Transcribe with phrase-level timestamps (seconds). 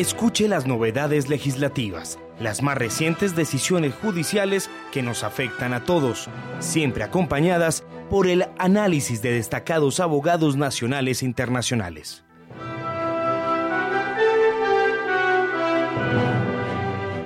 [0.00, 7.04] Escuche las novedades legislativas, las más recientes decisiones judiciales que nos afectan a todos, siempre
[7.04, 12.24] acompañadas por el análisis de destacados abogados nacionales e internacionales.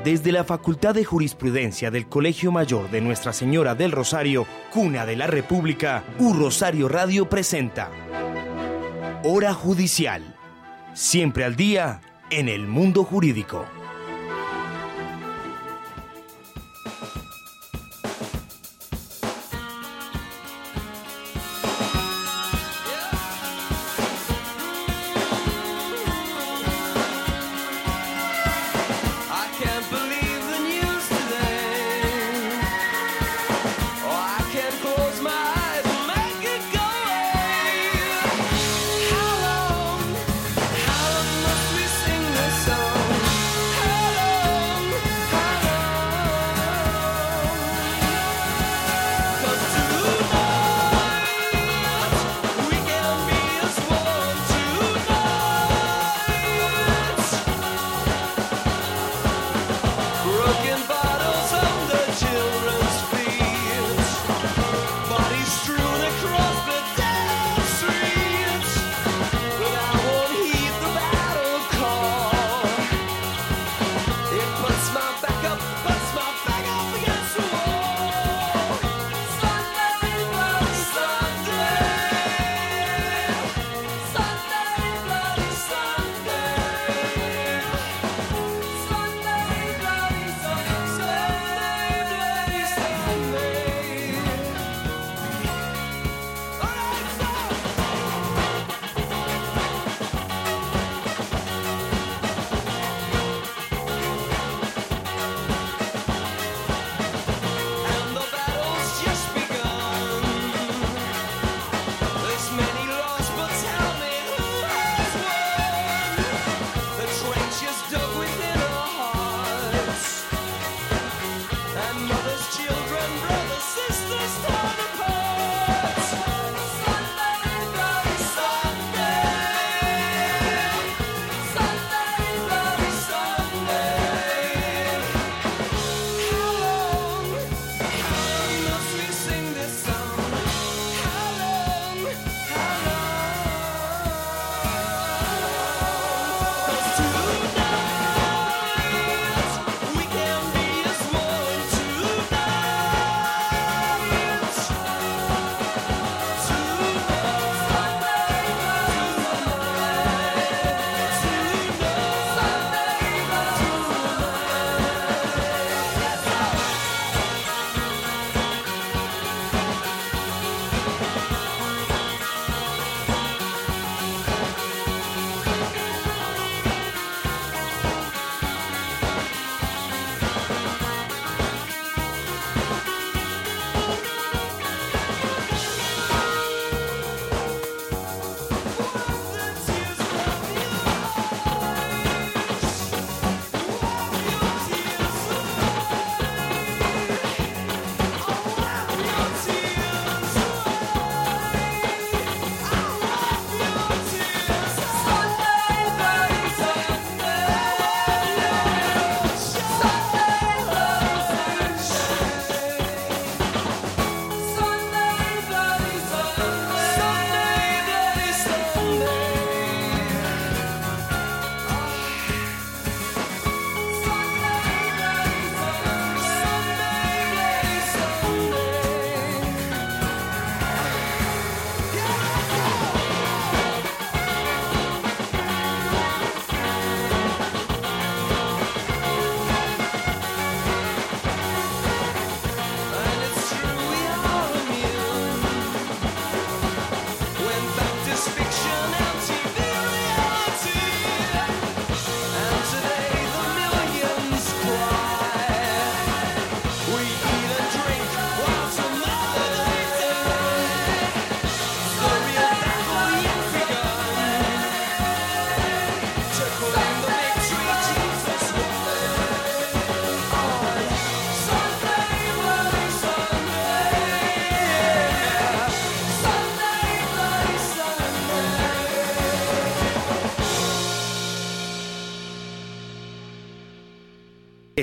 [0.03, 5.15] Desde la Facultad de Jurisprudencia del Colegio Mayor de Nuestra Señora del Rosario, Cuna de
[5.15, 7.89] la República, U Rosario Radio presenta
[9.23, 10.35] Hora Judicial.
[10.93, 12.01] Siempre al día
[12.39, 13.65] en el mundo jurídico.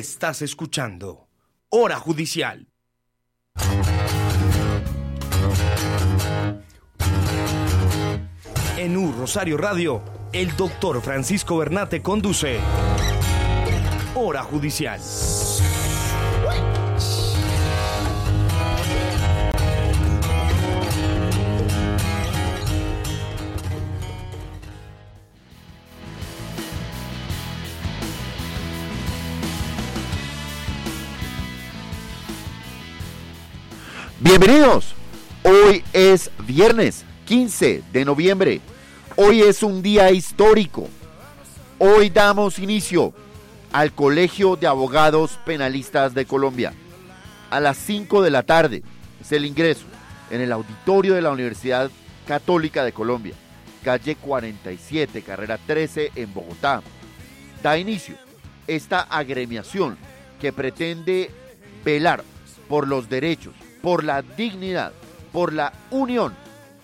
[0.02, 1.28] Estás escuchando
[1.70, 2.68] Hora Judicial.
[8.78, 10.02] En U Rosario Radio,
[10.34, 12.58] el doctor Francisco Bernate conduce
[14.16, 15.00] Hora Judicial.
[34.32, 34.96] Bienvenidos.
[35.44, 38.62] Hoy es viernes 15 de noviembre.
[39.18, 40.88] Hoy es un día histórico.
[41.80, 43.14] Hoy damos inicio
[43.74, 46.72] al Colegio de Abogados Penalistas de Colombia.
[47.50, 48.84] A las 5 de la tarde
[49.20, 49.84] es el ingreso
[50.30, 51.92] en el auditorio de la Universidad
[52.26, 53.34] Católica de Colombia,
[53.84, 56.82] calle 47, carrera 13 en Bogotá.
[57.62, 58.16] Da inicio
[58.66, 59.98] esta agremiación
[60.40, 61.32] que pretende
[61.84, 62.24] velar
[62.70, 64.92] por los derechos, por la dignidad,
[65.32, 66.36] por la unión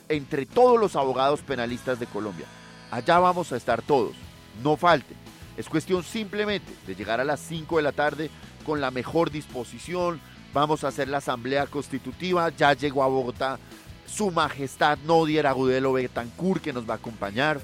[0.10, 2.46] entre todos los abogados penalistas de Colombia.
[2.92, 4.16] Allá vamos a estar todos,
[4.64, 5.18] no falten.
[5.58, 8.30] Es cuestión simplemente de llegar a las 5 de la tarde
[8.66, 10.22] con la mejor disposición.
[10.54, 12.50] Vamos a hacer la asamblea constitutiva.
[12.50, 13.60] Ya llegó a Bogotá
[14.06, 17.60] su majestad Nodier Agudelo Betancourt que nos va a acompañar.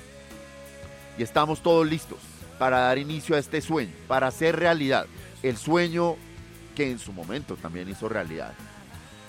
[1.18, 2.18] Y estamos todos listos
[2.57, 5.06] para dar inicio a este sueño, para hacer realidad
[5.44, 6.15] el sueño
[6.75, 8.53] que en su momento también hizo realidad.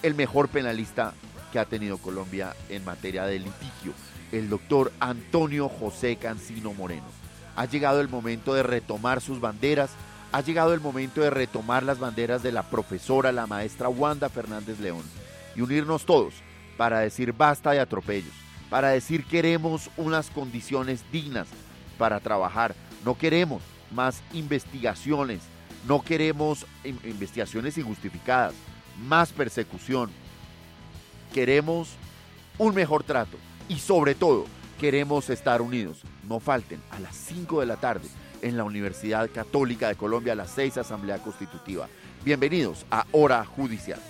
[0.05, 1.15] El mejor penalista
[1.51, 3.95] que ha tenido Colombia en materia de litigio,
[4.33, 7.06] el doctor Antonio José Cancino Moreno.
[7.56, 9.93] Ha llegado el momento de retomar sus banderas,
[10.31, 14.79] ha llegado el momento de retomar las banderas de la profesora, la maestra Wanda Fernández
[14.79, 15.05] León,
[15.56, 16.35] y unirnos todos
[16.77, 18.35] para decir basta de atropellos,
[18.69, 21.49] para decir queremos unas condiciones dignas
[21.97, 22.75] para trabajar,
[23.07, 25.41] no queremos más investigaciones,
[25.89, 28.53] no queremos investigaciones injustificadas,
[28.99, 30.11] más persecución,
[31.32, 31.91] queremos
[32.58, 33.37] un mejor trato
[33.69, 34.46] y sobre todo
[34.79, 36.02] queremos estar unidos.
[36.29, 38.08] No falten a las 5 de la tarde
[38.43, 41.88] en la Universidad Católica de Colombia a las 6 Asamblea Constitutiva.
[42.25, 44.00] Bienvenidos a Hora Judicial.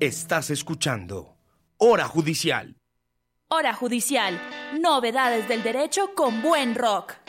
[0.00, 1.36] Estás escuchando
[1.76, 2.74] Hora Judicial.
[3.50, 4.40] Hora Judicial.
[4.80, 7.19] Novedades del derecho con buen rock.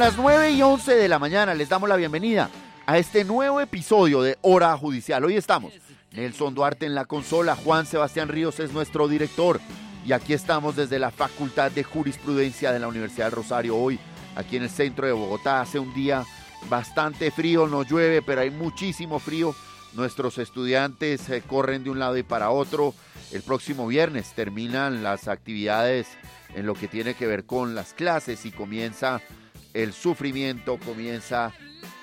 [0.00, 1.52] Las 9 y 11 de la mañana.
[1.52, 2.48] Les damos la bienvenida
[2.86, 5.22] a este nuevo episodio de Hora Judicial.
[5.26, 5.74] Hoy estamos
[6.12, 9.60] Nelson Duarte en la consola, Juan Sebastián Ríos es nuestro director
[10.06, 13.76] y aquí estamos desde la Facultad de Jurisprudencia de la Universidad del Rosario.
[13.76, 13.98] Hoy,
[14.36, 16.24] aquí en el centro de Bogotá, hace un día
[16.70, 19.54] bastante frío, no llueve, pero hay muchísimo frío.
[19.92, 22.94] Nuestros estudiantes eh, corren de un lado y para otro.
[23.32, 26.08] El próximo viernes terminan las actividades
[26.54, 29.20] en lo que tiene que ver con las clases y comienza
[29.74, 31.52] el sufrimiento, comienza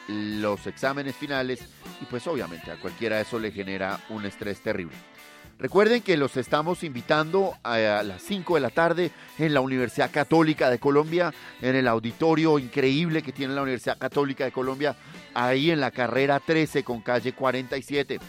[0.07, 1.59] los exámenes finales
[2.01, 4.95] y pues obviamente a cualquiera eso le genera un estrés terrible.
[5.59, 10.69] Recuerden que los estamos invitando a las 5 de la tarde en la Universidad Católica
[10.69, 14.95] de Colombia, en el auditorio increíble que tiene la Universidad Católica de Colombia,
[15.33, 18.19] ahí en la carrera 13 con calle 47,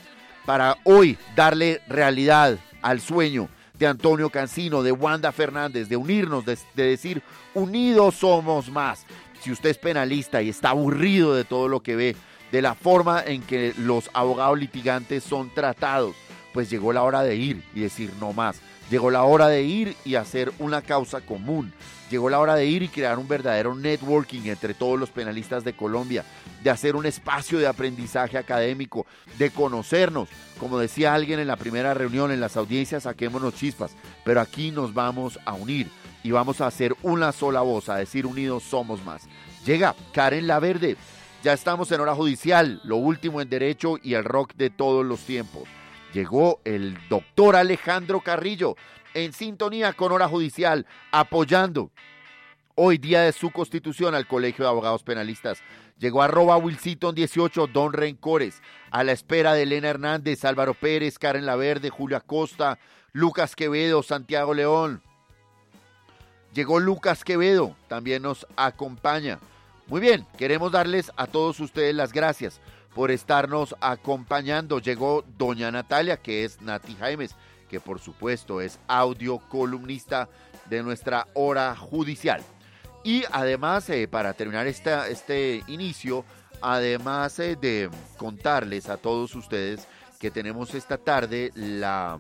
[0.47, 6.59] para hoy darle realidad al sueño de Antonio Cancino, de Wanda Fernández, de unirnos, de,
[6.75, 9.05] de decir, unidos somos más.
[9.41, 12.17] Si usted es penalista y está aburrido de todo lo que ve,
[12.53, 16.17] de la forma en que los abogados litigantes son tratados,
[16.53, 18.61] pues llegó la hora de ir y decir no más.
[18.91, 21.73] Llegó la hora de ir y hacer una causa común.
[22.11, 25.75] Llegó la hora de ir y crear un verdadero networking entre todos los penalistas de
[25.75, 26.25] Colombia,
[26.65, 29.05] de hacer un espacio de aprendizaje académico,
[29.37, 30.31] de conocernos.
[30.59, 33.93] Como decía alguien en la primera reunión, en las audiencias, saquémonos chispas,
[34.25, 35.89] pero aquí nos vamos a unir
[36.23, 39.29] y vamos a hacer una sola voz, a decir unidos somos más.
[39.65, 40.97] Llega Karen Laverde,
[41.43, 45.21] ya estamos en hora judicial, lo último en derecho y el rock de todos los
[45.21, 45.65] tiempos.
[46.13, 48.77] Llegó el doctor Alejandro Carrillo
[49.15, 51.91] en sintonía con hora judicial, apoyando
[52.75, 55.63] hoy día de su constitución al Colegio de Abogados Penalistas.
[55.99, 61.45] Llegó arroba Wilsiton 18, Don Rencores, a la espera de Elena Hernández, Álvaro Pérez, Karen
[61.45, 62.79] Laverde, Julia Costa,
[63.13, 65.03] Lucas Quevedo, Santiago León.
[66.55, 69.39] Llegó Lucas Quevedo, también nos acompaña.
[69.87, 72.61] Muy bien, queremos darles a todos ustedes las gracias
[72.95, 74.81] por estarnos acompañando.
[74.81, 77.37] Llegó doña Natalia, que es Nati Jaimes,
[77.69, 80.29] que por supuesto es audio columnista
[80.69, 82.43] de nuestra hora judicial.
[83.05, 86.25] Y además, eh, para terminar este inicio,
[86.61, 89.87] además eh, de contarles a todos ustedes
[90.19, 92.19] que tenemos esta tarde la,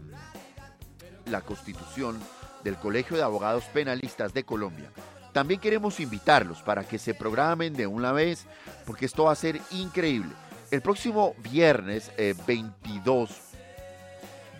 [1.26, 2.20] la constitución
[2.68, 4.90] del Colegio de Abogados Penalistas de Colombia.
[5.32, 8.44] También queremos invitarlos para que se programen de una vez,
[8.84, 10.30] porque esto va a ser increíble.
[10.70, 13.30] El próximo viernes eh, 22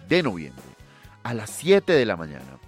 [0.08, 0.64] de noviembre,
[1.22, 2.58] a las 7 de la mañana,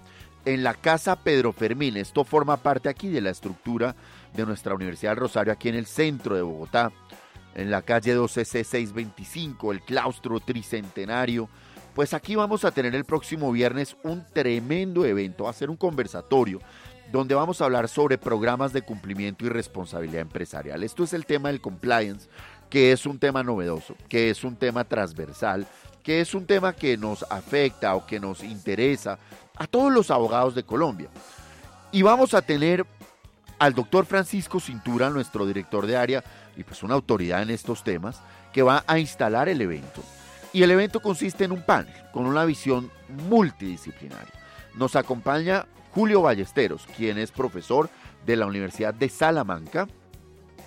[0.45, 3.95] en la Casa Pedro Fermín, esto forma parte aquí de la estructura
[4.35, 6.91] de nuestra Universidad del Rosario, aquí en el centro de Bogotá,
[7.55, 11.49] en la calle 12C 625, el claustro tricentenario.
[11.93, 15.75] Pues aquí vamos a tener el próximo viernes un tremendo evento, va a ser un
[15.75, 16.59] conversatorio
[17.11, 20.83] donde vamos a hablar sobre programas de cumplimiento y responsabilidad empresarial.
[20.83, 22.29] Esto es el tema del compliance,
[22.69, 25.67] que es un tema novedoso, que es un tema transversal,
[26.03, 29.19] que es un tema que nos afecta o que nos interesa
[29.57, 31.09] a todos los abogados de Colombia.
[31.91, 32.85] Y vamos a tener
[33.59, 36.23] al doctor Francisco Cintura, nuestro director de área
[36.55, 38.21] y pues una autoridad en estos temas,
[38.53, 40.01] que va a instalar el evento.
[40.53, 42.91] Y el evento consiste en un panel con una visión
[43.29, 44.33] multidisciplinaria.
[44.75, 47.89] Nos acompaña Julio Ballesteros, quien es profesor
[48.25, 49.87] de la Universidad de Salamanca,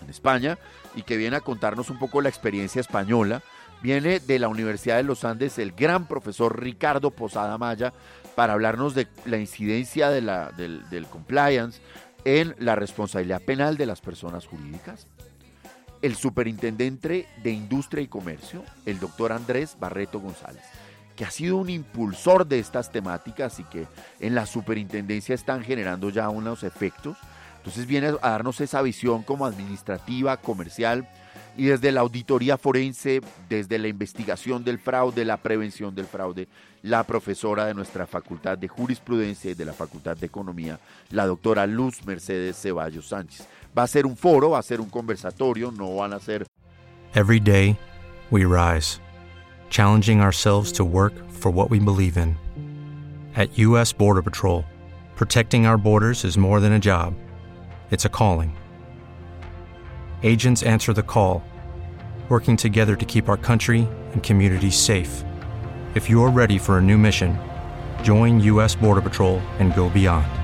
[0.03, 0.59] en España,
[0.95, 3.43] y que viene a contarnos un poco la experiencia española.
[3.83, 7.93] Viene de la Universidad de los Andes el gran profesor Ricardo Posada Maya
[8.35, 11.81] para hablarnos de la incidencia de la, del, del compliance
[12.25, 15.07] en la responsabilidad penal de las personas jurídicas.
[16.05, 20.63] El superintendente de Industria y Comercio, el doctor Andrés Barreto González
[21.17, 23.87] que ha sido un impulsor de estas temáticas y que
[24.21, 27.17] en la superintendencia están generando ya unos efectos.
[27.59, 31.09] Entonces viene a darnos esa visión como administrativa, comercial
[31.57, 36.49] y desde la auditoría forense, desde la investigación del fraude, la prevención del fraude,
[36.83, 40.81] la profesora de nuestra Facultad de Jurisprudencia y de la Facultad de Economía,
[41.11, 43.47] la doctora Luz Mercedes Ceballos Sánchez.
[43.77, 46.47] Va a ser un foro, va a ser un conversatorio, no van a ser...
[47.15, 47.77] Every day,
[48.31, 49.01] we rise,
[49.69, 52.37] challenging ourselves to work for what we believe in.
[53.35, 53.93] At U.S.
[53.93, 54.65] Border Patrol,
[55.17, 57.15] protecting our borders is more than a job,
[57.91, 58.57] it's a calling.
[60.23, 61.43] Agents answer the call,
[62.29, 65.25] working together to keep our country and communities safe.
[65.95, 67.39] If you're ready for a new mission,
[68.03, 68.77] join U.S.
[68.77, 70.44] Border Patrol and go beyond.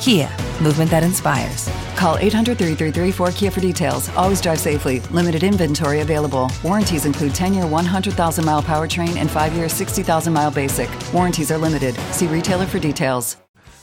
[0.00, 0.30] Kia,
[0.62, 1.68] movement that inspires.
[1.94, 4.08] Call 800 333 4KIA for details.
[4.16, 5.00] Always drive safely.
[5.12, 6.50] Limited inventory available.
[6.64, 10.88] Warranties include 10 year 100,000 mile powertrain and 5 year 60,000 mile basic.
[11.12, 11.94] Warranties are limited.
[12.12, 13.36] See retailer for details.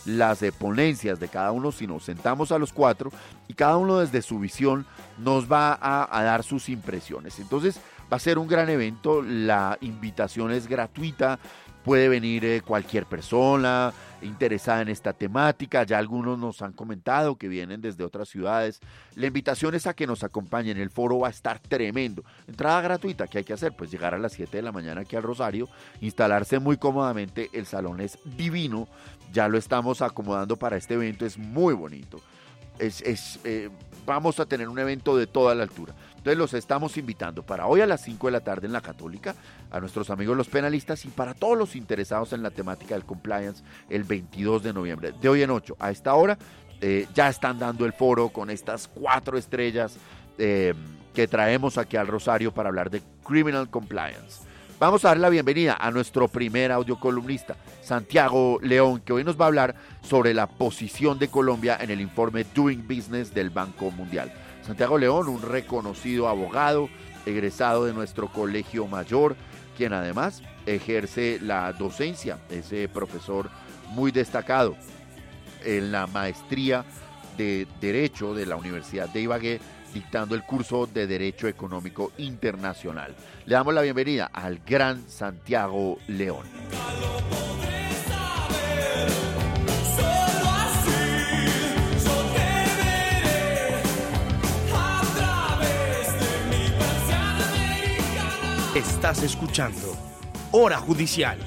[0.06, 3.12] las ponencias de cada uno, si nos sentamos a los cuatro
[3.50, 4.86] y cada uno desde su visión
[5.18, 7.40] nos va a, a dar sus impresiones.
[7.40, 11.40] Entonces va a ser un gran evento, la invitación es gratuita,
[11.88, 17.48] puede venir eh, cualquier persona interesada en esta temática, ya algunos nos han comentado que
[17.48, 18.82] vienen desde otras ciudades.
[19.16, 22.26] La invitación es a que nos acompañen, el foro va a estar tremendo.
[22.46, 23.72] Entrada gratuita, ¿qué hay que hacer?
[23.72, 25.70] Pues llegar a las 7 de la mañana aquí al Rosario,
[26.02, 28.90] instalarse muy cómodamente, el salón es divino,
[29.32, 32.20] ya lo estamos acomodando para este evento, es muy bonito.
[32.80, 33.70] Es, es, eh,
[34.06, 35.96] vamos a tener un evento de toda la altura.
[36.28, 39.34] Entonces los estamos invitando para hoy a las 5 de la tarde en la Católica,
[39.72, 43.64] a nuestros amigos los penalistas y para todos los interesados en la temática del compliance
[43.90, 45.14] el 22 de noviembre.
[45.22, 46.38] De hoy en 8 a esta hora
[46.82, 49.96] eh, ya están dando el foro con estas cuatro estrellas
[50.38, 50.74] eh,
[51.14, 54.42] que traemos aquí al Rosario para hablar de Criminal Compliance.
[54.82, 59.46] Vamos a dar la bienvenida a nuestro primer audiocolumnista, Santiago León, que hoy nos va
[59.46, 64.30] a hablar sobre la posición de Colombia en el informe Doing Business del Banco Mundial.
[64.68, 66.90] Santiago León, un reconocido abogado,
[67.26, 69.38] egresado de nuestro colegio mayor,
[69.78, 73.50] quien además ejerce la docencia, ese profesor
[73.92, 74.76] muy destacado
[75.64, 76.84] en la maestría
[77.38, 79.62] de Derecho de la Universidad de Ibagué,
[79.94, 83.16] dictando el curso de Derecho Económico Internacional.
[83.46, 86.44] Le damos la bienvenida al gran Santiago León.
[98.78, 99.98] Estás escuchando
[100.52, 101.40] Hora Judicial.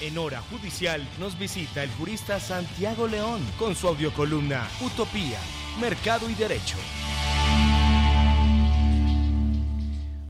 [0.00, 5.38] En Hora Judicial nos visita el jurista Santiago León con su audiocolumna Utopía,
[5.80, 6.76] Mercado y Derecho.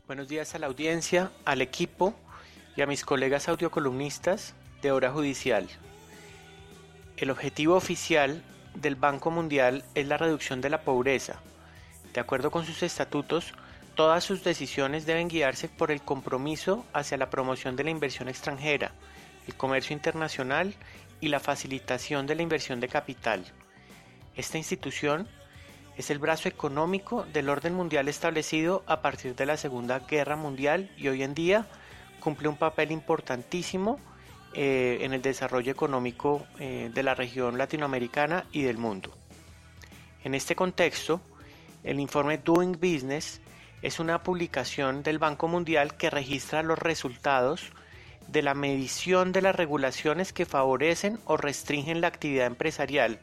[0.05, 2.13] Buenos días a la audiencia, al equipo
[2.75, 5.67] y a mis colegas audiocolumnistas de Hora Judicial.
[7.17, 8.43] El objetivo oficial
[8.75, 11.41] del Banco Mundial es la reducción de la pobreza.
[12.13, 13.53] De acuerdo con sus estatutos,
[13.95, 18.91] todas sus decisiones deben guiarse por el compromiso hacia la promoción de la inversión extranjera,
[19.47, 20.75] el comercio internacional
[21.19, 23.45] y la facilitación de la inversión de capital.
[24.35, 25.27] Esta institución
[25.97, 30.89] es el brazo económico del orden mundial establecido a partir de la Segunda Guerra Mundial
[30.97, 31.67] y hoy en día
[32.19, 33.99] cumple un papel importantísimo
[34.53, 39.11] eh, en el desarrollo económico eh, de la región latinoamericana y del mundo.
[40.23, 41.21] En este contexto,
[41.83, 43.41] el informe Doing Business
[43.81, 47.71] es una publicación del Banco Mundial que registra los resultados
[48.27, 53.19] de la medición de las regulaciones que favorecen o restringen la actividad empresarial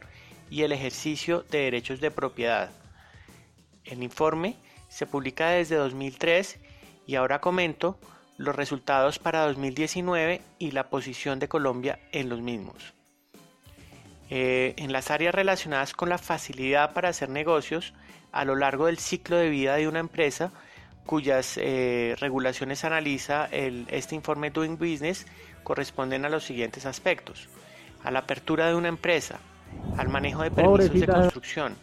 [0.51, 2.71] y el ejercicio de derechos de propiedad.
[3.85, 4.57] El informe
[4.89, 6.59] se publica desde 2003
[7.07, 7.99] y ahora comento
[8.39, 12.95] los resultados para 2019 y la posición de Colombia en los mismos.
[14.31, 17.95] Eh, en las áreas relacionadas con la facilidad para hacer negocios
[18.31, 20.53] a lo largo del ciclo de vida de una empresa,
[21.07, 25.27] cuyas eh, regulaciones analiza el- este informe Doing Business,
[25.65, 27.49] corresponden a los siguientes aspectos.
[28.05, 29.39] A la apertura de una empresa,
[29.97, 31.77] al manejo de permisos de construcción,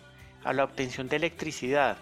[0.44, 1.98] a la obtención de electricidad,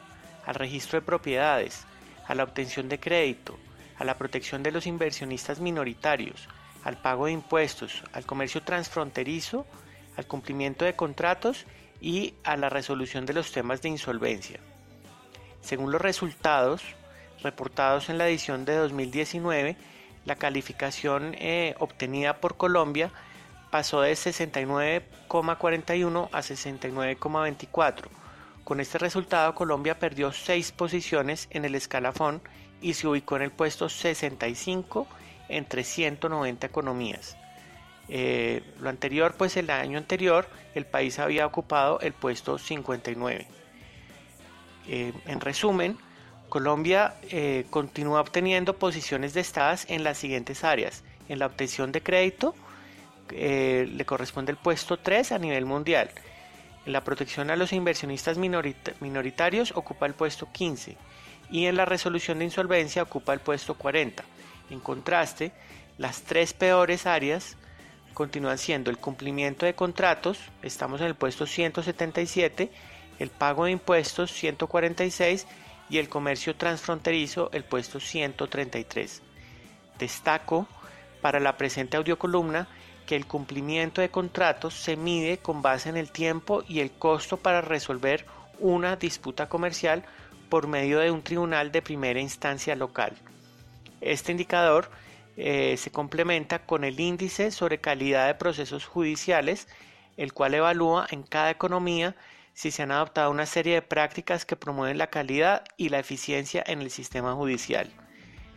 [0.46, 1.86] al registro de propiedades,
[2.28, 3.58] a la obtención de crédito,
[4.04, 6.50] a la protección de los inversionistas minoritarios,
[6.84, 9.66] al pago de impuestos, al comercio transfronterizo,
[10.18, 11.66] al cumplimiento de contratos
[12.02, 14.60] y a la resolución de los temas de insolvencia.
[15.62, 16.84] Según los resultados
[17.42, 19.78] reportados en la edición de 2019,
[20.26, 23.10] la calificación eh, obtenida por Colombia
[23.72, 28.10] pasó de 69,41 a 69,24.
[28.66, 32.42] Con este resultado, Colombia perdió 6 posiciones en el escalafón
[32.84, 35.08] y se ubicó en el puesto 65
[35.50, 37.38] entre 190 economías.
[38.10, 43.48] Eh, lo anterior, pues el año anterior, el país había ocupado el puesto 59.
[44.90, 45.98] Eh, en resumen,
[46.50, 51.04] Colombia eh, continúa obteniendo posiciones destacadas en las siguientes áreas.
[51.30, 52.54] En la obtención de crédito
[53.30, 56.12] le corresponde el puesto 3 a nivel mundial.
[56.86, 60.98] En la protección a los inversionistas minorita- minoritarios ocupa el puesto 15
[61.54, 64.24] y en la resolución de insolvencia ocupa el puesto 40.
[64.72, 65.52] En contraste,
[66.00, 67.58] las tres peores áreas
[68.16, 72.72] continúan siendo el cumplimiento de contratos, estamos en el puesto 177,
[73.20, 75.46] el pago de impuestos 146
[75.92, 79.22] y el comercio transfronterizo el puesto 133.
[80.00, 80.68] Destaco
[81.22, 82.68] para la presente audiocolumna
[83.06, 87.38] que el cumplimiento de contratos se mide con base en el tiempo y el costo
[87.38, 88.26] para resolver
[88.58, 90.04] una disputa comercial
[90.54, 93.18] por medio de un tribunal de primera instancia local.
[94.02, 94.92] Este indicador
[95.36, 99.68] eh, se complementa con el índice sobre calidad de procesos judiciales,
[100.16, 102.16] el cual evalúa en cada economía
[102.54, 106.64] si se han adoptado una serie de prácticas que promueven la calidad y la eficiencia
[106.68, 107.90] en el sistema judicial.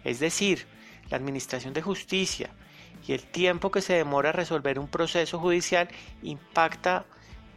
[0.05, 0.67] Es decir,
[1.09, 2.51] la Administración de Justicia
[3.09, 5.89] y el tiempo que se demora a resolver un proceso judicial
[6.23, 7.07] impacta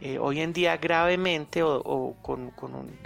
[0.00, 2.98] eh, hoy en día gravemente o, con, un,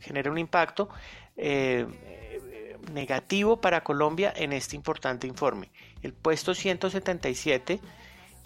[0.00, 0.88] genera un impacto
[1.36, 1.86] eh,
[2.92, 5.70] negativo para Colombia en este importante informe.
[6.02, 7.80] El puesto 177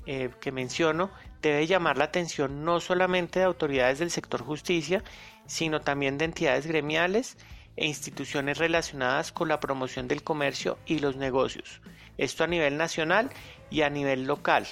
[0.06, 1.10] eh, que menciono
[1.40, 5.02] debe llamar la atención no solamente de autoridades del sector justicia,
[5.46, 7.36] sino también de entidades gremiales
[7.76, 11.80] e instituciones relacionadas con la promoción del comercio y los negocios.
[12.18, 13.30] Esto a nivel nacional
[13.70, 14.66] y a nivel local.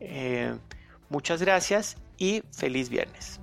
[0.00, 0.54] Eh,
[1.08, 3.40] muchas gracias y feliz viernes.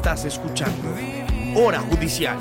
[0.00, 0.96] Estás escuchando
[1.54, 2.38] Hora Judicial.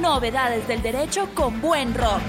[0.00, 2.20] Novedades del derecho con buen rock.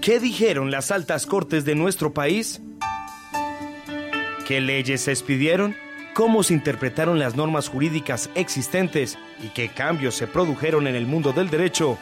[0.00, 2.62] ¿Qué dijeron las altas cortes de nuestro país?
[4.46, 5.76] ¿Qué leyes se expidieron?
[6.14, 11.32] ¿Cómo se interpretaron las normas jurídicas existentes y qué cambios se produjeron en el mundo
[11.34, 11.98] del derecho?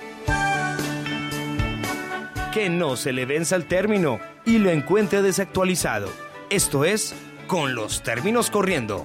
[2.54, 6.08] Que no se le venza el término y lo encuentre desactualizado.
[6.48, 7.14] Esto es
[7.52, 9.04] con los términos corriendo.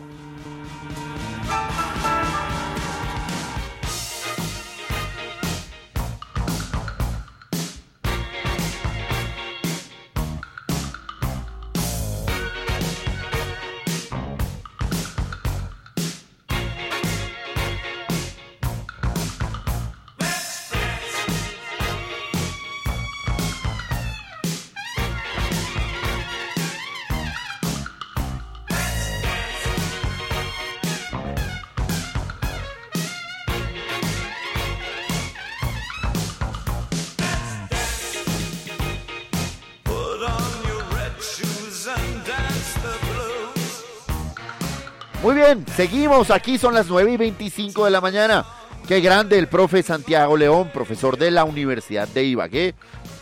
[45.77, 46.31] Seguimos.
[46.31, 48.43] Aquí son las 9 y 25 de la mañana.
[48.87, 52.73] Qué grande el profe Santiago León, profesor de la Universidad de Ibagué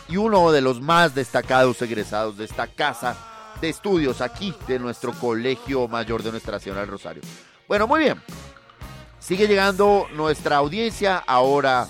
[0.08, 3.14] y uno de los más destacados egresados de esta casa
[3.60, 7.20] de estudios aquí de nuestro Colegio Mayor de Nuestra Señora del Rosario.
[7.68, 8.22] Bueno, muy bien.
[9.18, 11.86] Sigue llegando nuestra audiencia ahora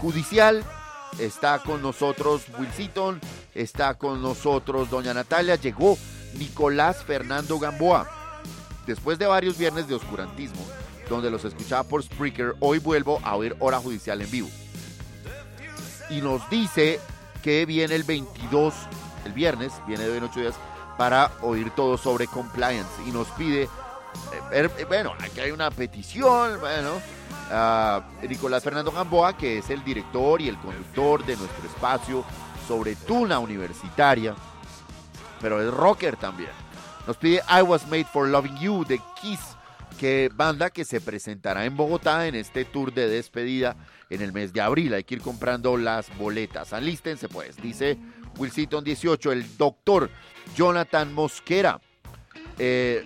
[0.00, 0.64] judicial.
[1.18, 3.20] Está con nosotros Wilson,
[3.54, 5.98] está con nosotros doña Natalia, llegó
[6.38, 8.25] Nicolás Fernando Gamboa.
[8.86, 10.64] Después de varios viernes de oscurantismo,
[11.08, 14.48] donde los escuchaba por Spreaker, hoy vuelvo a oír Hora Judicial en vivo.
[16.10, 17.00] Y nos dice
[17.42, 18.74] que viene el 22,
[19.24, 20.54] el viernes, viene de 8 días,
[20.96, 22.88] para oír todo sobre compliance.
[23.06, 23.68] Y nos pide, eh,
[24.50, 26.92] ver- eh, bueno, aquí hay una petición, bueno,
[27.50, 32.24] a Nicolás Fernando Gamboa, que es el director y el conductor de nuestro espacio
[32.66, 34.34] sobre Tuna Universitaria,
[35.40, 36.50] pero es rocker también.
[37.06, 39.38] Nos pide I Was Made for Loving You de Kiss,
[39.98, 43.76] que banda que se presentará en Bogotá en este tour de despedida
[44.10, 44.92] en el mes de abril.
[44.92, 46.72] Hay que ir comprando las boletas.
[46.72, 47.96] Alístense pues, dice
[48.38, 50.10] Wilson 18, el doctor
[50.56, 51.80] Jonathan Mosquera.
[52.58, 53.04] Eh,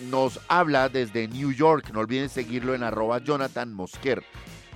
[0.00, 1.90] nos habla desde New York.
[1.92, 4.24] No olviden seguirlo en arroba Jonathan Mosquer.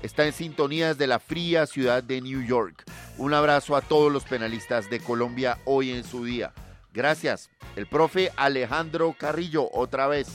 [0.03, 2.85] Está en sintonía desde la fría ciudad de New York.
[3.19, 6.53] Un abrazo a todos los penalistas de Colombia hoy en su día.
[6.93, 7.51] Gracias.
[7.77, 10.29] El profe Alejandro Carrillo, otra vez.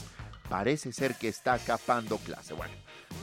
[0.48, 2.54] Parece ser que está capando clase.
[2.54, 2.72] Bueno,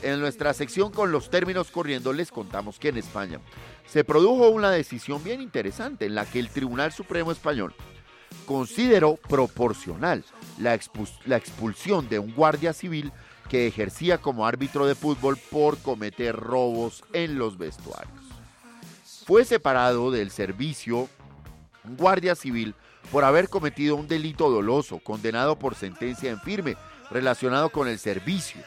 [0.02, 3.40] en nuestra sección con los términos corriendo les contamos que en España
[3.86, 7.74] se produjo una decisión bien interesante en la que el Tribunal Supremo Español
[8.46, 10.24] consideró proporcional
[10.58, 10.78] la,
[11.24, 13.10] la expulsión de un guardia civil
[13.48, 18.20] que ejercía como árbitro de fútbol por cometer robos en los vestuarios.
[19.26, 21.08] Fue separado del servicio
[21.84, 22.74] un guardia civil
[23.10, 26.76] por haber cometido un delito doloso, condenado por sentencia en firme,
[27.10, 28.60] relacionado con el servicio.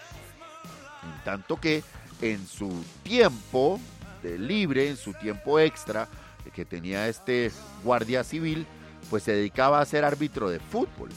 [1.04, 1.84] En tanto que
[2.22, 3.80] en su tiempo
[4.24, 6.08] de libre, en su tiempo extra
[6.54, 7.52] que tenía este
[7.84, 8.66] guardia civil,
[9.10, 11.10] pues se dedicaba a ser árbitro de fútbol.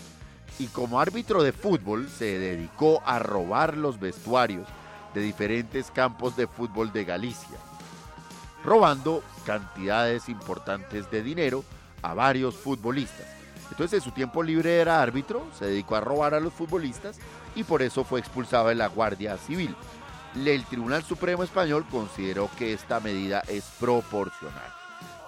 [0.59, 4.67] Y como árbitro de fútbol se dedicó a robar los vestuarios
[5.15, 7.57] de diferentes campos de fútbol de Galicia,
[8.65, 11.65] robando cantidades importantes de dinero
[12.03, 13.27] a varios futbolistas.
[13.71, 17.19] Entonces en su tiempo libre era árbitro, se dedicó a robar a los futbolistas
[17.55, 19.75] y por eso fue expulsado de la Guardia Civil.
[20.35, 24.73] El Tribunal Supremo Español consideró que esta medida es proporcional.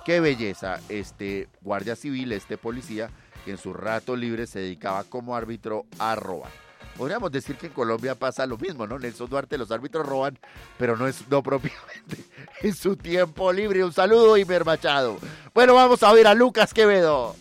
[0.05, 3.11] Qué belleza este guardia civil, este policía,
[3.45, 6.51] que en su rato libre se dedicaba como árbitro a robar.
[6.97, 8.99] Podríamos decir que en Colombia pasa lo mismo, ¿no?
[8.99, 10.39] Nelson Duarte, los árbitros roban,
[10.79, 12.25] pero no es no propiamente
[12.68, 13.85] en su tiempo libre.
[13.85, 15.18] Un saludo, Imer Machado.
[15.55, 17.37] Bueno, vamos a ver a Lucas Quevedo.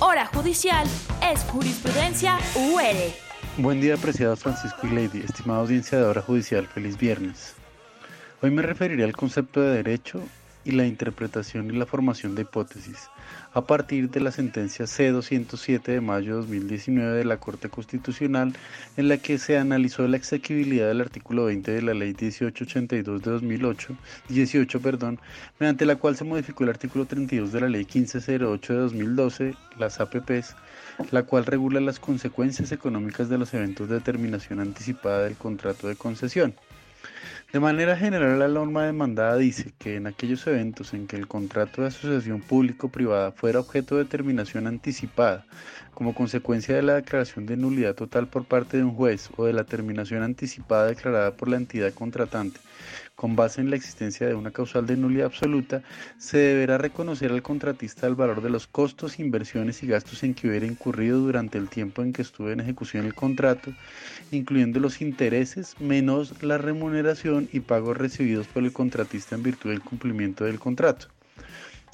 [0.00, 0.86] Hora judicial
[1.32, 2.82] es jurisprudencia UR.
[3.58, 7.54] Buen día, apreciado Francisco y Lady, estimada audiencia de Hora Judicial, feliz viernes.
[8.40, 10.22] Hoy me referiré al concepto de derecho
[10.64, 13.08] y la interpretación y la formación de hipótesis,
[13.58, 18.54] a partir de la sentencia C-207 de mayo de 2019 de la Corte Constitucional,
[18.96, 23.30] en la que se analizó la exequibilidad del artículo 20 de la Ley 1882 de
[23.32, 23.96] 2008,
[24.28, 25.18] 18, perdón,
[25.58, 29.98] mediante la cual se modificó el artículo 32 de la Ley 1508 de 2012, las
[29.98, 30.54] APPs,
[31.10, 35.96] la cual regula las consecuencias económicas de los eventos de terminación anticipada del contrato de
[35.96, 36.54] concesión.
[37.50, 41.80] De manera general, la norma demandada dice que en aquellos eventos en que el contrato
[41.80, 45.46] de asociación público-privada fuera objeto de terminación anticipada,
[45.94, 49.54] como consecuencia de la declaración de nulidad total por parte de un juez o de
[49.54, 52.60] la terminación anticipada declarada por la entidad contratante,
[53.18, 55.82] con base en la existencia de una causal de nulidad absoluta,
[56.18, 60.46] se deberá reconocer al contratista el valor de los costos, inversiones y gastos en que
[60.46, 63.72] hubiera incurrido durante el tiempo en que estuvo en ejecución el contrato,
[64.30, 69.80] incluyendo los intereses menos la remuneración y pagos recibidos por el contratista en virtud del
[69.80, 71.08] cumplimiento del contrato.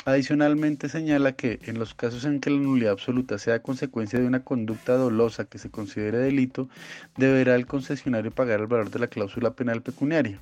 [0.05, 4.45] Adicionalmente señala que en los casos en que la nulidad absoluta sea consecuencia de una
[4.45, 6.69] conducta dolosa que se considere delito,
[7.17, 10.39] deberá el concesionario pagar el valor de la cláusula penal pecuniaria.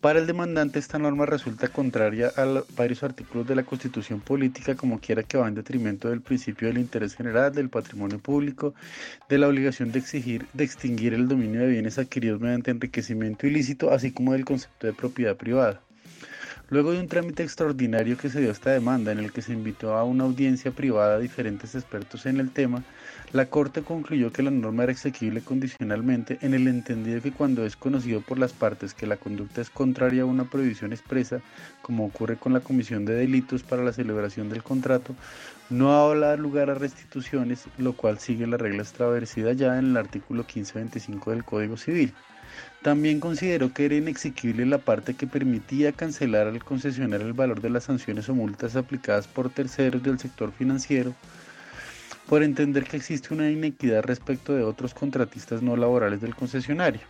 [0.00, 5.00] Para el demandante esta norma resulta contraria a varios artículos de la Constitución Política, como
[5.00, 8.74] quiera que va en detrimento del principio del interés general, del patrimonio público,
[9.28, 13.90] de la obligación de exigir, de extinguir el dominio de bienes adquiridos mediante enriquecimiento ilícito,
[13.90, 15.80] así como del concepto de propiedad privada.
[16.70, 19.52] Luego de un trámite extraordinario que se dio a esta demanda, en el que se
[19.52, 22.84] invitó a una audiencia privada a diferentes expertos en el tema,
[23.32, 27.76] la Corte concluyó que la norma era exequible condicionalmente en el entendido que cuando es
[27.76, 31.40] conocido por las partes que la conducta es contraria a una prohibición expresa,
[31.82, 35.14] como ocurre con la comisión de delitos para la celebración del contrato,
[35.68, 40.42] no habrá lugar a restituciones, lo cual sigue la regla establecida ya en el artículo
[40.44, 42.14] 1525 del Código Civil.
[42.82, 47.70] También consideró que era inexequible la parte que permitía cancelar al concesionario el valor de
[47.70, 51.14] las sanciones o multas aplicadas por terceros del sector financiero,
[52.28, 57.00] por entender que existe una inequidad respecto de otros contratistas no laborales del concesionario.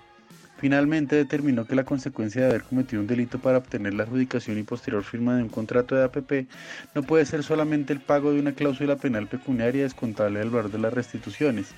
[0.59, 4.65] Finalmente determinó que la consecuencia de haber cometido un delito para obtener la adjudicación y
[4.65, 6.49] posterior firma de un contrato de APP
[6.95, 10.79] no puede ser solamente el pago de una cláusula penal pecuniaria descontable del valor de
[10.79, 11.69] las restituciones.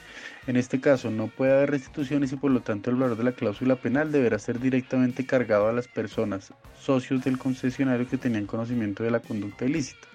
[0.47, 3.33] En este caso no puede haber restituciones y por lo tanto el valor de la
[3.33, 9.03] cláusula penal deberá ser directamente cargado a las personas, socios del concesionario que tenían conocimiento
[9.03, 10.09] de la conducta ilícita.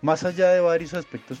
[0.00, 1.40] Más allá de varios aspectos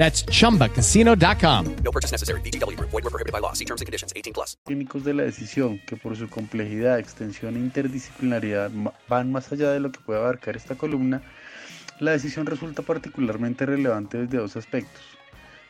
[0.00, 1.76] That's chumbacasino.com.
[1.84, 2.40] No purchase necessary.
[2.40, 2.80] BGW.
[2.80, 3.52] Void were prohibited by law.
[3.52, 4.14] See terms and conditions.
[4.16, 4.56] 18 plus.
[4.64, 8.70] técnicos de la decisión, que por su complejidad, extensión e interdisciplinaridad
[9.08, 11.20] van más allá de lo que puede abarcar esta columna,
[11.98, 15.02] la decisión resulta particularmente relevante desde dos aspectos.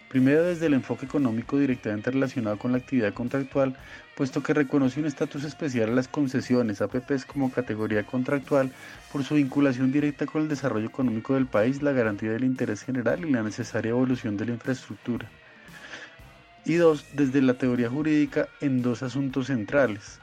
[0.08, 3.76] Primero, desde el enfoque económico directamente relacionado con la actividad contractual,
[4.14, 8.72] puesto que reconoce un estatus especial a las concesiones APPs como categoría contractual
[9.12, 13.24] por su vinculación directa con el desarrollo económico del país, la garantía del interés general
[13.24, 15.28] y la necesaria evolución de la infraestructura
[16.64, 20.20] y dos, desde la teoría jurídica en dos asuntos centrales.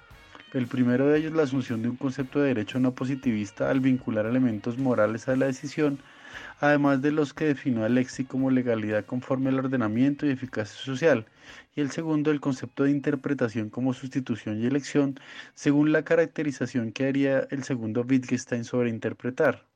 [0.53, 4.25] El primero de ellos, la asunción de un concepto de derecho no positivista al vincular
[4.25, 5.99] elementos morales a la decisión,
[6.61, 11.25] además de los que definió Alexi como legalidad conforme al ordenamiento y eficacia social,
[11.77, 15.15] y el segundo, el concepto de interpretación como sustitución y elección,
[15.53, 19.67] según la caracterización que haría el segundo Wittgenstein sobre interpretar.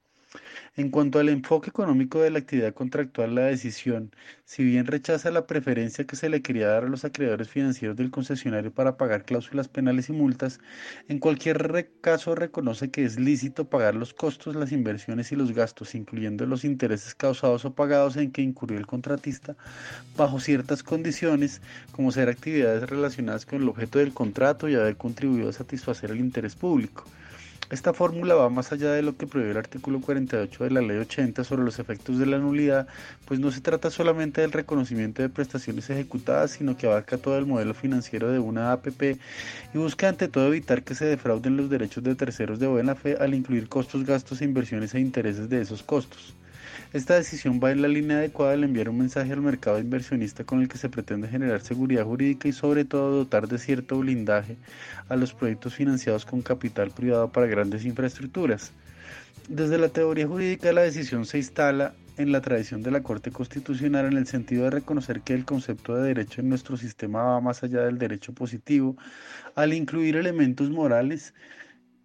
[0.77, 4.15] En cuanto al enfoque económico de la actividad contractual, la decisión,
[4.45, 8.09] si bien rechaza la preferencia que se le quería dar a los acreedores financieros del
[8.09, 10.61] concesionario para pagar cláusulas penales y multas,
[11.09, 15.93] en cualquier caso reconoce que es lícito pagar los costos, las inversiones y los gastos,
[15.93, 19.57] incluyendo los intereses causados o pagados en que incurrió el contratista,
[20.15, 21.61] bajo ciertas condiciones,
[21.91, 26.21] como ser actividades relacionadas con el objeto del contrato y haber contribuido a satisfacer el
[26.21, 27.03] interés público.
[27.71, 30.97] Esta fórmula va más allá de lo que prevé el artículo 48 de la Ley
[30.97, 32.85] 80 sobre los efectos de la nulidad,
[33.23, 37.45] pues no se trata solamente del reconocimiento de prestaciones ejecutadas, sino que abarca todo el
[37.45, 39.17] modelo financiero de una APP
[39.73, 43.15] y busca ante todo evitar que se defrauden los derechos de terceros de buena fe
[43.17, 46.35] al incluir costos, gastos e inversiones e intereses de esos costos.
[46.93, 50.59] Esta decisión va en la línea adecuada al enviar un mensaje al mercado inversionista con
[50.61, 54.57] el que se pretende generar seguridad jurídica y sobre todo dotar de cierto blindaje
[55.07, 58.73] a los proyectos financiados con capital privado para grandes infraestructuras.
[59.47, 64.05] Desde la teoría jurídica la decisión se instala en la tradición de la Corte Constitucional
[64.07, 67.63] en el sentido de reconocer que el concepto de derecho en nuestro sistema va más
[67.63, 68.97] allá del derecho positivo
[69.55, 71.33] al incluir elementos morales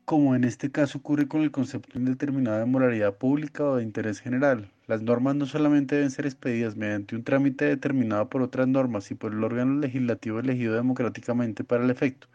[0.07, 4.20] como en este caso ocurre con el concepto indeterminado de moralidad pública o de interés
[4.20, 4.70] general.
[4.86, 9.16] Las normas no solamente deben ser expedidas mediante un trámite determinado por otras normas y
[9.16, 12.28] por el órgano legislativo elegido democráticamente para el efecto,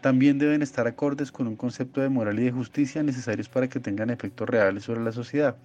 [0.00, 3.78] también deben estar acordes con un concepto de moral y de justicia necesarios para que
[3.78, 5.56] tengan efectos reales sobre la sociedad.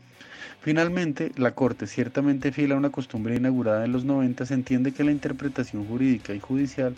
[0.59, 5.11] Finalmente, la Corte, ciertamente fiel a una costumbre inaugurada en los 90, entiende que la
[5.11, 6.95] interpretación jurídica y judicial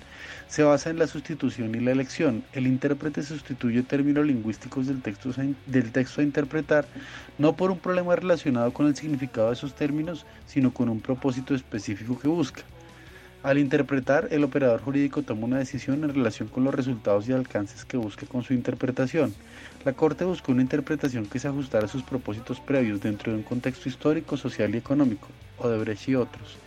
[0.48, 2.44] se basa en la sustitución y la elección.
[2.54, 6.88] El intérprete sustituye términos lingüísticos del texto, a interpretar,
[7.38, 11.54] no por un problema relacionado con el significado de esos términos, sino con un propósito
[11.54, 12.64] específico que busca.
[13.42, 17.86] Al interpretar, el operador jurídico toma una decisión en relación con los resultados y alcances
[17.86, 19.34] que busca con su interpretación.
[19.86, 23.44] La Corte buscó una interpretación que se ajustara a sus propósitos previos dentro de un
[23.44, 26.58] contexto histórico, social y económico, Odebrecht y otros,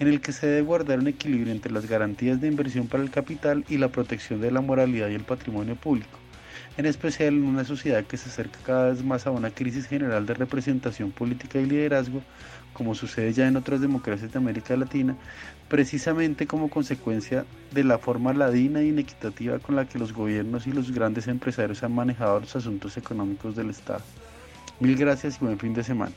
[0.00, 3.10] en el que se debe guardar un equilibrio entre las garantías de inversión para el
[3.10, 6.18] capital y la protección de la moralidad y el patrimonio público,
[6.78, 10.24] en especial en una sociedad que se acerca cada vez más a una crisis general
[10.24, 12.22] de representación política y liderazgo,
[12.72, 15.14] como sucede ya en otras democracias de América Latina,
[15.72, 20.70] precisamente como consecuencia de la forma ladina e inequitativa con la que los gobiernos y
[20.70, 24.02] los grandes empresarios han manejado los asuntos económicos del Estado.
[24.80, 26.12] Mil gracias y buen fin de semana.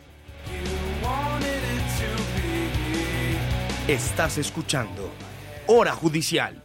[3.87, 5.09] Estás escuchando
[5.67, 6.64] Hora Judicial.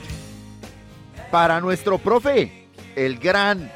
[1.31, 3.71] para nuestro profe, el gran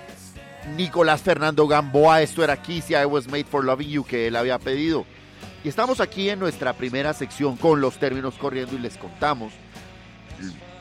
[0.76, 4.36] Nicolás Fernando Gamboa, esto era Kiss y I Was Made for Loving You que él
[4.36, 5.06] había pedido.
[5.64, 9.54] Y estamos aquí en nuestra primera sección con los términos corriendo y les contamos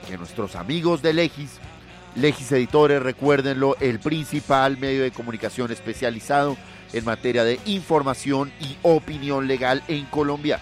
[0.09, 1.61] que nuestros amigos de Legis,
[2.17, 6.57] Legis Editores, recuérdenlo, el principal medio de comunicación especializado
[6.93, 10.59] en materia de información y opinión legal en Colombia,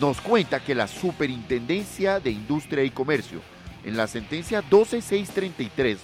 [0.00, 3.40] nos cuenta que la Superintendencia de Industria y Comercio,
[3.86, 5.98] en la sentencia 12633,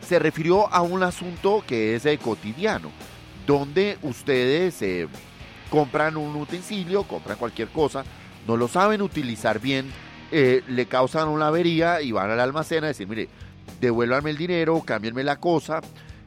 [0.00, 2.90] se refirió a un asunto que es eh, cotidiano,
[3.46, 5.08] donde ustedes eh,
[5.70, 8.04] compran un utensilio, compran cualquier cosa,
[8.46, 9.90] no lo saben utilizar bien,
[10.30, 13.28] eh, le causan una avería y van al almacén a decir, mire,
[13.80, 15.80] devuélvanme el dinero, cámbienme la cosa,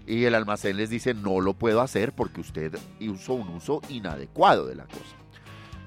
[0.05, 4.65] y el almacén les dice, no lo puedo hacer porque usted hizo un uso inadecuado
[4.65, 5.18] de la cosa.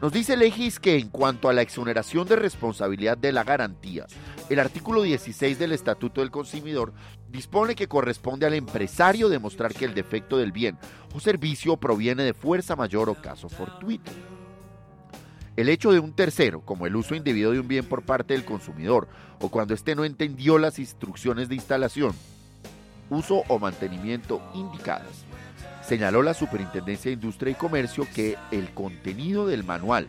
[0.03, 4.05] Nos dice Legis que en cuanto a la exoneración de responsabilidad de la garantía,
[4.51, 6.93] el artículo 16 del Estatuto del Consumidor
[7.31, 10.77] dispone que corresponde al empresario demostrar que el defecto del bien
[11.15, 14.11] o servicio proviene de fuerza mayor o caso fortuito.
[15.55, 18.45] El hecho de un tercero, como el uso indebido de un bien por parte del
[18.45, 19.07] consumidor,
[19.39, 22.13] o cuando éste no entendió las instrucciones de instalación,
[23.09, 25.22] uso o mantenimiento indicadas,
[25.93, 30.09] señaló la Superintendencia de Industria y Comercio que el contenido del manual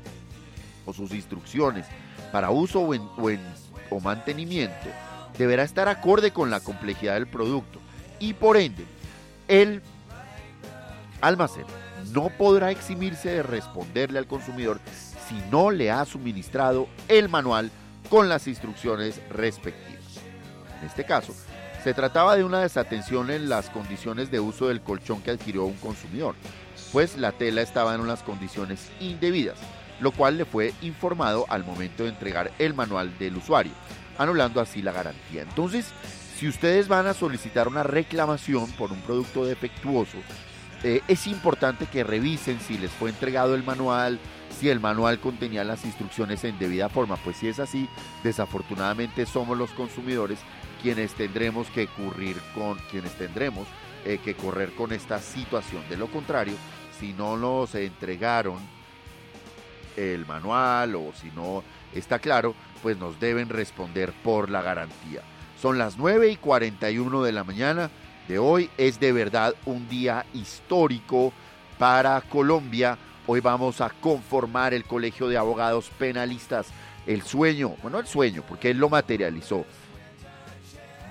[0.86, 1.86] o sus instrucciones
[2.32, 3.42] para uso o, en- o en-
[3.90, 4.88] o mantenimiento
[5.38, 7.80] deberá estar acorde con la complejidad del producto
[8.18, 8.86] y por ende
[9.50, 9.82] el
[11.20, 11.66] almacén
[12.14, 14.80] no podrá eximirse de responderle al consumidor
[15.28, 17.70] si no le ha suministrado el manual
[18.10, 20.00] con las instrucciones respectivas.
[20.80, 21.34] En este caso,
[21.84, 25.76] se trataba de una desatención en las condiciones de uso del colchón que adquirió un
[25.76, 26.34] consumidor,
[26.94, 29.58] pues la tela estaba en unas condiciones indebidas,
[30.00, 33.74] lo cual le fue informado al momento de entregar el manual del usuario,
[34.18, 35.42] anulando así la garantía.
[35.42, 35.88] Entonces,
[36.38, 40.20] si ustedes van a solicitar una reclamación por un producto defectuoso,
[40.84, 44.20] eh, es importante que revisen si les fue entregado el manual,
[44.58, 47.18] si el manual contenía las instrucciones en debida forma.
[47.18, 47.90] Pues si es así,
[48.24, 50.40] desafortunadamente somos los consumidores
[50.84, 53.66] quienes tendremos que ocurrir con quienes tendremos
[54.06, 55.82] eh, que correr con esta situación.
[55.90, 56.56] De lo contrario,
[57.00, 58.60] si no nos entregaron
[59.96, 61.64] el manual o si no
[61.94, 65.22] está claro, pues nos deben responder por la garantía.
[65.62, 67.90] Son las 9 y 41 de la mañana
[68.28, 68.70] de hoy.
[68.78, 71.32] Es de verdad un día histórico
[71.80, 72.98] para Colombia.
[73.26, 76.68] Hoy vamos a conformar el Colegio de Abogados Penalistas.
[77.08, 79.66] El sueño, bueno, el sueño, porque él lo materializó,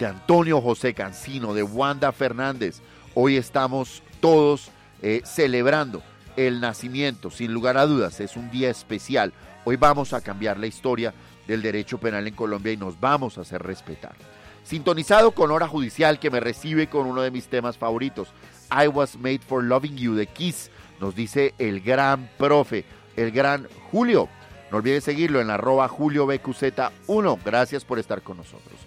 [0.02, 2.80] de Antonio José Cancino, de Wanda Fernández.
[3.14, 6.02] Hoy estamos todos eh, celebrando
[6.34, 9.32] el nacimiento, sin lugar a dudas, es un día especial.
[9.64, 11.14] Hoy vamos a cambiar la historia
[11.46, 14.16] del derecho penal en Colombia y nos vamos a hacer respetar.
[14.64, 18.26] Sintonizado con Hora Judicial que me recibe con uno de mis temas favoritos,
[18.72, 22.84] I Was Made for Loving You de Kiss, nos dice el gran profe,
[23.14, 24.28] el gran Julio.
[24.72, 27.38] No olvide seguirlo en arroba Julio BQZ1.
[27.44, 28.80] Gracias por estar con nosotros.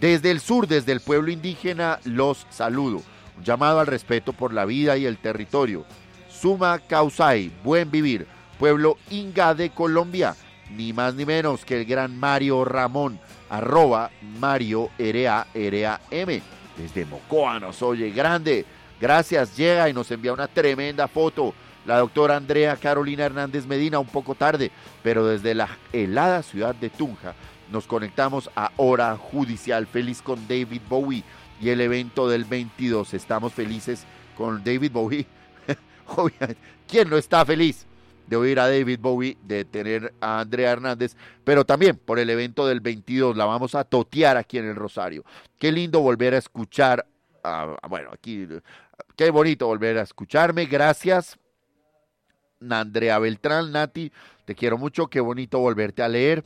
[0.00, 3.02] Desde el sur, desde el pueblo indígena, los saludo.
[3.38, 5.84] Un llamado al respeto por la vida y el territorio.
[6.28, 8.26] Suma Causay, buen vivir,
[8.58, 10.36] pueblo Inga de Colombia.
[10.70, 13.18] Ni más ni menos que el gran Mario Ramón,
[13.48, 16.42] arroba Mario Erea Erea M.
[16.76, 18.66] Desde Mocoa nos oye grande.
[19.00, 21.54] Gracias, llega y nos envía una tremenda foto.
[21.86, 24.72] La doctora Andrea Carolina Hernández Medina, un poco tarde,
[25.02, 27.34] pero desde la helada ciudad de Tunja,
[27.70, 29.86] nos conectamos a Hora Judicial.
[29.86, 31.24] Feliz con David Bowie
[31.60, 33.14] y el evento del 22.
[33.14, 34.04] Estamos felices
[34.36, 35.26] con David Bowie.
[36.16, 37.86] Obviamente, ¿quién no está feliz
[38.26, 42.66] de oír a David Bowie, de tener a Andrea Hernández, pero también por el evento
[42.66, 43.36] del 22?
[43.36, 45.24] La vamos a totear aquí en el Rosario.
[45.58, 47.06] Qué lindo volver a escuchar.
[47.88, 48.46] bueno, aquí,
[49.16, 50.66] qué bonito volver a escucharme.
[50.66, 51.38] Gracias.
[52.70, 54.10] Andrea Beltrán, Nati,
[54.44, 56.44] te quiero mucho, qué bonito volverte a leer.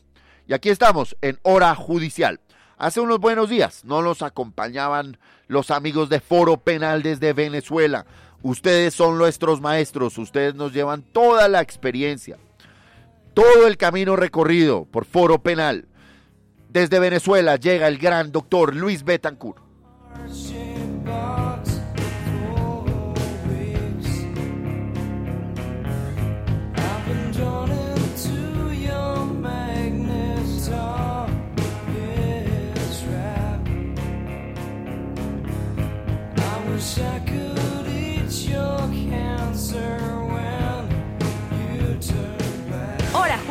[0.50, 2.40] Y aquí estamos en Hora Judicial.
[2.76, 8.04] Hace unos buenos días no nos acompañaban los amigos de Foro Penal desde Venezuela.
[8.42, 12.36] Ustedes son nuestros maestros, ustedes nos llevan toda la experiencia,
[13.32, 15.86] todo el camino recorrido por Foro Penal.
[16.68, 19.62] Desde Venezuela llega el gran doctor Luis Betancourt.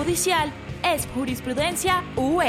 [0.09, 0.51] Judicial
[0.83, 2.43] es jurisprudencia UR.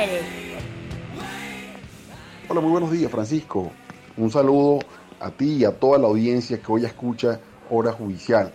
[2.49, 3.71] Hola, muy buenos días, Francisco.
[4.17, 4.79] Un saludo
[5.21, 7.39] a ti y a toda la audiencia que hoy escucha
[7.69, 8.51] Hora Judicial.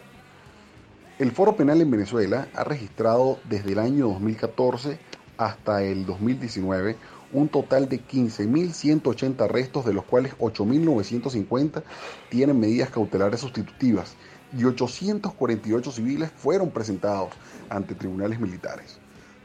[1.19, 4.97] El Foro Penal en Venezuela ha registrado desde el año 2014
[5.37, 6.95] hasta el 2019
[7.31, 11.83] un total de 15.180 arrestos, de los cuales 8.950
[12.29, 14.15] tienen medidas cautelares sustitutivas
[14.53, 17.33] y 848 civiles fueron presentados
[17.69, 18.97] ante tribunales militares.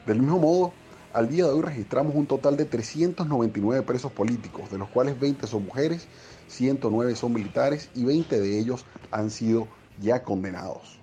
[0.07, 0.73] Del mismo modo,
[1.13, 5.47] al día de hoy registramos un total de 399 presos políticos, de los cuales 20
[5.47, 6.07] son mujeres,
[6.49, 9.67] 109 son militares y 20 de ellos han sido
[10.01, 11.01] ya condenados.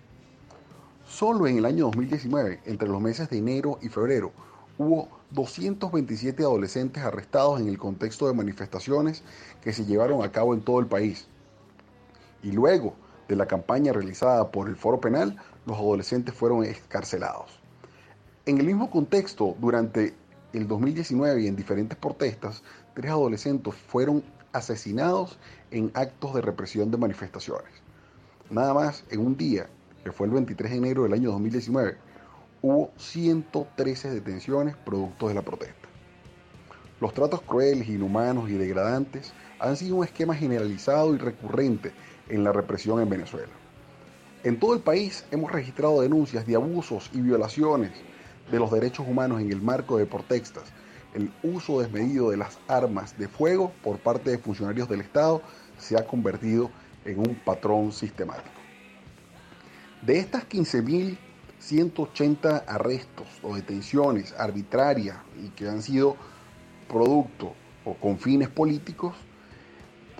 [1.05, 4.31] Solo en el año 2019, entre los meses de enero y febrero,
[4.77, 9.23] hubo 227 adolescentes arrestados en el contexto de manifestaciones
[9.61, 11.27] que se llevaron a cabo en todo el país.
[12.43, 12.95] Y luego
[13.27, 17.59] de la campaña realizada por el Foro Penal, los adolescentes fueron excarcelados.
[18.45, 20.13] En el mismo contexto, durante
[20.53, 22.63] el 2019 y en diferentes protestas,
[22.93, 24.23] tres adolescentes fueron
[24.53, 25.37] asesinados
[25.71, 27.71] en actos de represión de manifestaciones.
[28.49, 29.67] Nada más en un día,
[30.03, 31.97] que fue el 23 de enero del año 2019,
[32.61, 35.87] hubo 113 detenciones producto de la protesta.
[36.99, 41.91] Los tratos crueles, inhumanos y degradantes han sido un esquema generalizado y recurrente
[42.29, 43.53] en la represión en Venezuela.
[44.43, 47.91] En todo el país hemos registrado denuncias de abusos y violaciones
[48.51, 50.65] de los derechos humanos en el marco de protestas,
[51.13, 55.41] el uso desmedido de las armas de fuego por parte de funcionarios del Estado
[55.77, 56.69] se ha convertido
[57.05, 58.55] en un patrón sistemático.
[60.01, 66.15] De estas 15.180 arrestos o detenciones arbitrarias y que han sido
[66.87, 69.15] producto o con fines políticos,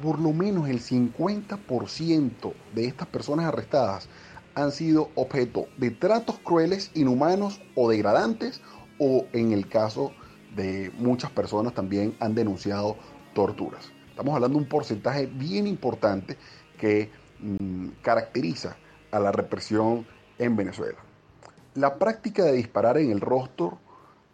[0.01, 4.07] por lo menos el 50% de estas personas arrestadas
[4.55, 8.61] han sido objeto de tratos crueles, inhumanos o degradantes,
[8.99, 10.11] o en el caso
[10.55, 12.97] de muchas personas también han denunciado
[13.33, 13.91] torturas.
[14.09, 16.37] Estamos hablando de un porcentaje bien importante
[16.79, 18.77] que mm, caracteriza
[19.11, 20.07] a la represión
[20.39, 20.97] en Venezuela.
[21.75, 23.77] La práctica de disparar en el rostro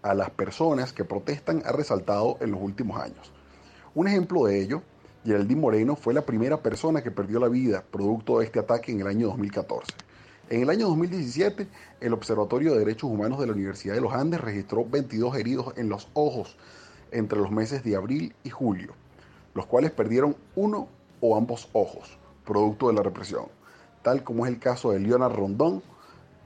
[0.02, 3.34] a las personas que protestan ha resaltado en los últimos años.
[3.94, 4.82] Un ejemplo de ello,
[5.26, 9.00] Geraldine Moreno fue la primera persona que perdió la vida producto de este ataque en
[9.00, 9.94] el año 2014.
[10.50, 11.66] En el año 2017,
[12.02, 15.88] el Observatorio de Derechos Humanos de la Universidad de los Andes registró 22 heridos en
[15.88, 16.58] los ojos
[17.12, 18.96] entre los meses de abril y julio,
[19.54, 20.90] los cuales perdieron uno
[21.22, 23.46] o ambos ojos, producto de la represión,
[24.02, 25.82] tal como es el caso de Leonard Rondón,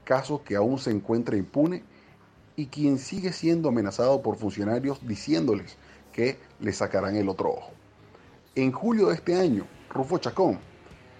[0.04, 1.82] caso que aún se encuentra impune
[2.54, 5.76] y quien sigue siendo amenazado por funcionarios diciéndoles
[6.12, 7.77] que le sacarán el otro ojo.
[8.58, 10.58] En julio de este año, Rufo Chacón,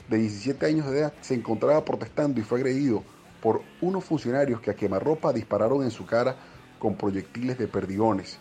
[0.09, 3.05] de 17 años de edad, se encontraba protestando y fue agredido
[3.41, 6.35] por unos funcionarios que a quemarropa dispararon en su cara
[6.81, 8.41] con proyectiles de perdigones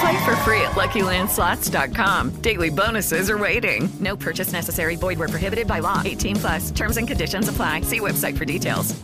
[0.00, 2.42] Play for free at LuckyLandSlots.com.
[2.42, 3.88] Daily bonuses are waiting.
[4.00, 4.96] No purchase necessary.
[4.96, 6.02] Void where prohibited by law.
[6.04, 6.70] 18 plus.
[6.72, 7.82] Terms and conditions apply.
[7.82, 8.94] See website for details.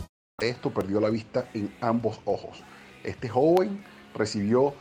[0.41, 2.61] esto perdió la vista en ambos ojos.
[3.03, 3.83] Este joven
[4.13, 4.73] recibió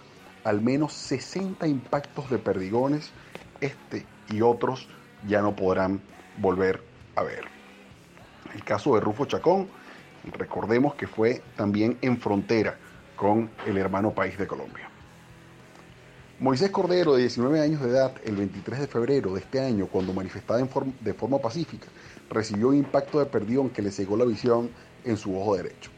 [0.45, 3.13] al menos 60 impactos de perdigones.
[3.61, 4.89] Este y otros
[5.27, 6.01] ya no podrán
[6.39, 6.83] volver
[7.17, 7.45] a ver.
[8.55, 9.69] El caso de Rufo Chacón,
[10.37, 12.77] recordemos que fue también en frontera
[13.17, 14.92] con el hermano país de Colombia.
[16.43, 20.13] Moisés Cordero, de 19 años de edad, el 23 de febrero de este año, cuando
[20.13, 21.87] manifestaba de forma pacífica,
[22.29, 24.69] recibió un impacto de perdigón que le cegó la visión
[25.05, 25.93] en su ojo derecho.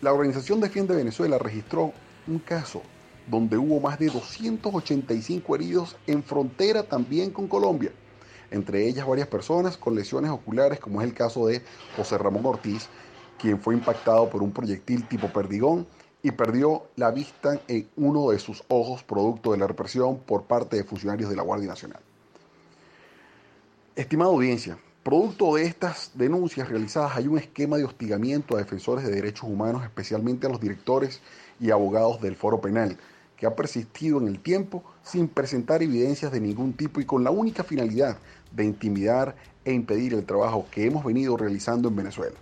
[0.00, 1.92] La organización Defiende Venezuela registró
[2.28, 2.82] un caso
[3.26, 7.90] donde hubo más de 285 heridos en frontera también con Colombia,
[8.52, 11.64] entre ellas varias personas con lesiones oculares, como es el caso de
[11.96, 12.86] José Ramón Ortiz,
[13.40, 15.84] quien fue impactado por un proyectil tipo perdigón
[16.22, 20.76] y perdió la vista en uno de sus ojos producto de la represión por parte
[20.76, 22.00] de funcionarios de la Guardia Nacional.
[23.94, 29.12] Estimada audiencia, producto de estas denuncias realizadas hay un esquema de hostigamiento a defensores de
[29.12, 31.20] derechos humanos, especialmente a los directores
[31.60, 32.96] y abogados del Foro Penal,
[33.36, 37.30] que ha persistido en el tiempo sin presentar evidencias de ningún tipo y con la
[37.30, 38.18] única finalidad
[38.52, 42.36] de intimidar e impedir el trabajo que hemos venido realizando en Venezuela.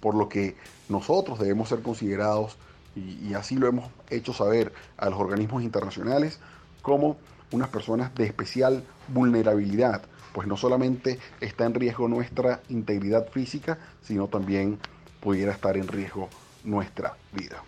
[0.00, 0.54] Por lo que
[0.88, 2.56] nosotros debemos ser considerados,
[2.98, 6.38] y, así lo hemos hecho saber a los organismos internacionales,
[6.82, 7.16] como
[7.52, 14.28] unas personas de especial vulnerabilidad, pues no solamente está en riesgo nuestra integridad física, sino
[14.28, 14.78] también
[15.20, 16.28] pudiera estar en riesgo
[16.64, 17.62] nuestra vida.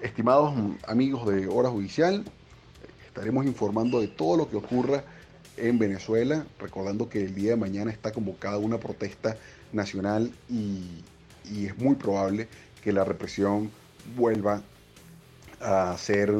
[0.00, 0.54] Estimados
[0.86, 2.24] amigos de Hora Judicial,
[3.06, 5.02] estaremos informando de todo lo que ocurra
[5.56, 9.36] en Venezuela, recordando que el día de mañana está convocada una protesta
[9.72, 11.02] nacional y
[11.66, 12.48] es muy probable
[12.82, 13.70] que la represión
[14.16, 14.62] vuelva
[15.60, 16.32] a ser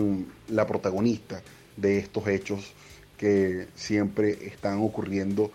[0.49, 1.43] la protagonista
[1.77, 2.73] de estos hechos
[3.17, 5.51] que siempre están ocurriendo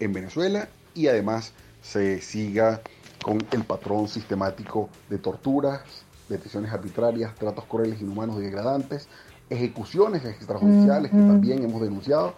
[0.00, 1.52] en Venezuela y además
[1.82, 2.80] se siga
[3.22, 5.82] con el patrón sistemático de torturas,
[6.28, 9.08] detenciones arbitrarias, tratos crueles, inhumanos y degradantes,
[9.50, 12.34] ejecuciones extrajudiciales que también hemos denunciado,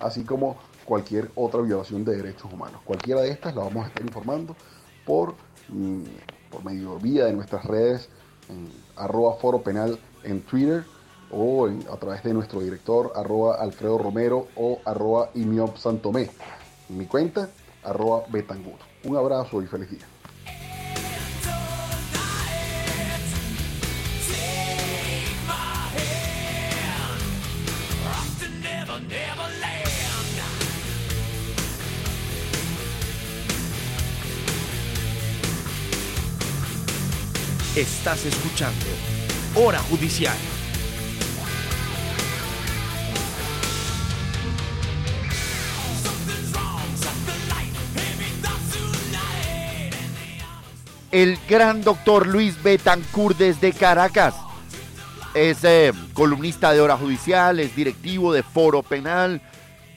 [0.00, 2.80] así como cualquier otra violación de derechos humanos.
[2.84, 4.56] Cualquiera de estas la vamos a estar informando
[5.04, 5.34] por,
[5.68, 6.02] mm,
[6.50, 8.08] por medio vía de nuestras redes,
[8.96, 10.84] arroba foro penal en Twitter
[11.30, 16.30] o a través de nuestro director arroba Alfredo Romero o arroba Imiop Santomé.
[16.88, 17.50] Mi cuenta
[17.84, 18.78] arroba Betangur.
[19.04, 20.15] Un abrazo y feliz día.
[37.76, 38.86] Estás escuchando
[39.54, 40.34] Hora Judicial.
[51.10, 54.34] El gran doctor Luis Betancourt desde Caracas.
[55.34, 59.42] Es eh, columnista de Hora Judicial, es directivo de Foro Penal,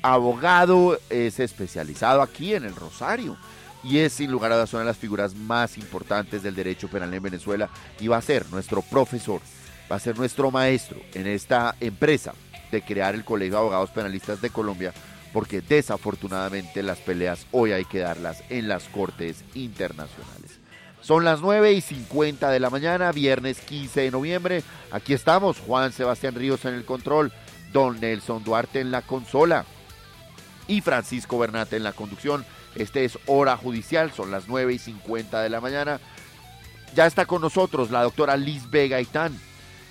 [0.01, 3.38] abogado, es especializado aquí en el Rosario
[3.84, 7.13] y es sin lugar a dudas una de las figuras más importantes del derecho penal
[7.13, 7.69] en Venezuela
[7.99, 9.41] y va a ser nuestro profesor,
[9.91, 12.34] va a ser nuestro maestro en esta empresa
[12.71, 14.93] de crear el Colegio de Abogados Penalistas de Colombia
[15.34, 20.59] porque desafortunadamente las peleas hoy hay que darlas en las cortes internacionales.
[21.01, 24.63] Son las 9 y 50 de la mañana, viernes 15 de noviembre.
[24.91, 27.32] Aquí estamos, Juan Sebastián Ríos en el control,
[27.71, 29.65] Don Nelson Duarte en la consola
[30.67, 32.45] y Francisco Bernate en la conducción.
[32.76, 35.99] Este es Hora Judicial, son las 9 y 50 de la mañana.
[36.95, 39.38] Ya está con nosotros la doctora Liz Vega Gaitán,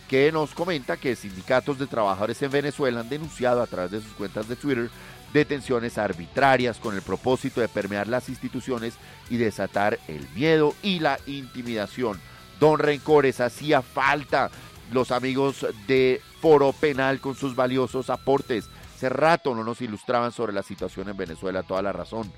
[0.09, 4.13] que nos comenta que sindicatos de trabajadores en Venezuela han denunciado a través de sus
[4.13, 4.91] cuentas de Twitter
[5.33, 8.95] detenciones arbitrarias con el propósito de permear las instituciones
[9.29, 12.19] y desatar el miedo y la intimidación.
[12.59, 14.51] Don Rencores, hacía falta
[14.93, 18.69] los amigos de Foro Penal con sus valiosos aportes.
[18.97, 22.33] Hace rato no nos ilustraban sobre la situación en Venezuela, toda la razón.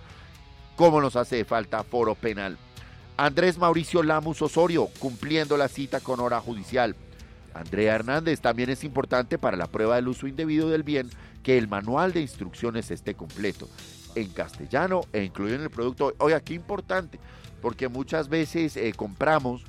[0.81, 2.57] ¿Cómo nos hace falta Foro Penal?
[3.19, 6.97] Andrés Mauricio Lamus Osorio, cumpliendo la cita con hora judicial.
[7.53, 11.11] Andrea Hernández, también es importante para la prueba del uso indebido del bien
[11.43, 13.69] que el manual de instrucciones esté completo
[14.15, 16.15] en castellano e incluido en el producto.
[16.17, 17.21] Oiga, qué importante,
[17.61, 19.65] porque muchas veces eh, compramos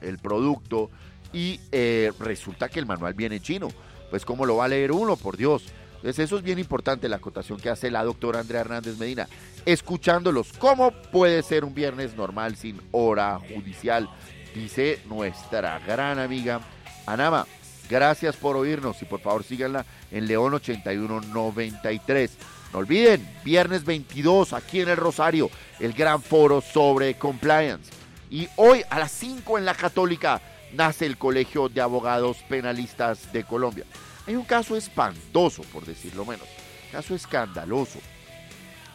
[0.00, 0.88] el producto
[1.34, 3.68] y eh, resulta que el manual viene en chino.
[4.08, 5.64] Pues cómo lo va a leer uno, por Dios.
[6.04, 9.26] Entonces eso es bien importante la acotación que hace la doctora Andrea Hernández Medina.
[9.64, 14.10] Escuchándolos, ¿cómo puede ser un viernes normal sin hora judicial?
[14.54, 16.60] Dice nuestra gran amiga
[17.06, 17.46] Anama.
[17.88, 22.36] Gracias por oírnos y por favor síganla en León 8193.
[22.74, 25.48] No olviden, viernes 22 aquí en el Rosario,
[25.80, 27.90] el gran foro sobre compliance.
[28.28, 30.42] Y hoy a las 5 en la Católica
[30.74, 33.86] nace el Colegio de Abogados Penalistas de Colombia.
[34.26, 36.46] Hay un caso espantoso, por decirlo menos,
[36.90, 37.98] caso escandaloso.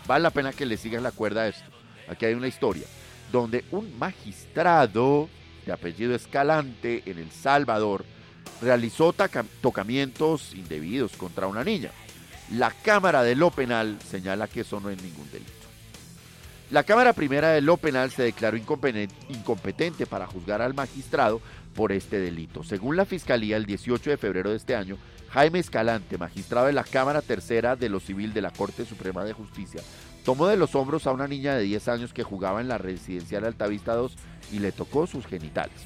[0.07, 1.69] Vale la pena que le sigan la cuerda a esto.
[2.07, 2.87] Aquí hay una historia
[3.31, 5.29] donde un magistrado
[5.65, 8.03] de apellido Escalante en El Salvador
[8.61, 9.13] realizó
[9.61, 11.91] tocamientos indebidos contra una niña.
[12.53, 15.51] La Cámara de lo Penal señala que eso no es ningún delito.
[16.71, 21.41] La Cámara Primera de lo Penal se declaró incompeten- incompetente para juzgar al magistrado
[21.75, 22.63] por este delito.
[22.63, 24.97] Según la Fiscalía, el 18 de febrero de este año,
[25.31, 29.33] Jaime Escalante, magistrado de la Cámara Tercera de lo Civil de la Corte Suprema de
[29.33, 29.81] Justicia,
[30.25, 33.45] tomó de los hombros a una niña de 10 años que jugaba en la residencial
[33.45, 34.15] Altavista 2
[34.53, 35.85] y le tocó sus genitales.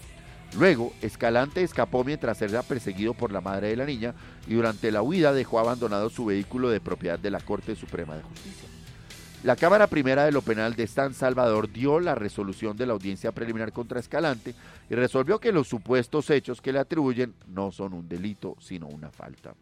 [0.56, 4.14] Luego, Escalante escapó mientras era perseguido por la madre de la niña
[4.48, 8.24] y durante la huida dejó abandonado su vehículo de propiedad de la Corte Suprema de
[8.24, 8.73] Justicia.
[9.44, 13.34] La Cámara Primera de lo Penal de San Salvador dio la resolución de la audiencia
[13.34, 14.56] preliminar contra Escalante
[14.90, 19.12] y resolvió que los supuestos hechos que le atribuyen no son un delito, sino una
[19.12, 19.54] falta.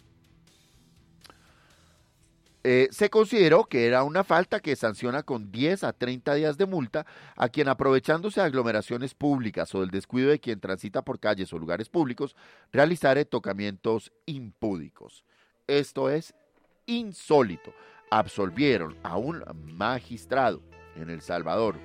[2.63, 6.67] Eh, se consideró que era una falta que sanciona con 10 a 30 días de
[6.67, 11.51] multa a quien aprovechándose de aglomeraciones públicas o del descuido de quien transita por calles
[11.53, 12.35] o lugares públicos,
[12.71, 15.25] realizare tocamientos impúdicos.
[15.65, 16.35] Esto es
[16.85, 17.73] insólito.
[18.11, 19.41] Absolvieron a un
[19.73, 20.61] magistrado
[20.97, 21.75] en El Salvador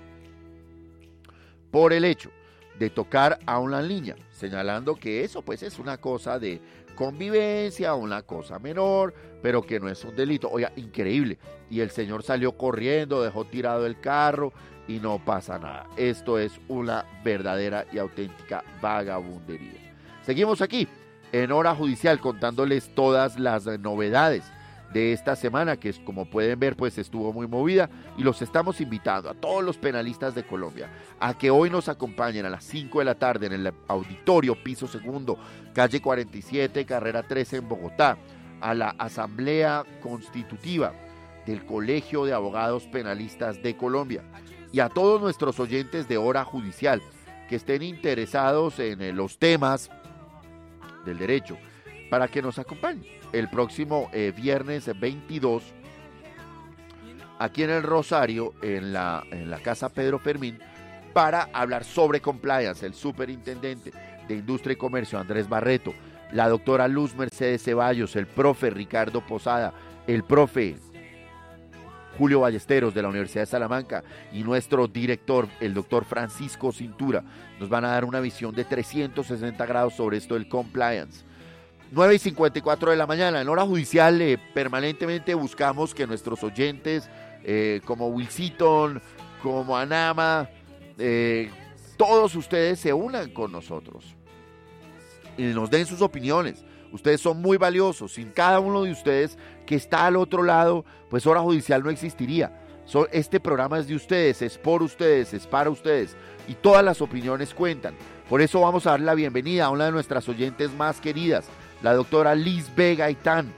[1.70, 2.31] por el hecho
[2.79, 6.61] de tocar a una niña, señalando que eso pues es una cosa de
[6.97, 10.51] convivencia, una cosa menor, pero que no es un delito.
[10.51, 11.39] Oiga, increíble.
[11.70, 14.53] Y el señor salió corriendo, dejó tirado el carro
[14.89, 15.87] y no pasa nada.
[15.97, 19.95] Esto es una verdadera y auténtica vagabundería.
[20.22, 20.89] Seguimos aquí
[21.31, 24.43] en hora judicial contándoles todas las novedades
[24.97, 29.29] de esta semana que como pueden ver pues estuvo muy movida y los estamos invitando
[29.29, 30.89] a todos los penalistas de Colombia
[31.21, 34.89] a que hoy nos acompañen a las 5 de la tarde en el auditorio piso
[34.89, 35.39] segundo
[35.75, 38.17] calle 47 carrera 13 en Bogotá
[38.63, 40.95] a la asamblea constitutiva
[41.45, 44.23] del Colegio de Abogados Penalistas de Colombia.
[44.73, 47.03] Y a todos nuestros oyentes de hora judicial
[47.51, 49.91] que estén interesados en eh, los temas
[51.05, 51.59] del derecho
[52.11, 55.63] para que nos acompañen el próximo eh, viernes 22
[57.39, 60.59] aquí en el Rosario, en la, en la Casa Pedro Fermín,
[61.13, 62.85] para hablar sobre compliance.
[62.85, 63.93] El superintendente
[64.29, 65.95] de Industria y Comercio, Andrés Barreto,
[66.33, 69.73] la doctora Luz Mercedes Ceballos, el profe Ricardo Posada,
[70.07, 70.77] el profe
[72.19, 74.03] Julio Ballesteros de la Universidad de Salamanca
[74.33, 77.23] y nuestro director, el doctor Francisco Cintura,
[77.61, 81.26] nos van a dar una visión de 360 grados sobre esto del compliance.
[81.93, 83.41] 9 y 54 de la mañana.
[83.41, 87.09] En hora judicial eh, permanentemente buscamos que nuestros oyentes,
[87.45, 89.01] eh, como Wilsiton,
[89.43, 90.49] como Anama,
[90.99, 91.51] eh,
[91.97, 94.16] todos ustedes se unan con nosotros
[95.39, 96.64] y nos den sus opiniones.
[96.93, 98.14] Ustedes son muy valiosos.
[98.14, 102.62] Sin cada uno de ustedes que está al otro lado, pues hora judicial no existiría.
[103.11, 106.16] Este programa es de ustedes, es por ustedes, es para ustedes
[106.49, 107.95] y todas las opiniones cuentan.
[108.28, 111.47] Por eso vamos a dar la bienvenida a una de nuestras oyentes más queridas,
[111.83, 112.95] la doctora Liz B.
[112.97, 113.53] Gaitán,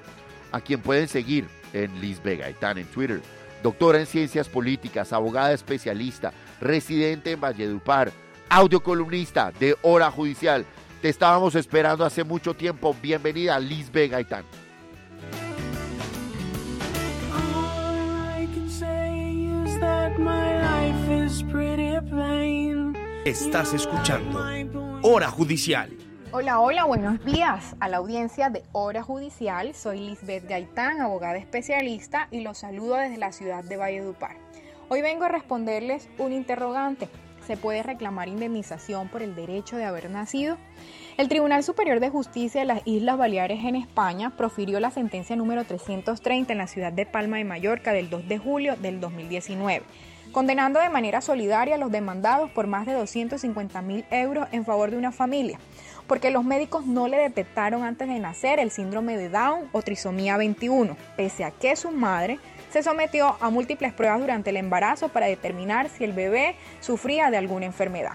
[0.52, 2.36] a quien pueden seguir en Liz B.
[2.36, 3.20] Gaitán en Twitter.
[3.62, 8.12] Doctora en Ciencias Políticas, abogada especialista, residente en Valledupar,
[8.48, 10.64] audiocolumnista de Hora Judicial.
[11.02, 12.94] Te estábamos esperando hace mucho tiempo.
[13.02, 14.08] Bienvenida, Liz B.
[14.08, 14.44] Gaitán.
[23.24, 24.42] Estás escuchando
[25.02, 26.07] Hora Judicial.
[26.30, 29.74] Hola, hola, buenos días a la audiencia de Hora Judicial.
[29.74, 34.36] Soy Lisbeth Gaitán, abogada especialista, y los saludo desde la ciudad de Valledupar.
[34.90, 37.08] Hoy vengo a responderles un interrogante.
[37.46, 40.58] ¿Se puede reclamar indemnización por el derecho de haber nacido?
[41.16, 45.64] El Tribunal Superior de Justicia de las Islas Baleares en España profirió la sentencia número
[45.64, 49.82] 330 en la ciudad de Palma de Mallorca del 2 de julio del 2019
[50.32, 54.90] condenando de manera solidaria a los demandados por más de 250 mil euros en favor
[54.90, 55.58] de una familia,
[56.08, 60.36] porque los médicos no le detectaron antes de nacer el síndrome de Down o trisomía
[60.36, 62.40] 21, pese a que su madre
[62.70, 67.36] se sometió a múltiples pruebas durante el embarazo para determinar si el bebé sufría de
[67.36, 68.14] alguna enfermedad.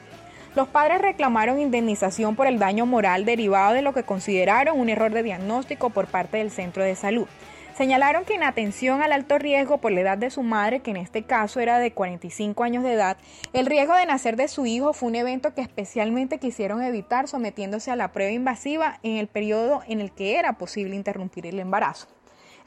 [0.56, 5.12] Los padres reclamaron indemnización por el daño moral derivado de lo que consideraron un error
[5.12, 7.28] de diagnóstico por parte del centro de salud.
[7.76, 10.98] Señalaron que en atención al alto riesgo por la edad de su madre, que en
[10.98, 13.18] este caso era de 45 años de edad,
[13.52, 17.90] el riesgo de nacer de su hijo fue un evento que especialmente quisieron evitar sometiéndose
[17.90, 22.08] a la prueba invasiva en el periodo en el que era posible interrumpir el embarazo.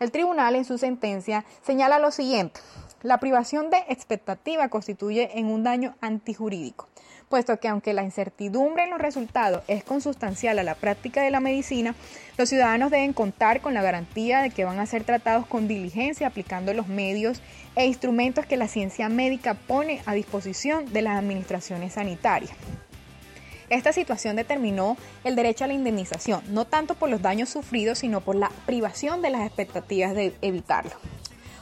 [0.01, 2.61] El tribunal en su sentencia señala lo siguiente.
[3.03, 6.89] La privación de expectativa constituye en un daño antijurídico,
[7.29, 11.41] puesto que aunque la incertidumbre en los resultados es consustancial a la práctica de la
[11.41, 11.95] medicina,
[12.39, 16.27] los ciudadanos deben contar con la garantía de que van a ser tratados con diligencia
[16.29, 17.41] aplicando los medios
[17.75, 22.57] e instrumentos que la ciencia médica pone a disposición de las administraciones sanitarias.
[23.69, 28.21] Esta situación determinó el derecho a la indemnización, no tanto por los daños sufridos, sino
[28.21, 30.93] por la privación de las expectativas de evitarlo.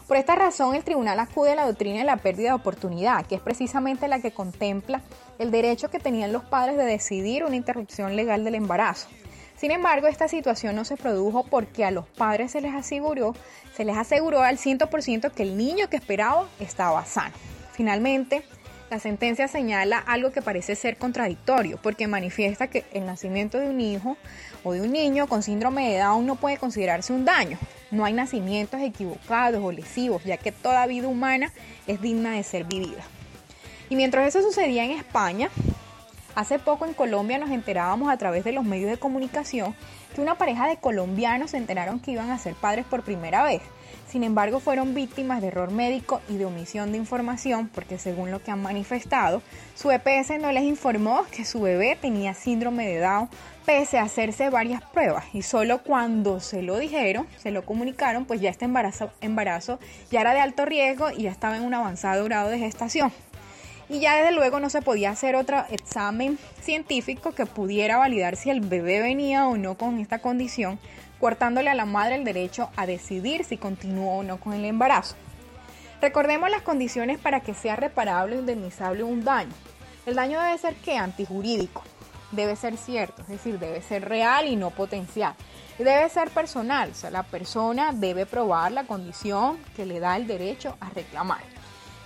[0.07, 3.37] Por esta razón, el tribunal acude a la doctrina de la pérdida de oportunidad, que
[3.37, 5.01] es precisamente la que contempla
[5.39, 9.09] el derecho que tenían los padres de decidir una interrupción legal del embarazo.
[9.57, 13.35] Sin embargo, esta situación no se produjo porque a los padres se les aseguró,
[13.75, 17.35] se les aseguró al 100% que el niño que esperaba estaba sano.
[17.73, 18.45] Finalmente,
[18.91, 23.81] la sentencia señala algo que parece ser contradictorio, porque manifiesta que el nacimiento de un
[23.81, 24.17] hijo
[24.63, 27.59] o de un niño con síndrome de Down no puede considerarse un daño.
[27.91, 31.53] No hay nacimientos equivocados o lesivos, ya que toda vida humana
[31.87, 33.03] es digna de ser vivida.
[33.95, 35.51] Y mientras eso sucedía en España,
[36.35, 39.73] hace poco en Colombia nos enterábamos a través de los medios de comunicación
[40.13, 43.63] que una pareja de colombianos se enteraron que iban a ser padres por primera vez.
[44.09, 48.43] Sin embargo, fueron víctimas de error médico y de omisión de información porque según lo
[48.43, 49.43] que han manifestado,
[49.77, 53.29] su EPS no les informó que su bebé tenía síndrome de Down
[53.65, 58.41] pese a hacerse varias pruebas y solo cuando se lo dijeron, se lo comunicaron, pues
[58.41, 59.79] ya este embarazo, embarazo
[60.11, 63.13] ya era de alto riesgo y ya estaba en un avanzado grado de gestación.
[63.89, 68.51] Y ya desde luego no se podía hacer otro examen científico que pudiera validar si
[68.51, 70.79] el bebé venía o no con esta condición,
[71.21, 75.17] cortándole a la madre el derecho a decidir si continuó o no con el embarazo.
[76.01, 79.53] Recordemos las condiciones para que sea reparable o indemnizable un daño.
[80.07, 81.83] El daño debe ser que antijurídico,
[82.33, 85.35] debe ser cierto, es decir, debe ser real y no potencial.
[85.79, 90.17] Y debe ser personal, o sea, la persona debe probar la condición que le da
[90.17, 91.54] el derecho a reclamar.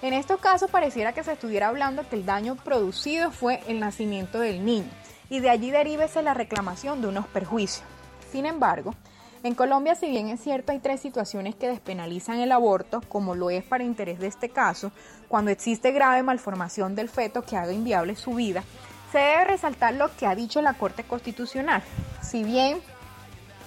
[0.01, 4.39] En estos casos pareciera que se estuviera hablando que el daño producido fue el nacimiento
[4.39, 4.89] del niño
[5.29, 7.85] y de allí derívese la reclamación de unos perjuicios.
[8.31, 8.95] Sin embargo,
[9.43, 13.51] en Colombia, si bien es cierto, hay tres situaciones que despenalizan el aborto, como lo
[13.51, 14.93] es para interés de este caso,
[15.27, 18.63] cuando existe grave malformación del feto que haga inviable su vida,
[19.11, 21.83] se debe resaltar lo que ha dicho la Corte Constitucional.
[22.23, 22.81] Si bien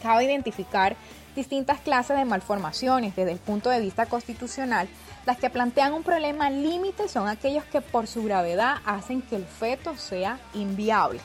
[0.02, 0.96] cabe identificar
[1.36, 4.88] distintas clases de malformaciones desde el punto de vista constitucional,
[5.26, 9.46] las que plantean un problema límite son aquellos que por su gravedad hacen que el
[9.46, 11.22] feto sea inviable.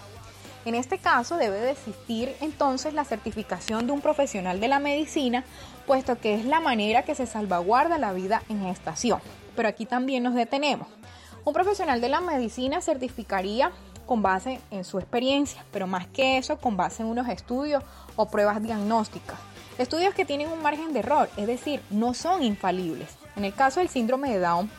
[0.67, 5.45] En este caso debe de existir entonces la certificación de un profesional de la medicina,
[5.87, 9.21] puesto que es la manera que se salvaguarda la vida en gestación.
[9.55, 10.89] Pero aquí también nos detenemos.
[11.45, 13.71] Un profesional de la medicina certificaría
[14.07, 17.85] con base en su experiencia, pero más que eso, con base en unos estudios
[18.17, 19.39] o pruebas diagnósticas.
[19.79, 23.11] Estudios que tienen un margen de error, es decir, no son infalibles.
[23.37, 24.71] En el caso del síndrome de Down,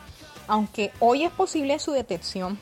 [0.48, 2.58] aunque hoy es posible su detección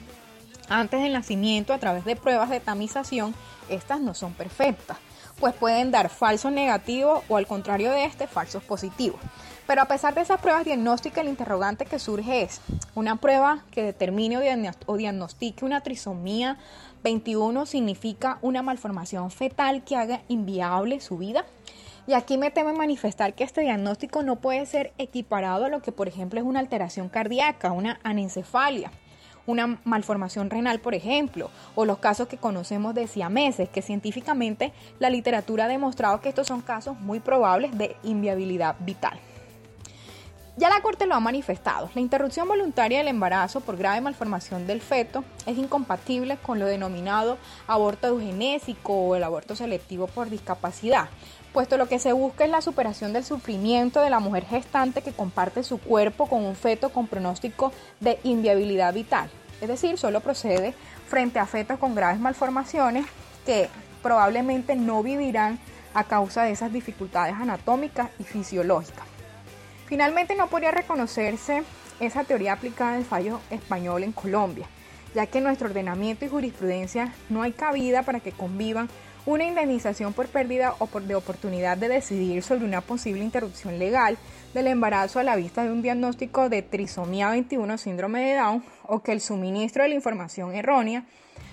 [0.68, 3.34] antes del nacimiento a través de pruebas de tamización,
[3.70, 4.98] estas no son perfectas,
[5.40, 9.20] pues pueden dar falsos negativos o al contrario de este, falsos positivos.
[9.66, 12.60] Pero a pesar de esas pruebas diagnósticas, el interrogante que surge es
[12.94, 16.58] una prueba que determine o, diagno- o diagnostique una trisomía
[17.02, 21.44] 21 significa una malformación fetal que haga inviable su vida.
[22.08, 25.90] Y aquí me temo manifestar que este diagnóstico no puede ser equiparado a lo que,
[25.90, 28.92] por ejemplo, es una alteración cardíaca, una anencefalia,
[29.44, 35.10] una malformación renal, por ejemplo, o los casos que conocemos de siameses, que científicamente la
[35.10, 39.18] literatura ha demostrado que estos son casos muy probables de inviabilidad vital.
[40.58, 41.90] Ya la Corte lo ha manifestado.
[41.94, 47.36] La interrupción voluntaria del embarazo por grave malformación del feto es incompatible con lo denominado
[47.66, 51.10] aborto eugenésico o el aborto selectivo por discapacidad,
[51.56, 55.14] puesto lo que se busca es la superación del sufrimiento de la mujer gestante que
[55.14, 59.30] comparte su cuerpo con un feto con pronóstico de inviabilidad vital.
[59.62, 60.74] Es decir, solo procede
[61.08, 63.06] frente a fetos con graves malformaciones
[63.46, 63.70] que
[64.02, 65.58] probablemente no vivirán
[65.94, 69.06] a causa de esas dificultades anatómicas y fisiológicas.
[69.86, 71.62] Finalmente no podría reconocerse
[72.00, 74.66] esa teoría aplicada en el fallo español en Colombia,
[75.14, 78.90] ya que en nuestro ordenamiento y jurisprudencia no hay cabida para que convivan
[79.26, 84.16] una indemnización por pérdida o por de oportunidad de decidir sobre una posible interrupción legal
[84.54, 89.00] del embarazo a la vista de un diagnóstico de trisomía 21 síndrome de Down o
[89.00, 91.04] que el suministro de la información errónea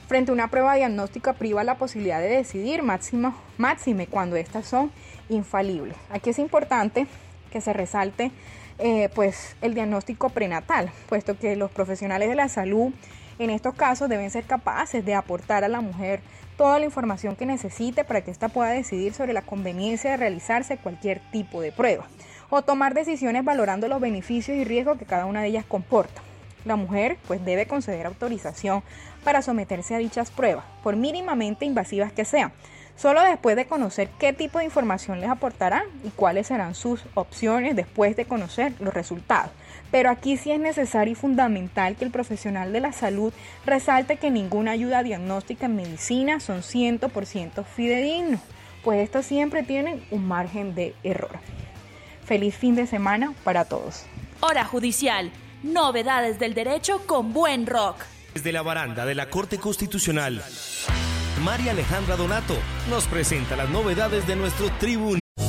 [0.08, 4.92] frente a una prueba diagnóstica priva la posibilidad de decidir máximo, máxime cuando estas son
[5.30, 5.96] infalibles.
[6.12, 7.08] Aquí es importante
[7.52, 8.32] que se resalte
[8.78, 12.94] eh, pues el diagnóstico prenatal, puesto que los profesionales de la salud
[13.40, 16.22] en estos casos deben ser capaces de aportar a la mujer
[16.58, 20.78] toda la información que necesite para que ésta pueda decidir sobre la conveniencia de realizarse
[20.78, 22.08] cualquier tipo de prueba
[22.50, 26.22] o tomar decisiones valorando los beneficios y riesgos que cada una de ellas comporta.
[26.66, 28.84] La mujer pues debe conceder autorización
[29.24, 32.54] para someterse a dichas pruebas, por mínimamente invasivas que sean,
[32.96, 37.76] solo después de conocer qué tipo de información les aportarán y cuáles serán sus opciones
[37.76, 39.52] después de conocer los resultados.
[39.94, 43.32] Pero aquí sí es necesario y fundamental que el profesional de la salud
[43.64, 48.42] resalte que ninguna ayuda diagnóstica en medicina son 100% fidedignos,
[48.84, 51.38] pues estos siempre tienen un margen de error.
[52.26, 54.08] Feliz fin de semana para todos.
[54.40, 55.32] Hora judicial.
[55.62, 57.98] Novedades del derecho con buen rock.
[58.34, 60.44] Desde la baranda de la Corte Constitucional,
[61.44, 62.56] María Alejandra Donato
[62.90, 65.23] nos presenta las novedades de nuestro tribunal.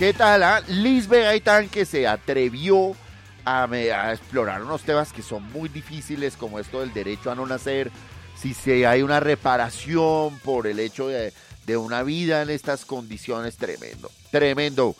[0.00, 0.42] ¿Qué tal?
[0.44, 0.62] ah?
[1.10, 2.96] Gaitán que se atrevió
[3.44, 3.68] a,
[4.14, 7.90] explorar unos temas que son muy difíciles como esto del derecho a no nacer,
[8.34, 11.34] si se hay una reparación por el hecho de,
[11.76, 14.96] una vida en estas condiciones, tremendo, tremendo.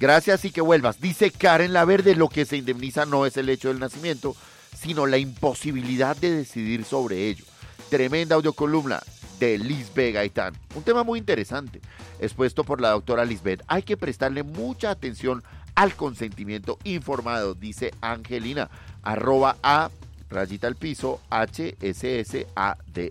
[0.00, 1.00] Gracias y que vuelvas.
[1.00, 4.34] Dice Karen Laverde, lo que se indemniza no es el hecho del nacimiento,
[4.76, 7.44] sino la imposibilidad de decidir sobre ello.
[7.88, 9.00] Tremenda audiocolumna
[9.40, 10.54] de Lisbeth Gaitán.
[10.76, 11.80] Un tema muy interesante,
[12.20, 13.64] expuesto por la doctora Lisbeth.
[13.66, 15.42] Hay que prestarle mucha atención
[15.74, 18.70] al consentimiento informado, dice Angelina,
[19.02, 19.90] arroba a
[20.28, 23.10] rayita al piso HSSADE.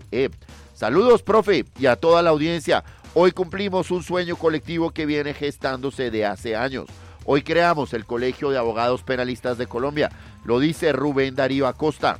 [0.74, 2.84] Saludos, profe, y a toda la audiencia.
[3.12, 6.86] Hoy cumplimos un sueño colectivo que viene gestándose de hace años.
[7.26, 10.10] Hoy creamos el Colegio de Abogados Penalistas de Colombia.
[10.44, 12.18] Lo dice Rubén Darío Acosta.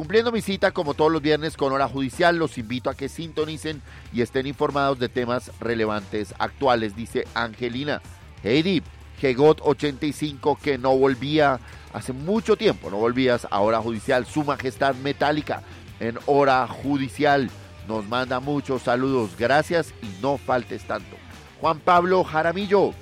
[0.00, 3.82] Cumpliendo mi cita como todos los viernes con hora judicial, los invito a que sintonicen
[4.14, 8.00] y estén informados de temas relevantes actuales, dice Angelina.
[8.42, 8.82] Heidi,
[9.20, 11.60] Gegot 85 que no volvía
[11.92, 15.64] hace mucho tiempo, no volvías a hora judicial, su majestad metálica
[16.00, 17.50] en hora judicial.
[17.86, 21.14] Nos manda muchos saludos, gracias y no faltes tanto.
[21.60, 22.94] Juan Pablo Jaramillo,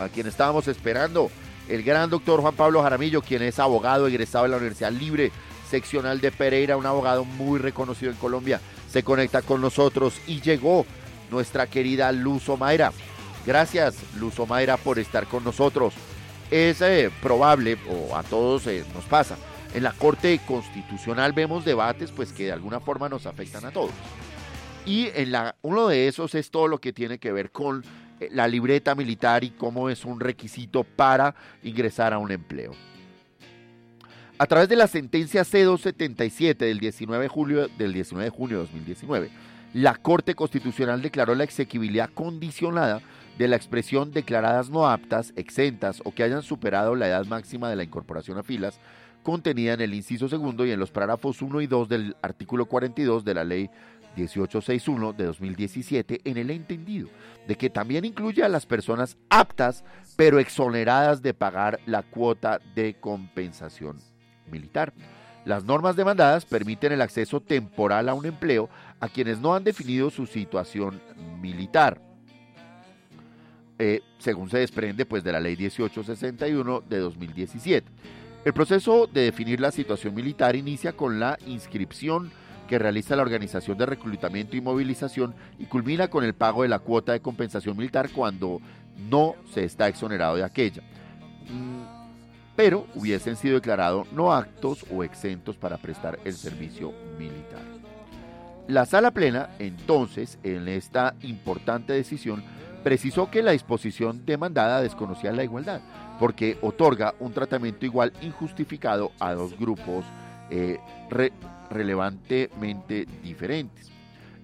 [0.00, 1.30] a quien estábamos esperando,
[1.68, 5.32] el gran doctor Juan Pablo Jaramillo, quien es abogado egresado de la Universidad Libre
[5.68, 8.60] Seccional de Pereira, un abogado muy reconocido en Colombia,
[8.90, 10.86] se conecta con nosotros y llegó
[11.30, 12.92] nuestra querida Luz Omaira.
[13.44, 15.94] Gracias, Luz Omaira, por estar con nosotros.
[16.50, 19.36] Es eh, probable, o a todos eh, nos pasa,
[19.74, 23.92] en la Corte Constitucional vemos debates pues que de alguna forma nos afectan a todos.
[24.84, 27.84] Y en la, uno de esos es todo lo que tiene que ver con
[28.20, 32.72] eh, la libreta militar y cómo es un requisito para ingresar a un empleo.
[34.38, 38.64] A través de la sentencia C277 del 19 de julio, del 19 de junio de
[38.64, 39.30] 2019,
[39.72, 43.00] la Corte Constitucional declaró la exequibilidad condicionada
[43.38, 47.76] de la expresión declaradas no aptas, exentas o que hayan superado la edad máxima de
[47.76, 48.78] la incorporación a filas
[49.22, 53.24] contenida en el inciso segundo y en los párrafos 1 y 2 del artículo 42
[53.24, 53.70] de la ley
[54.16, 57.08] 1861 de 2017 en el entendido
[57.48, 59.82] de que también incluye a las personas aptas
[60.14, 63.96] pero exoneradas de pagar la cuota de compensación
[64.50, 64.92] militar.
[65.44, 68.68] Las normas demandadas permiten el acceso temporal a un empleo
[68.98, 71.00] a quienes no han definido su situación
[71.40, 72.00] militar.
[73.78, 77.86] Eh, según se desprende pues de la ley 1861 de 2017.
[78.44, 82.30] El proceso de definir la situación militar inicia con la inscripción
[82.66, 86.78] que realiza la Organización de Reclutamiento y Movilización y culmina con el pago de la
[86.78, 88.60] cuota de compensación militar cuando
[89.10, 90.82] no se está exonerado de aquella.
[91.48, 91.95] Mm,
[92.56, 97.62] Pero hubiesen sido declarados no actos o exentos para prestar el servicio militar.
[98.66, 102.42] La sala plena, entonces, en esta importante decisión,
[102.82, 105.80] precisó que la disposición demandada desconocía la igualdad,
[106.18, 110.04] porque otorga un tratamiento igual injustificado a dos grupos
[110.50, 110.78] eh,
[111.10, 111.32] re-
[111.70, 113.90] relevantemente diferentes.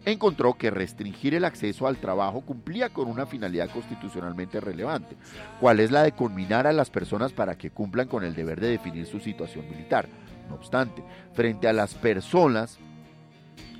[0.05, 5.17] Encontró que restringir el acceso al trabajo cumplía con una finalidad constitucionalmente relevante,
[5.61, 8.71] cual es la de culminar a las personas para que cumplan con el deber de
[8.71, 10.09] definir su situación militar.
[10.49, 11.05] No obstante,
[11.35, 12.79] frente a las personas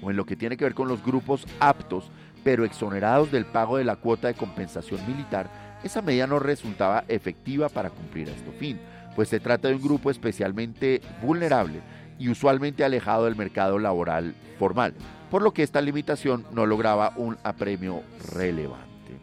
[0.01, 2.11] o en lo que tiene que ver con los grupos aptos,
[2.45, 5.51] pero exonerados del pago de la cuota de compensación militar,
[5.83, 8.81] esa medida no resultaba efectiva para cumplir este fin,
[9.17, 11.81] pues se trata de un grupo especialmente vulnerable
[12.19, 14.95] y usualmente alejado del mercado laboral formal,
[15.33, 18.03] por lo que esta limitación no lograba un apremio
[18.35, 19.17] relevante.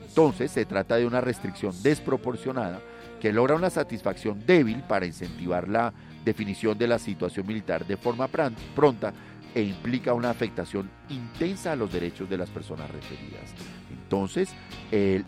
[0.00, 2.80] Entonces se trata de una restricción desproporcionada
[3.20, 5.92] que logra una satisfacción débil para incentivar la
[6.24, 9.12] definición de la situación militar de forma pronta
[9.52, 13.50] e implica una afectación intensa a los derechos de las personas referidas.
[13.90, 14.50] Entonces,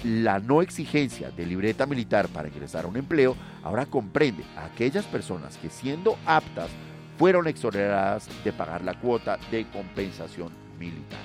[0.04, 3.34] la no exigencia de libreta militar para ingresar a un empleo
[3.64, 6.70] ahora comprende a aquellas personas que siendo aptas
[7.22, 11.20] fueron exoneradas de pagar la cuota de compensación militar.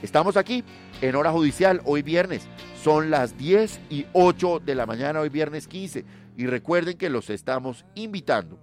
[0.00, 0.64] Estamos aquí
[1.02, 2.48] en hora judicial hoy viernes.
[2.82, 6.06] Son las 10 y 8 de la mañana hoy viernes 15.
[6.38, 8.58] Y recuerden que los estamos invitando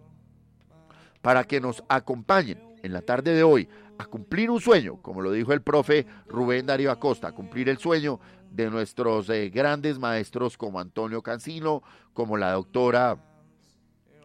[1.21, 3.69] para que nos acompañen en la tarde de hoy
[3.99, 7.77] a cumplir un sueño, como lo dijo el profe Rubén Darío Acosta, a cumplir el
[7.77, 8.19] sueño
[8.49, 11.83] de nuestros eh, grandes maestros como Antonio Cancino,
[12.13, 13.19] como la doctora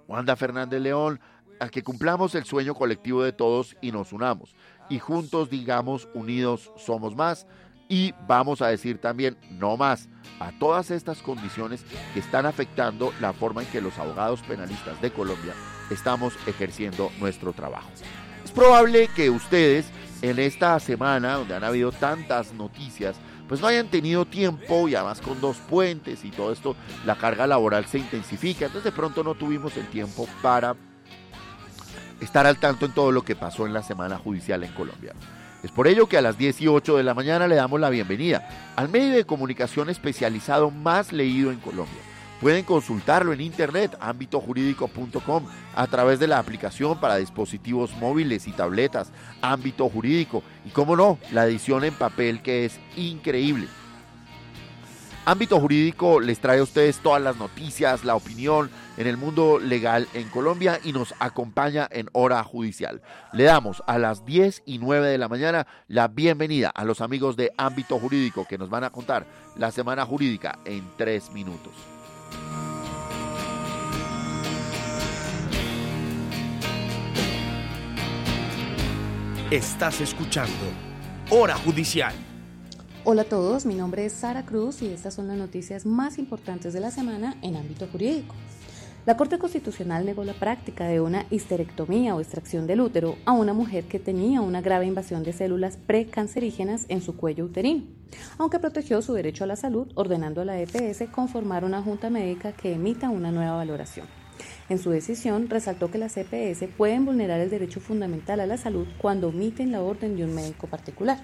[0.08, 1.20] Wanda Fernández León,
[1.60, 4.54] a que cumplamos el sueño colectivo de todos y nos unamos.
[4.88, 7.46] Y juntos digamos, unidos somos más.
[7.90, 10.10] Y vamos a decir también, no más,
[10.40, 15.10] a todas estas condiciones que están afectando la forma en que los abogados penalistas de
[15.10, 15.54] Colombia
[15.90, 17.88] estamos ejerciendo nuestro trabajo.
[18.44, 19.90] Es probable que ustedes
[20.20, 23.16] en esta semana, donde han habido tantas noticias,
[23.48, 26.76] pues no hayan tenido tiempo y además con dos puentes y todo esto,
[27.06, 28.66] la carga laboral se intensifica.
[28.66, 30.76] Entonces de pronto no tuvimos el tiempo para
[32.20, 35.14] estar al tanto en todo lo que pasó en la semana judicial en Colombia.
[35.62, 38.88] Es por ello que a las 18 de la mañana le damos la bienvenida al
[38.88, 42.00] medio de comunicación especializado más leído en Colombia.
[42.40, 49.10] Pueden consultarlo en internet, ámbitojurídico.com, a través de la aplicación para dispositivos móviles y tabletas,
[49.42, 53.66] ámbito jurídico, y como no, la edición en papel que es increíble.
[55.28, 60.08] Ámbito Jurídico les trae a ustedes todas las noticias, la opinión en el mundo legal
[60.14, 63.02] en Colombia y nos acompaña en hora judicial.
[63.34, 67.36] Le damos a las 10 y 9 de la mañana la bienvenida a los amigos
[67.36, 71.74] de Ámbito Jurídico que nos van a contar la semana jurídica en tres minutos.
[79.50, 80.54] Estás escuchando
[81.28, 82.14] Hora Judicial.
[83.10, 86.74] Hola a todos, mi nombre es Sara Cruz y estas son las noticias más importantes
[86.74, 88.34] de la semana en ámbito jurídico.
[89.06, 93.54] La Corte Constitucional negó la práctica de una histerectomía o extracción del útero a una
[93.54, 97.84] mujer que tenía una grave invasión de células precancerígenas en su cuello uterino,
[98.36, 102.52] aunque protegió su derecho a la salud ordenando a la EPS conformar una junta médica
[102.52, 104.06] que emita una nueva valoración.
[104.68, 108.86] En su decisión, resaltó que las EPS pueden vulnerar el derecho fundamental a la salud
[109.00, 111.18] cuando omiten la orden de un médico particular.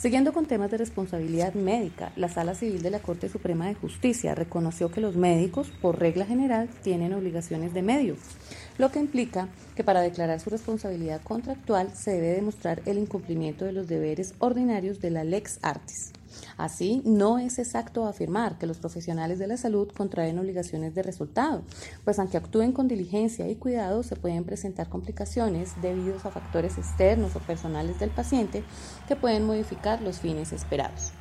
[0.00, 4.34] Siguiendo con temas de responsabilidad médica, la Sala Civil de la Corte Suprema de Justicia
[4.34, 8.16] reconoció que los médicos, por regla general, tienen obligaciones de medio,
[8.78, 13.72] lo que implica que para declarar su responsabilidad contractual se debe demostrar el incumplimiento de
[13.72, 16.12] los deberes ordinarios de la lex artis.
[16.60, 21.62] Así, no es exacto afirmar que los profesionales de la salud contraen obligaciones de resultado,
[22.04, 27.34] pues aunque actúen con diligencia y cuidado, se pueden presentar complicaciones debidos a factores externos
[27.34, 28.62] o personales del paciente
[29.08, 31.12] que pueden modificar los fines esperados.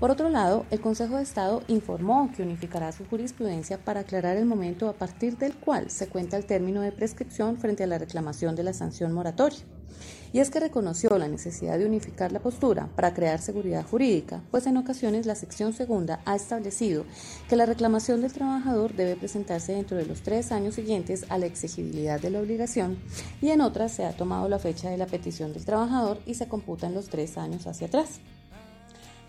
[0.00, 4.46] Por otro lado, el Consejo de Estado informó que unificará su jurisprudencia para aclarar el
[4.46, 8.56] momento a partir del cual se cuenta el término de prescripción frente a la reclamación
[8.56, 9.60] de la sanción moratoria.
[10.32, 14.66] Y es que reconoció la necesidad de unificar la postura para crear seguridad jurídica, pues
[14.66, 17.04] en ocasiones la sección segunda ha establecido
[17.48, 21.46] que la reclamación del trabajador debe presentarse dentro de los tres años siguientes a la
[21.46, 22.98] exigibilidad de la obligación
[23.42, 26.48] y en otras se ha tomado la fecha de la petición del trabajador y se
[26.48, 28.20] computan los tres años hacia atrás.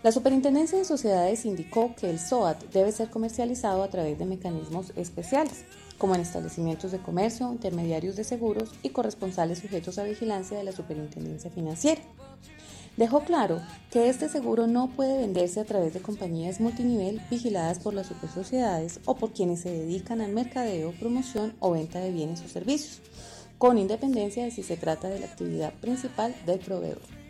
[0.04, 4.92] La Superintendencia de Sociedades indicó que el SOAT debe ser comercializado a través de mecanismos
[4.96, 5.64] especiales,
[5.98, 10.72] como en establecimientos de comercio, intermediarios de seguros y corresponsales sujetos a vigilancia de la
[10.72, 12.00] Superintendencia Financiera.
[12.96, 13.60] Dejó claro
[13.90, 19.00] que este seguro no puede venderse a través de compañías multinivel vigiladas por las supersociedades
[19.04, 23.00] o por quienes se dedican al mercadeo, promoción o venta de bienes o servicios,
[23.58, 27.23] con independencia de si se trata de la actividad principal del proveedor.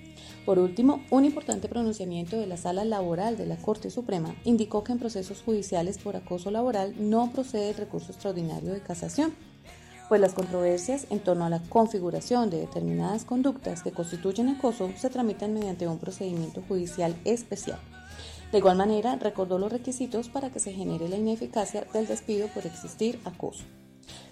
[0.45, 4.93] Por último, un importante pronunciamiento de la Sala Laboral de la Corte Suprema indicó que
[4.93, 9.35] en procesos judiciales por acoso laboral no procede el recurso extraordinario de casación,
[10.11, 15.09] pues las controversias en torno a la configuración de determinadas conductas que constituyen acoso se
[15.09, 17.79] tramitan mediante un procedimiento judicial especial.
[18.53, 22.67] De igual manera, recordó los requisitos para que se genere la ineficacia del despido por
[22.67, 23.65] existir acoso.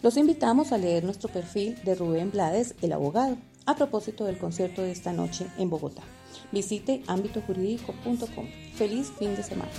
[0.03, 4.83] Los invitamos a leer nuestro perfil de Rubén Blades, el abogado, a propósito del concierto
[4.83, 6.03] de esta noche en Bogotá.
[6.51, 8.47] Visite ámbitojurídico.com.
[8.75, 9.71] Feliz fin de semana.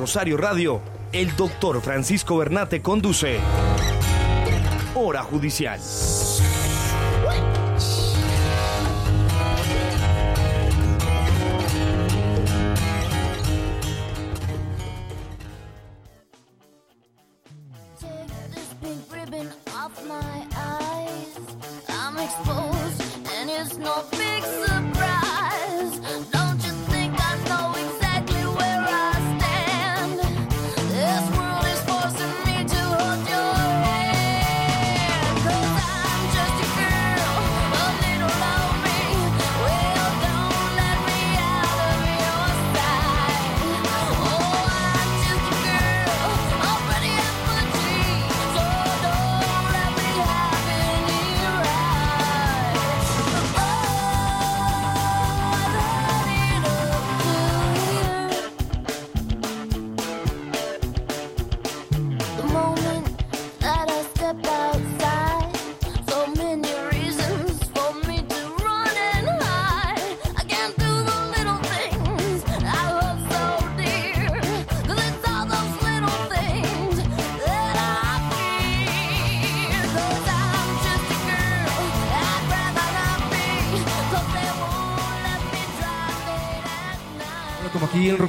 [0.00, 0.80] Rosario Radio,
[1.12, 3.38] el doctor Francisco Bernate conduce
[4.94, 5.78] Hora Judicial.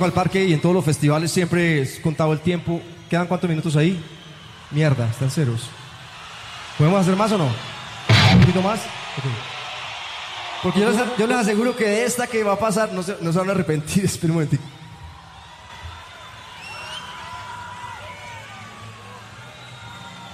[0.05, 2.81] Al Parque y en todos los festivales siempre es contado el tiempo.
[3.09, 4.03] ¿Quedan cuántos minutos ahí?
[4.71, 5.69] Mierda, están ceros.
[6.77, 7.45] ¿Podemos hacer más o no?
[8.33, 8.79] ¿Un poquito más?
[10.63, 13.17] Porque yo les, yo les aseguro que de esta que va a pasar no se,
[13.21, 14.05] no se van a arrepentir.
[14.05, 14.63] Esperen un momentico.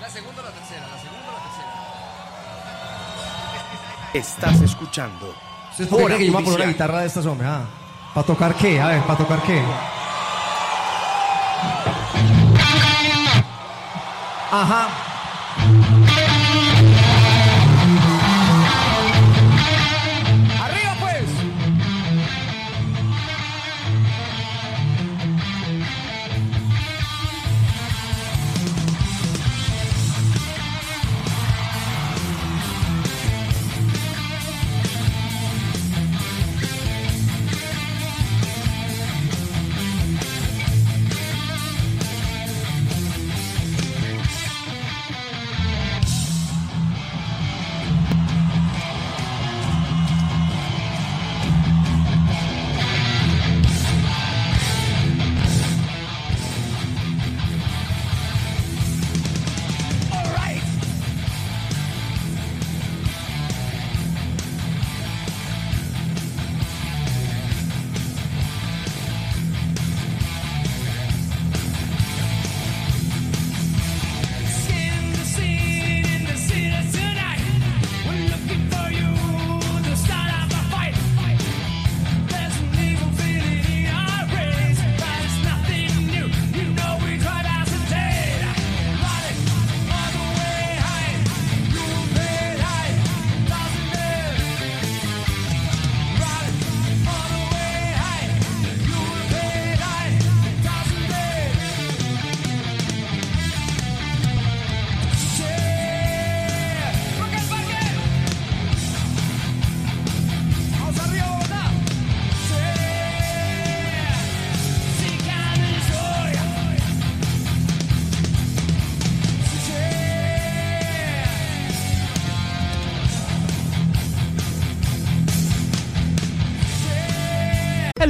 [0.01, 1.39] La segunda o la tercera, la segunda o la
[4.11, 4.51] tercera.
[4.53, 5.35] Estás escuchando.
[5.71, 7.49] ¿Ustedes por que yo voy a poner la guitarra de estas hombres?
[7.49, 7.65] Ah,
[8.17, 8.81] ¿Para tocar qué?
[8.81, 9.19] A ver, ¿para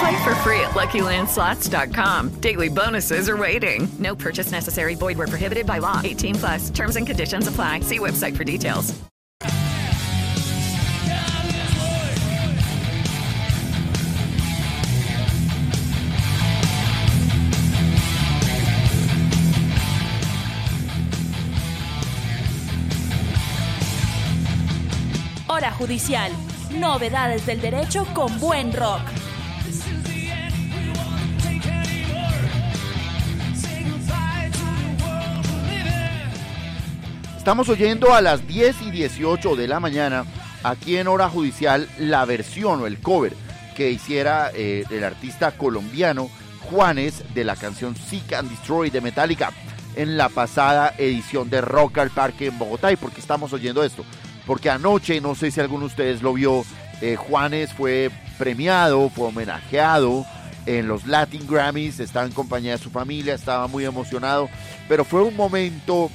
[0.00, 2.40] Play for free at LuckyLandSlots.com.
[2.40, 3.86] Daily bonuses are waiting.
[3.98, 4.94] No purchase necessary.
[4.94, 6.00] Void were prohibited by law.
[6.02, 6.70] 18 plus.
[6.70, 7.80] Terms and conditions apply.
[7.80, 8.98] See website for details.
[25.46, 26.32] Hora judicial.
[26.70, 29.02] Novedades del derecho con buen rock.
[37.50, 40.24] Estamos oyendo a las 10 y 18 de la mañana,
[40.62, 43.34] aquí en Hora Judicial, la versión o el cover
[43.74, 46.30] que hiciera eh, el artista colombiano
[46.70, 49.50] Juanes de la canción Seek and Destroy de Metallica
[49.96, 52.92] en la pasada edición de Rock al Parque en Bogotá.
[52.92, 54.04] ¿Y por qué estamos oyendo esto?
[54.46, 56.64] Porque anoche, no sé si alguno de ustedes lo vio,
[57.00, 60.24] eh, Juanes fue premiado, fue homenajeado
[60.66, 64.48] en los Latin Grammys, estaba en compañía de su familia, estaba muy emocionado,
[64.88, 66.12] pero fue un momento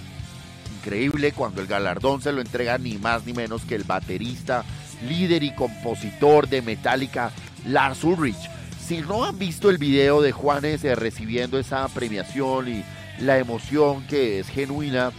[0.86, 4.64] increíble cuando el galardón se lo entrega ni más ni menos que el baterista,
[5.08, 7.32] líder y compositor de Metallica,
[7.66, 8.38] Lars Ulrich.
[8.86, 12.84] Si no han visto el video de Juanes eh, recibiendo esa premiación y
[13.20, 15.12] la emoción que es genuina,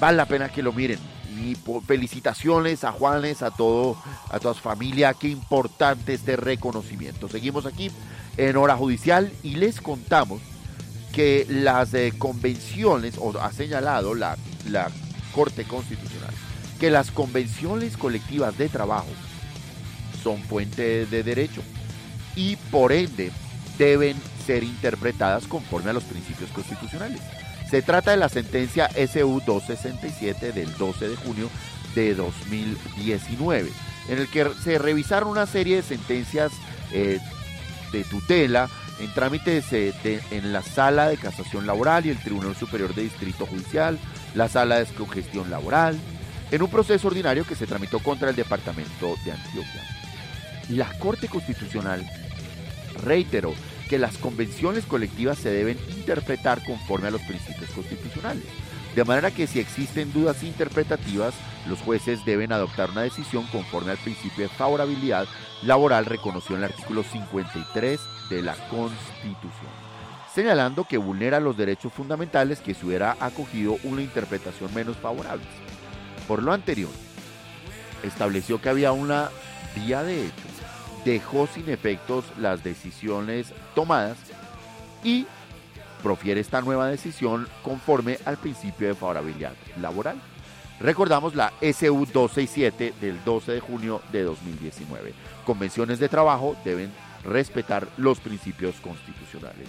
[0.00, 0.98] vale la pena que lo miren.
[1.40, 3.96] Y felicitaciones a Juanes, a todo,
[4.28, 7.28] a toda su familia, qué importante este reconocimiento.
[7.28, 7.92] Seguimos aquí
[8.36, 10.42] en hora judicial y les contamos
[11.12, 14.36] que las eh, convenciones, o ha señalado la,
[14.68, 14.90] la
[15.34, 16.32] Corte Constitucional,
[16.78, 19.08] que las convenciones colectivas de trabajo
[20.22, 21.62] son fuente de derecho
[22.36, 23.30] y por ende
[23.78, 27.20] deben ser interpretadas conforme a los principios constitucionales.
[27.70, 31.48] Se trata de la sentencia SU 267 del 12 de junio
[31.94, 33.70] de 2019,
[34.08, 36.52] en el que se revisaron una serie de sentencias
[36.92, 37.18] eh,
[37.92, 38.68] de tutela
[39.00, 43.02] en trámites eh, de- en la Sala de Casación Laboral y el Tribunal Superior de
[43.02, 43.98] Distrito Judicial,
[44.34, 45.98] la Sala de Congestión Laboral,
[46.50, 49.82] en un proceso ordinario que se tramitó contra el Departamento de Antioquia.
[50.68, 52.06] La Corte Constitucional
[53.04, 53.54] reiteró
[53.88, 58.44] que las convenciones colectivas se deben interpretar conforme a los principios constitucionales.
[58.94, 61.34] De manera que si existen dudas interpretativas,
[61.66, 65.26] los jueces deben adoptar una decisión conforme al principio de favorabilidad
[65.62, 68.00] laboral reconocido en el artículo 53
[68.32, 69.70] de la Constitución,
[70.34, 75.44] señalando que vulnera los derechos fundamentales que se hubiera acogido una interpretación menos favorable.
[76.26, 76.90] Por lo anterior,
[78.02, 79.28] estableció que había una
[79.76, 80.42] vía de hecho,
[81.04, 84.16] dejó sin efectos las decisiones tomadas
[85.04, 85.26] y
[86.02, 90.16] profiere esta nueva decisión conforme al principio de favorabilidad laboral.
[90.80, 95.12] Recordamos la SU 267 del 12 de junio de 2019.
[95.44, 96.90] Convenciones de trabajo deben
[97.24, 99.68] respetar los principios constitucionales.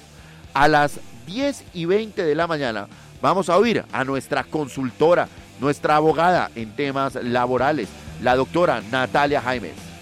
[0.54, 2.88] A las 10 y 20 de la mañana
[3.22, 5.28] vamos a oír a nuestra consultora,
[5.60, 7.90] nuestra abogada en temas laborales,
[8.22, 9.94] la doctora Natalia Jaimes.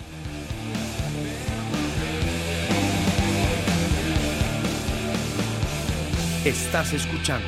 [6.43, 7.47] Estás escuchando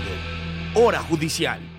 [0.76, 1.73] Hora Judicial.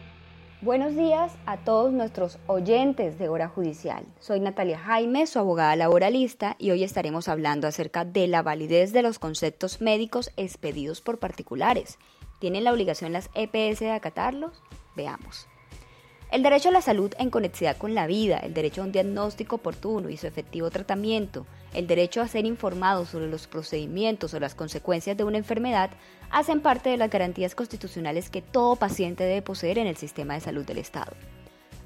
[0.65, 4.07] Buenos días a todos nuestros oyentes de Hora Judicial.
[4.19, 9.03] Soy Natalia Jaime, su abogada laboralista, y hoy estaremos hablando acerca de la validez de
[9.03, 11.99] los conceptos médicos expedidos por particulares.
[12.39, 14.63] ¿Tienen la obligación las EPS de acatarlos?
[14.97, 15.49] Veamos.
[16.35, 19.55] El derecho a la salud en conexidad con la vida, el derecho a un diagnóstico
[19.55, 24.57] oportuno y su efectivo tratamiento, el derecho a ser informado sobre los procedimientos o las
[24.57, 25.91] consecuencias de una enfermedad
[26.33, 30.41] hacen parte de las garantías constitucionales que todo paciente debe poseer en el sistema de
[30.41, 31.13] salud del Estado.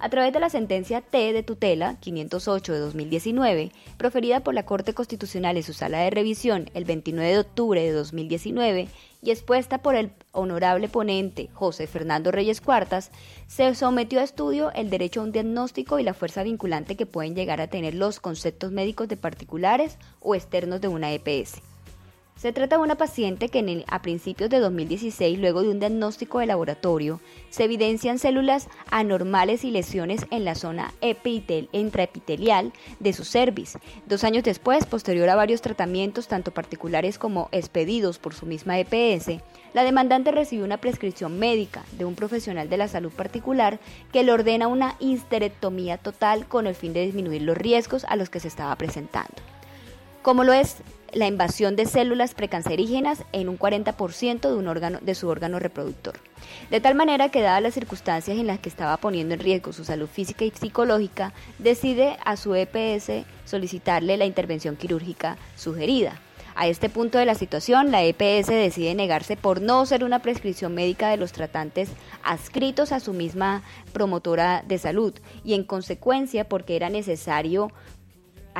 [0.00, 4.94] a través de la sentencia T de tutela 508 de 2019, proferida por la Corte
[4.94, 8.88] Constitucional en su sala de revisión el 29 de octubre de 2019
[9.22, 13.10] y expuesta por el honorable ponente José Fernando Reyes Cuartas,
[13.46, 17.34] se sometió a estudio el derecho a un diagnóstico y la fuerza vinculante que pueden
[17.34, 21.60] llegar a tener los conceptos médicos de particulares o externos de una EPS.
[22.38, 25.80] Se trata de una paciente que en el- a principios de 2016, luego de un
[25.80, 27.20] diagnóstico de laboratorio,
[27.50, 33.76] se evidencian células anormales y lesiones en la zona epitel- intraepitelial de su cervix.
[34.06, 39.40] Dos años después, posterior a varios tratamientos, tanto particulares como expedidos por su misma EPS,
[39.74, 43.80] la demandante recibió una prescripción médica de un profesional de la salud particular
[44.12, 48.30] que le ordena una histerectomía total con el fin de disminuir los riesgos a los
[48.30, 49.34] que se estaba presentando
[50.22, 50.78] como lo es
[51.12, 56.14] la invasión de células precancerígenas en un 40% de, un órgano, de su órgano reproductor.
[56.70, 59.84] De tal manera que, dadas las circunstancias en las que estaba poniendo en riesgo su
[59.84, 66.20] salud física y psicológica, decide a su EPS solicitarle la intervención quirúrgica sugerida.
[66.60, 70.74] A este punto de la situación, la EPS decide negarse por no ser una prescripción
[70.74, 71.88] médica de los tratantes
[72.24, 73.62] adscritos a su misma
[73.92, 75.14] promotora de salud
[75.44, 77.70] y en consecuencia porque era necesario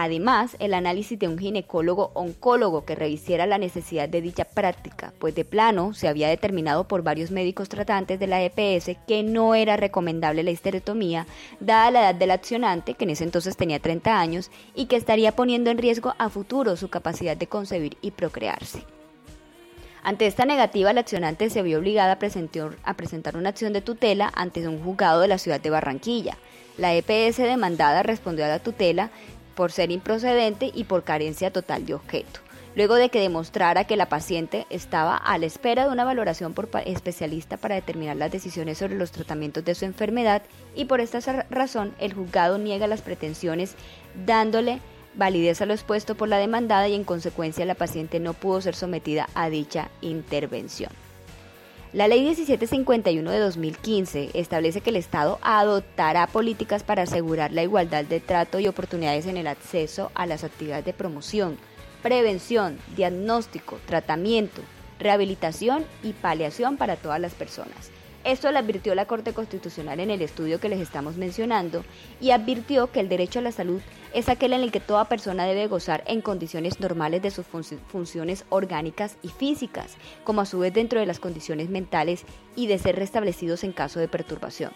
[0.01, 5.35] Además, el análisis de un ginecólogo oncólogo que revisiera la necesidad de dicha práctica, pues
[5.35, 9.77] de plano se había determinado por varios médicos tratantes de la EPS que no era
[9.77, 11.27] recomendable la histerectomía,
[11.59, 15.33] dada la edad del accionante, que en ese entonces tenía 30 años, y que estaría
[15.35, 18.85] poniendo en riesgo a futuro su capacidad de concebir y procrearse.
[20.05, 24.69] Ante esta negativa, la accionante se vio obligada a, presentar- una acción de tutela ante
[24.69, 26.39] un juzgado de la ciudad de Barranquilla.
[26.77, 29.11] La EPS demandada respondió a la tutela
[29.59, 32.39] por ser improcedente y por carencia total de objeto.
[32.77, 36.69] Luego de que demostrara que la paciente estaba a la espera de una valoración por
[36.87, 40.43] especialista para determinar las decisiones sobre los tratamientos de su enfermedad
[40.77, 41.19] y por esta
[41.51, 43.75] razón el juzgado niega las pretensiones
[44.27, 44.79] dándole
[45.17, 48.77] validez a lo expuesto por la demandada y en consecuencia la paciente no pudo ser
[48.77, 50.93] sometida a dicha intervención.
[51.99, 58.05] La Ley 1751 de 2015 establece que el Estado adoptará políticas para asegurar la igualdad
[58.05, 61.59] de trato y oportunidades en el acceso a las actividades de promoción,
[62.01, 64.63] prevención, diagnóstico, tratamiento,
[65.01, 67.91] rehabilitación y paliación para todas las personas.
[68.25, 71.85] Esto lo advirtió la Corte Constitucional en el estudio que les estamos mencionando
[72.21, 73.81] y advirtió que el derecho a la salud
[74.13, 77.79] es aquel en el que toda persona debe gozar en condiciones normales de sus funci-
[77.89, 82.25] funciones orgánicas y físicas, como a su vez dentro de las condiciones mentales
[82.57, 84.73] y de ser restablecidos en caso de perturbación.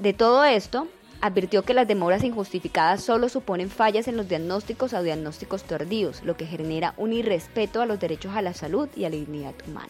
[0.00, 0.88] De todo esto,
[1.20, 6.36] advirtió que las demoras injustificadas solo suponen fallas en los diagnósticos o diagnósticos tardíos, lo
[6.36, 9.88] que genera un irrespeto a los derechos a la salud y a la dignidad humana.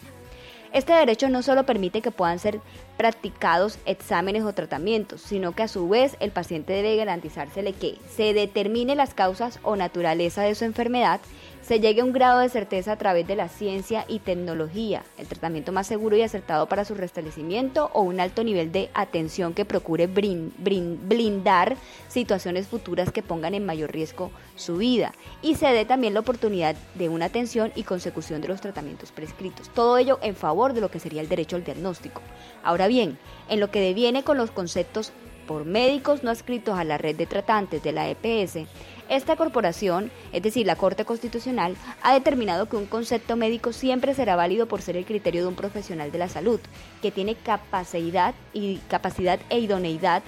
[0.75, 2.59] Este derecho no solo permite que puedan ser
[2.97, 8.33] practicados exámenes o tratamientos, sino que a su vez el paciente debe garantizársele que se
[8.33, 11.21] determine las causas o naturaleza de su enfermedad,
[11.65, 15.25] se llegue a un grado de certeza a través de la ciencia y tecnología, el
[15.25, 19.65] tratamiento más seguro y acertado para su restablecimiento o un alto nivel de atención que
[19.65, 21.75] procure blindar
[22.07, 26.75] situaciones futuras que pongan en mayor riesgo su vida y se dé también la oportunidad
[26.93, 29.69] de una atención y consecución de los tratamientos prescritos.
[29.69, 32.21] Todo ello en favor de lo que sería el derecho al diagnóstico.
[32.63, 33.17] Ahora bien,
[33.49, 35.13] en lo que deviene con los conceptos
[35.47, 38.67] por médicos no adscritos a la red de tratantes de la EPS,
[39.09, 44.35] esta corporación, es decir, la Corte Constitucional, ha determinado que un concepto médico siempre será
[44.35, 46.59] válido por ser el criterio de un profesional de la salud,
[47.01, 50.23] que tiene capacidad, y, capacidad e idoneidad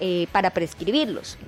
[0.00, 1.38] eh, para prescribirlos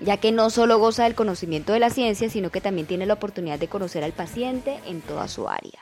[0.00, 3.14] ya que no solo goza del conocimiento de la ciencia, sino que también tiene la
[3.14, 5.80] oportunidad de conocer al paciente en toda su área.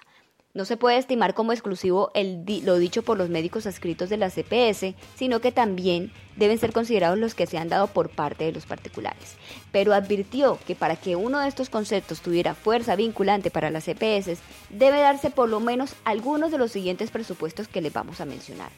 [0.55, 4.95] No se puede estimar como exclusivo lo dicho por los médicos adscritos de la CPS,
[5.17, 8.67] sino que también deben ser considerados los que se han dado por parte de los
[8.67, 9.37] particulares.
[9.71, 14.41] Pero advirtió que para que uno de estos conceptos tuviera fuerza vinculante para las CPS,
[14.69, 18.73] debe darse por lo menos algunos de los siguientes presupuestos que les vamos a mencionar.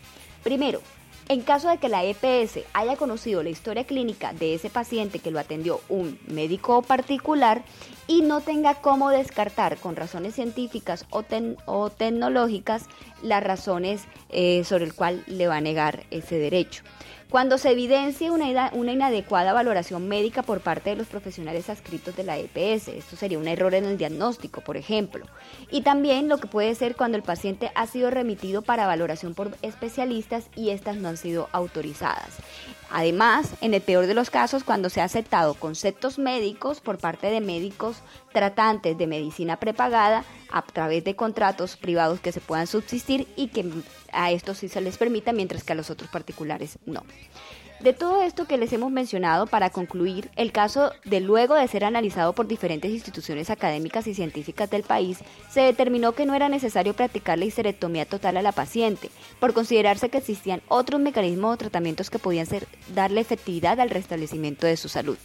[0.45, 0.81] Primero,
[1.29, 5.31] en caso de que la EPS haya conocido la historia clínica de ese paciente que
[5.31, 7.65] lo atendió un médico particular
[8.07, 11.25] y no tenga cómo descartar con razones científicas o,
[11.67, 12.85] o tecnológicas
[13.23, 16.83] las razones eh, sobre el cual le va a negar ese derecho.
[17.35, 22.23] Cuando se evidencie una, una inadecuada valoración médica por parte de los profesionales adscritos de
[22.23, 25.27] la EPS, esto sería un error en el diagnóstico, por ejemplo.
[25.69, 29.51] Y también lo que puede ser cuando el paciente ha sido remitido para valoración por
[29.63, 32.39] especialistas y estas no han sido autorizadas.
[32.89, 37.27] Además, en el peor de los casos, cuando se ha aceptado conceptos médicos por parte
[37.27, 37.97] de médicos
[38.33, 43.69] tratantes de medicina prepagada a través de contratos privados que se puedan subsistir y que
[44.15, 47.03] a estos sí se les permita, mientras que a los otros particulares no.
[47.81, 51.85] De todo esto que les hemos mencionado, para concluir, el caso de luego de ser
[51.85, 55.19] analizado por diferentes instituciones académicas y científicas del país,
[55.51, 60.09] se determinó que no era necesario practicar la histerectomía total a la paciente, por considerarse
[60.09, 64.89] que existían otros mecanismos o tratamientos que podían ser, darle efectividad al restablecimiento de su
[64.89, 65.19] salud.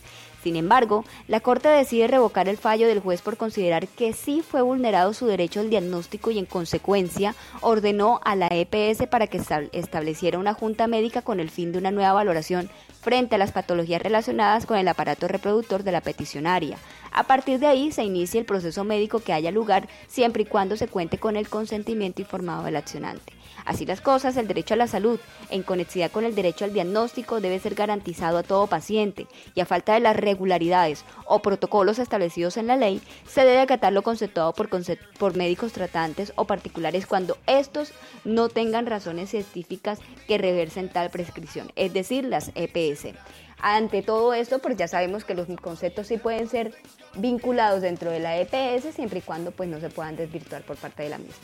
[0.43, 4.61] Sin embargo, la Corte decide revocar el fallo del juez por considerar que sí fue
[4.61, 9.69] vulnerado su derecho al diagnóstico y en consecuencia ordenó a la EPS para que estab-
[9.73, 12.69] estableciera una junta médica con el fin de una nueva valoración
[13.01, 16.77] frente a las patologías relacionadas con el aparato reproductor de la peticionaria.
[17.11, 20.77] A partir de ahí se inicia el proceso médico que haya lugar siempre y cuando
[20.77, 23.33] se cuente con el consentimiento informado del accionante.
[23.69, 25.19] Así las cosas, el derecho a la salud,
[25.51, 29.65] en conexidad con el derecho al diagnóstico, debe ser garantizado a todo paciente y a
[29.67, 34.53] falta de las regularidades o protocolos establecidos en la ley, se debe acatar lo conceptuado
[34.53, 37.93] por, médicos tratantes o particulares cuando estos
[38.25, 43.13] no tengan razones científicas que reversen tal prescripción, es decir, las EPS.
[43.61, 46.73] Ante todo esto, pues ya sabemos que los conceptos sí pueden ser
[47.17, 51.03] vinculados dentro de la EPS siempre y cuando pues no se puedan desvirtuar por parte
[51.03, 51.35] de la misma.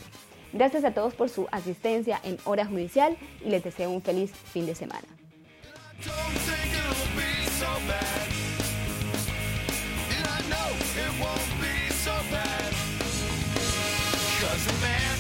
[0.56, 4.66] Gracias a todos por su asistencia en Hora Judicial y les deseo un feliz fin
[4.66, 5.04] de semana.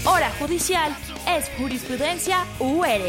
[0.05, 0.95] Hora Judicial
[1.27, 3.01] es jurisprudencia UR.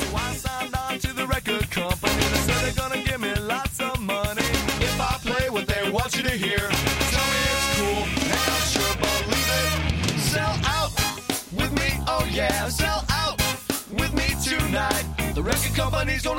[0.00, 2.14] So I signed on to the record company.
[2.14, 3.69] They said they're gonna give me lots
[5.90, 6.70] want you to hear.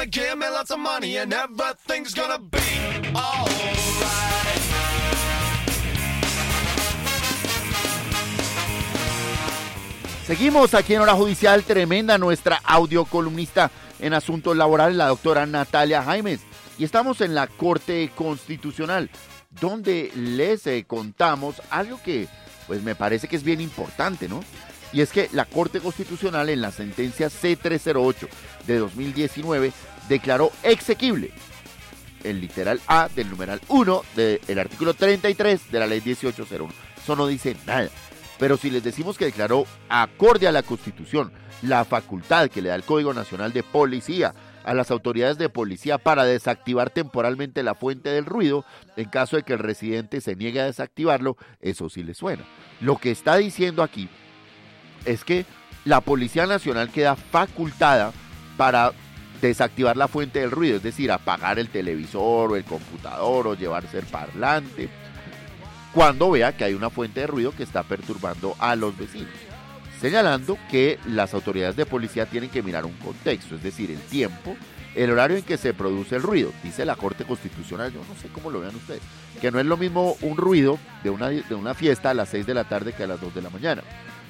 [0.09, 1.33] Give me lots of money, and.
[10.25, 13.69] Seguimos aquí en Hora Judicial, tremenda nuestra audiocolumnista
[13.99, 16.41] en asuntos laborales, la doctora Natalia Jaimes.
[16.77, 19.09] Y estamos en la Corte Constitucional,
[19.59, 22.27] donde les eh, contamos algo que
[22.67, 24.43] pues me parece que es bien importante, ¿no?
[24.93, 28.27] Y es que la Corte Constitucional en la sentencia C308
[28.67, 29.71] de 2019
[30.09, 31.31] declaró exequible
[32.23, 36.73] el literal A del numeral 1 del artículo 33 de la ley 1801.
[37.01, 37.89] Eso no dice nada.
[38.37, 42.75] Pero si les decimos que declaró acorde a la Constitución la facultad que le da
[42.75, 44.33] el Código Nacional de Policía
[44.63, 48.65] a las autoridades de policía para desactivar temporalmente la fuente del ruido
[48.95, 52.43] en caso de que el residente se niegue a desactivarlo, eso sí le suena.
[52.79, 54.09] Lo que está diciendo aquí
[55.05, 55.45] es que
[55.85, 58.11] la Policía Nacional queda facultada
[58.57, 58.91] para
[59.41, 63.97] desactivar la fuente del ruido, es decir, apagar el televisor o el computador o llevarse
[63.99, 64.89] el parlante,
[65.93, 69.29] cuando vea que hay una fuente de ruido que está perturbando a los vecinos,
[70.01, 74.57] señalando que las autoridades de policía tienen que mirar un contexto, es decir, el tiempo,
[74.95, 78.27] el horario en que se produce el ruido, dice la Corte Constitucional, yo no sé
[78.29, 79.03] cómo lo vean ustedes,
[79.39, 82.47] que no es lo mismo un ruido de una, de una fiesta a las 6
[82.47, 83.83] de la tarde que a las 2 de la mañana.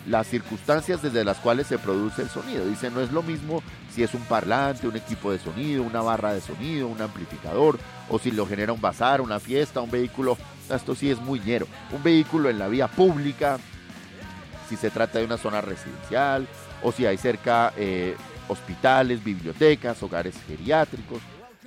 [0.07, 2.65] Las circunstancias desde las cuales se produce el sonido.
[2.65, 3.61] Dice, no es lo mismo
[3.93, 7.77] si es un parlante, un equipo de sonido, una barra de sonido, un amplificador,
[8.09, 10.39] o si lo genera un bazar, una fiesta, un vehículo.
[10.73, 11.67] Esto sí es muy ñero.
[11.91, 13.59] Un vehículo en la vía pública,
[14.71, 16.47] si se trata de una zona residencial,
[16.81, 18.15] o si hay cerca eh,
[18.47, 21.21] hospitales, bibliotecas, hogares geriátricos.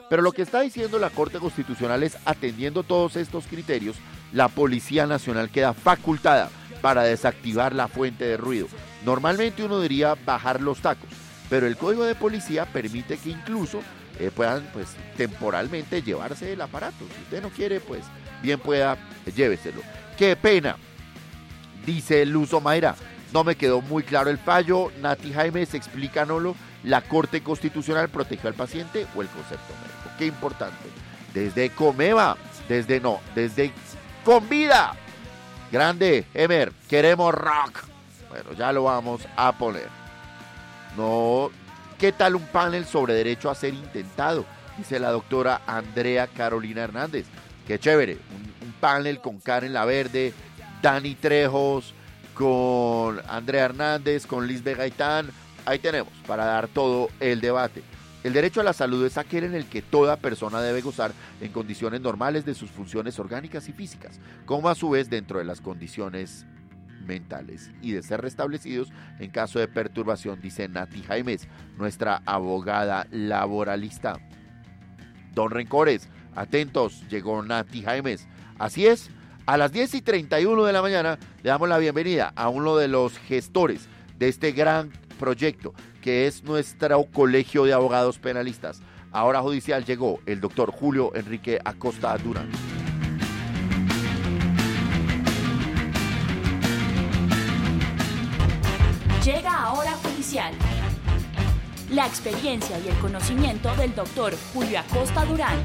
[0.08, 3.96] Pero lo que está diciendo la Corte Constitucional es, atendiendo todos estos criterios,
[4.32, 6.48] la Policía Nacional queda facultada
[6.80, 8.68] para desactivar la fuente de ruido.
[9.04, 11.10] Normalmente uno diría bajar los tacos,
[11.50, 13.82] pero el Código de Policía permite que incluso
[14.18, 17.04] eh, puedan pues temporalmente llevarse el aparato.
[17.14, 18.00] Si usted no quiere, pues
[18.42, 19.82] bien pueda, eh, lléveselo.
[20.16, 20.76] Qué pena,
[21.86, 22.94] dice Luzo Mayra.
[23.32, 24.92] No me quedó muy claro el fallo.
[25.00, 26.54] Nati Jaimes, explícanoslo.
[26.84, 30.16] ¿La Corte Constitucional protegió al paciente o el concepto médico?
[30.18, 30.88] Qué importante.
[31.32, 32.36] Desde Comeva,
[32.68, 33.72] desde no, desde
[34.24, 34.94] Convida.
[35.72, 37.84] Grande, Emer, queremos rock.
[38.28, 39.88] Bueno, ya lo vamos a poner.
[40.96, 41.50] No,
[41.98, 44.44] ¿qué tal un panel sobre derecho a ser intentado?
[44.78, 47.26] Dice la doctora Andrea Carolina Hernández.
[47.66, 50.32] Qué chévere, un, un panel con Karen Laverde,
[50.84, 51.94] Dani Trejos,
[52.34, 55.30] con Andrea Hernández, con Lisbeth Gaitán.
[55.64, 57.82] Ahí tenemos para dar todo el debate.
[58.22, 61.52] El derecho a la salud es aquel en el que toda persona debe gozar en
[61.52, 65.62] condiciones normales de sus funciones orgánicas y físicas, como a su vez dentro de las
[65.62, 66.44] condiciones
[67.06, 71.48] mentales y de ser restablecidos en caso de perturbación, dice Nati Jaimes,
[71.78, 74.20] nuestra abogada laboralista.
[75.32, 78.28] Don Rencores, atentos, llegó Nati Jaimes.
[78.58, 79.10] Así es,
[79.46, 82.88] a las 10 y 31 de la mañana le damos la bienvenida a uno de
[82.88, 83.88] los gestores
[84.18, 88.80] de este gran proyecto que es nuestro Colegio de Abogados Penalistas.
[89.12, 92.50] Ahora judicial llegó el doctor Julio Enrique Acosta Durán.
[99.24, 100.52] Llega ahora judicial.
[101.90, 105.56] La experiencia y el conocimiento del doctor Julio Acosta Durán.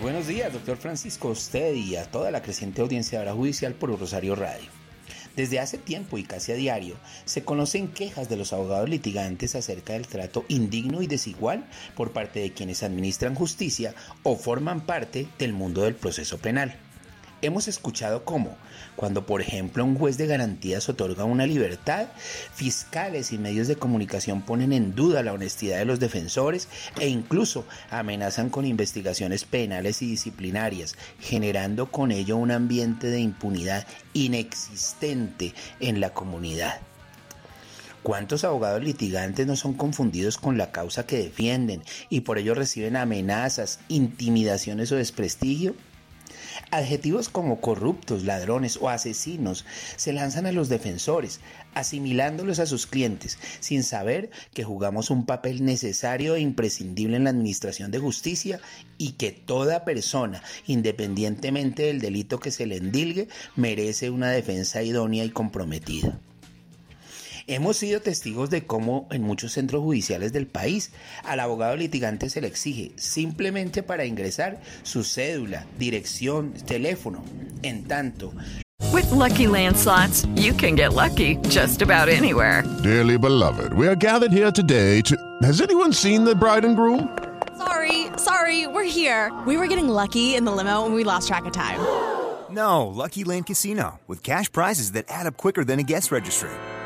[0.00, 3.98] Buenos días, doctor Francisco, usted y a toda la creciente audiencia de hora judicial por
[3.98, 4.68] Rosario Radio.
[5.34, 9.94] Desde hace tiempo y casi a diario se conocen quejas de los abogados litigantes acerca
[9.94, 11.64] del trato indigno y desigual
[11.96, 16.76] por parte de quienes administran justicia o forman parte del mundo del proceso penal.
[17.40, 18.56] Hemos escuchado cómo,
[18.98, 22.08] cuando por ejemplo un juez de garantías otorga una libertad,
[22.52, 26.68] fiscales y medios de comunicación ponen en duda la honestidad de los defensores
[26.98, 33.86] e incluso amenazan con investigaciones penales y disciplinarias, generando con ello un ambiente de impunidad
[34.14, 36.80] inexistente en la comunidad.
[38.02, 42.96] ¿Cuántos abogados litigantes no son confundidos con la causa que defienden y por ello reciben
[42.96, 45.76] amenazas, intimidaciones o desprestigio?
[46.70, 49.64] Adjetivos como corruptos, ladrones o asesinos
[49.96, 51.40] se lanzan a los defensores,
[51.72, 57.30] asimilándolos a sus clientes, sin saber que jugamos un papel necesario e imprescindible en la
[57.30, 58.60] administración de justicia
[58.98, 65.24] y que toda persona, independientemente del delito que se le endilgue, merece una defensa idónea
[65.24, 66.20] y comprometida.
[67.50, 70.90] Hemos sido testigos de cómo en muchos centros judiciales del país
[71.24, 77.24] al abogado litigante se le exige simplemente para ingresar su cédula, dirección, teléfono.
[77.62, 78.34] En tanto,
[78.92, 82.64] With Lucky Land slots, you can get lucky just about anywhere.
[82.82, 85.16] Dearly beloved, we are gathered here today to.
[85.42, 87.08] Has anyone seen the bride and groom?
[87.56, 89.32] Sorry, sorry, we're here.
[89.46, 91.80] We were getting lucky in the limo and we lost track of time.
[92.50, 96.50] No, Lucky Land Casino, with cash prizes that add up quicker than a guest registry.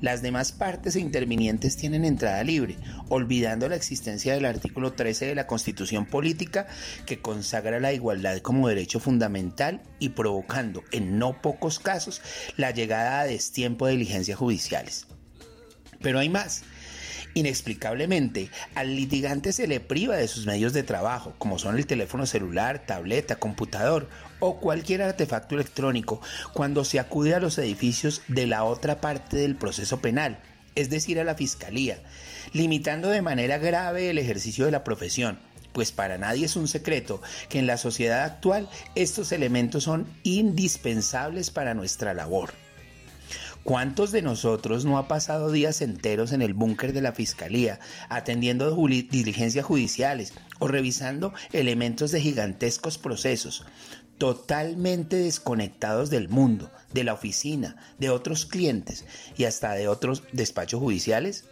[0.00, 2.76] Las demás partes e intervinientes tienen entrada libre,
[3.08, 6.66] olvidando la existencia del artículo 13 de la Constitución Política
[7.06, 12.22] que consagra la igualdad como derecho fundamental y provocando, en no pocos casos,
[12.56, 15.06] la llegada a destiempo de diligencias judiciales.
[16.00, 16.62] Pero hay más.
[17.34, 22.24] Inexplicablemente, al litigante se le priva de sus medios de trabajo, como son el teléfono
[22.24, 24.08] celular, tableta, computador
[24.40, 26.20] o cualquier artefacto electrónico,
[26.52, 30.38] cuando se acude a los edificios de la otra parte del proceso penal,
[30.74, 31.98] es decir, a la fiscalía,
[32.52, 35.38] limitando de manera grave el ejercicio de la profesión.
[35.72, 41.50] Pues para nadie es un secreto que en la sociedad actual estos elementos son indispensables
[41.50, 42.54] para nuestra labor.
[43.66, 48.72] ¿Cuántos de nosotros no ha pasado días enteros en el búnker de la fiscalía atendiendo
[48.86, 53.66] diligencias judiciales o revisando elementos de gigantescos procesos,
[54.18, 59.04] totalmente desconectados del mundo, de la oficina, de otros clientes
[59.36, 61.44] y hasta de otros despachos judiciales?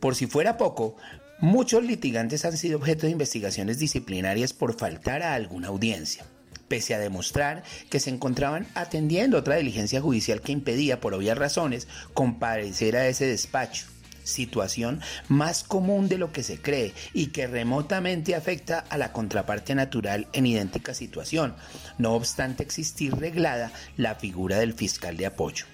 [0.00, 0.96] Por si fuera poco,
[1.40, 6.24] muchos litigantes han sido objeto de investigaciones disciplinarias por faltar a alguna audiencia
[6.68, 11.86] pese a demostrar que se encontraban atendiendo otra diligencia judicial que impedía, por obvias razones,
[12.12, 13.86] comparecer a ese despacho.
[14.26, 19.74] Situación más común de lo que se cree y que remotamente afecta a la contraparte
[19.76, 21.54] natural en idéntica situación,
[21.96, 25.64] no obstante existir reglada la figura del fiscal de apoyo.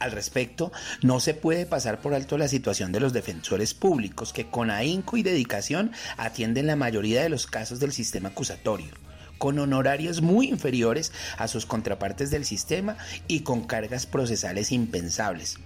[0.00, 4.46] Al respecto, no se puede pasar por alto la situación de los defensores públicos que
[4.46, 8.90] con ahínco y dedicación atienden la mayoría de los casos del sistema acusatorio
[9.40, 15.56] con honorarios muy inferiores a sus contrapartes del sistema y con cargas procesales impensables,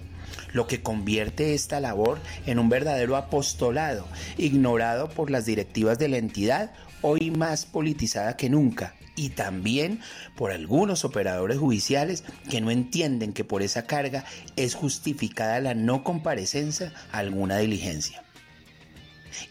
[0.52, 4.06] lo que convierte esta labor en un verdadero apostolado,
[4.36, 10.00] ignorado por las directivas de la entidad, hoy más politizada que nunca, y también
[10.36, 14.24] por algunos operadores judiciales que no entienden que por esa carga
[14.56, 18.22] es justificada la no comparecencia a alguna diligencia.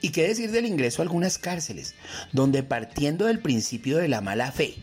[0.02, 1.96] ¿Y qué decir del ingreso a algunas cárceles,
[2.32, 4.76] donde partiendo del principio de la mala fe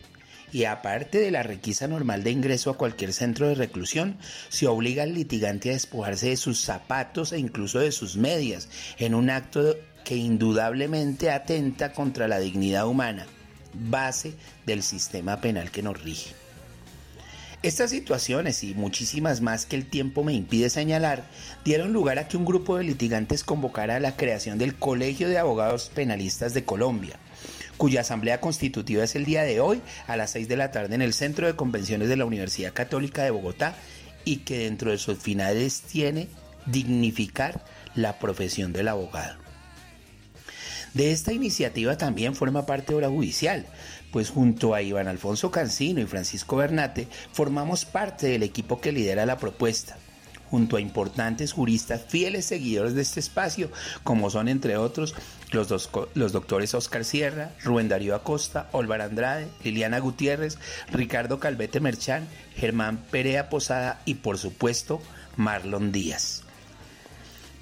[0.51, 4.17] y aparte de la requisa normal de ingreso a cualquier centro de reclusión,
[4.49, 9.15] se obliga al litigante a despojarse de sus zapatos e incluso de sus medias, en
[9.15, 13.25] un acto que indudablemente atenta contra la dignidad humana,
[13.73, 14.33] base
[14.65, 16.35] del sistema penal que nos rige?
[17.63, 21.25] Estas situaciones y muchísimas más que el tiempo me impide señalar
[21.63, 25.91] dieron lugar a que un grupo de litigantes convocara la creación del Colegio de Abogados
[25.93, 27.19] Penalistas de Colombia,
[27.81, 31.01] cuya asamblea constitutiva es el día de hoy a las 6 de la tarde en
[31.01, 33.73] el Centro de Convenciones de la Universidad Católica de Bogotá
[34.23, 36.27] y que dentro de sus finales tiene
[36.67, 39.39] dignificar la profesión del abogado.
[40.93, 43.65] De esta iniciativa también forma parte Hora Judicial,
[44.11, 49.25] pues junto a Iván Alfonso Cancino y Francisco Bernate formamos parte del equipo que lidera
[49.25, 49.97] la propuesta,
[50.51, 53.71] junto a importantes juristas fieles seguidores de este espacio,
[54.03, 55.15] como son entre otros
[55.51, 60.57] los, dos, los doctores Oscar Sierra, Rubén Darío Acosta, Olvar Andrade, Liliana Gutiérrez,
[60.91, 65.01] Ricardo Calvete Merchán, Germán Perea Posada y por supuesto
[65.37, 66.43] Marlon Díaz.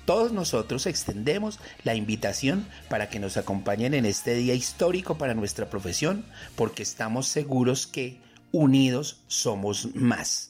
[0.05, 5.69] Todos nosotros extendemos la invitación para que nos acompañen en este día histórico para nuestra
[5.69, 6.25] profesión,
[6.55, 8.17] porque estamos seguros que
[8.51, 10.48] unidos somos más.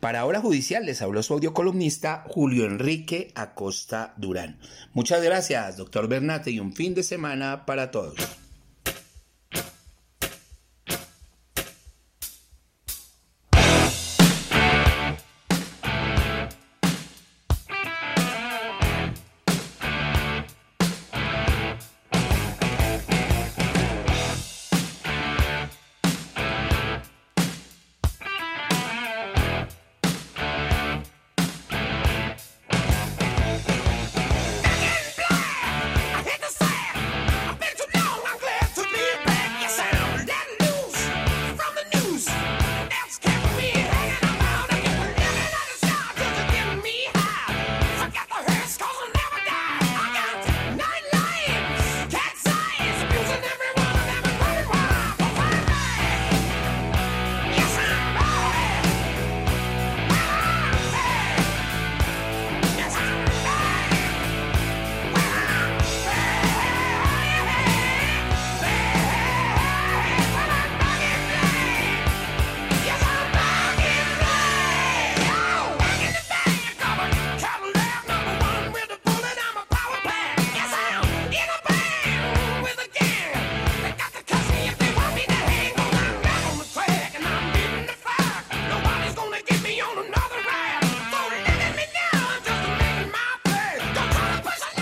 [0.00, 4.58] Para Hora Judicial les habló su audiocolumnista Julio Enrique Acosta Durán.
[4.92, 8.45] Muchas gracias, doctor Bernate, y un fin de semana para todos.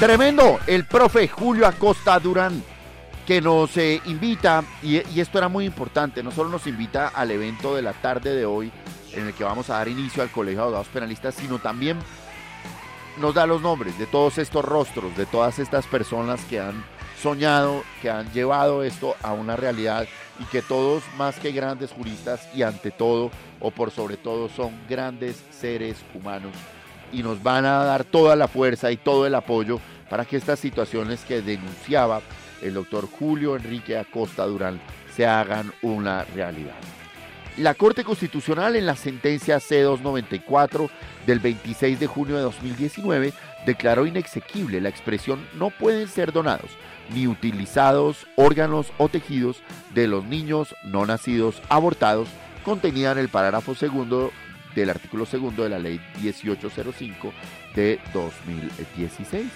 [0.05, 2.63] Tremendo, el profe Julio Acosta Durán,
[3.27, 7.75] que nos eh, invita, y, esto era muy importante, no solo nos invita al evento
[7.75, 8.71] de la tarde de hoy,
[9.15, 11.99] en el que vamos a dar inicio al Colegio de Abogados Penalistas, sino también
[13.19, 16.85] nos da los nombres de todos estos rostros, de todas estas personas que han
[17.19, 20.07] soñado, que han llevado esto a una realidad
[20.39, 24.73] y que todos, más que grandes juristas y ante todo, o por sobre todo, son
[24.87, 26.53] grandes seres humanos.
[27.11, 30.59] Y nos van a dar toda la fuerza y todo el apoyo para que estas
[30.59, 32.21] situaciones que denunciaba
[32.63, 34.81] el doctor Julio Enrique Acosta Durán
[35.15, 36.75] se hagan una realidad.
[37.57, 40.91] La Corte Constitucional en la sentencia C294
[41.25, 43.33] del 26 de junio de 2019
[43.65, 46.71] declaró inexequible la expresión no pueden ser donados
[47.15, 49.63] ni utilizados órganos o tejidos
[49.95, 52.29] de los niños no nacidos abortados
[52.65, 54.33] contenida en el parágrafo segundo
[54.75, 57.33] del artículo segundo de la ley 1805
[57.77, 59.47] de 2016.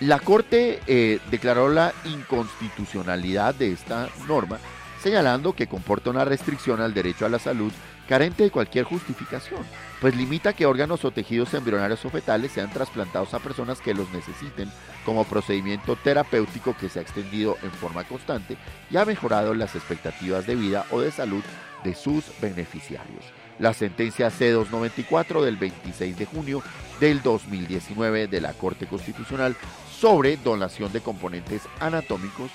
[0.00, 4.58] La Corte eh, declaró la inconstitucionalidad de esta norma,
[5.02, 7.72] señalando que comporta una restricción al derecho a la salud
[8.06, 9.64] carente de cualquier justificación,
[10.00, 14.10] pues limita que órganos o tejidos embrionarios o fetales sean trasplantados a personas que los
[14.12, 14.70] necesiten
[15.06, 18.58] como procedimiento terapéutico que se ha extendido en forma constante
[18.90, 21.42] y ha mejorado las expectativas de vida o de salud
[21.84, 23.24] de sus beneficiarios.
[23.58, 26.62] La sentencia C294 del 26 de junio
[27.00, 29.56] del 2019 de la Corte Constitucional
[29.98, 32.50] sobre donación de componentes anatómicos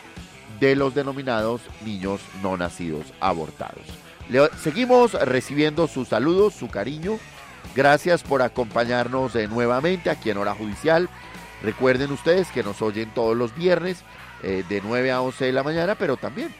[0.60, 3.84] de los denominados niños no nacidos abortados.
[4.62, 7.18] Seguimos recibiendo sus saludos, su cariño.
[7.76, 11.10] Gracias por acompañarnos eh, nuevamente aquí en Hora Judicial.
[11.64, 14.04] Recuerden ustedes que nos oyen todos los viernes
[14.44, 16.54] eh, de 9 a 11 de la mañana, pero también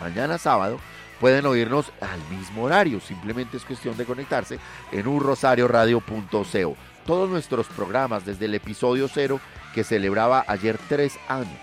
[0.00, 0.78] mañana sábado
[1.22, 2.98] pueden oírnos al mismo horario.
[2.98, 4.58] Simplemente es cuestión de conectarse
[4.90, 6.76] en unrosarioradio.co.
[7.06, 9.38] Todos nuestros programas desde el episodio cero
[9.72, 11.56] que celebraba ayer tres años,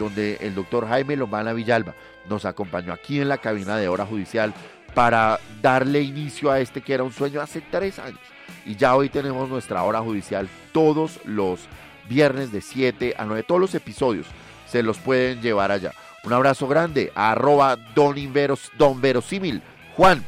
[0.00, 1.94] donde el doctor Jaime Lomana Villalba
[2.28, 4.52] nos acompañó aquí en la cabina de hora judicial
[4.94, 8.18] para darle inicio a este que era un sueño hace tres años.
[8.66, 11.60] Y ya hoy tenemos nuestra hora judicial todos los
[12.08, 13.44] viernes de 7 a 9.
[13.44, 14.26] Todos los episodios
[14.66, 15.92] se los pueden llevar allá.
[16.24, 18.16] Un abrazo grande arroba don.
[19.96, 20.24] Juan,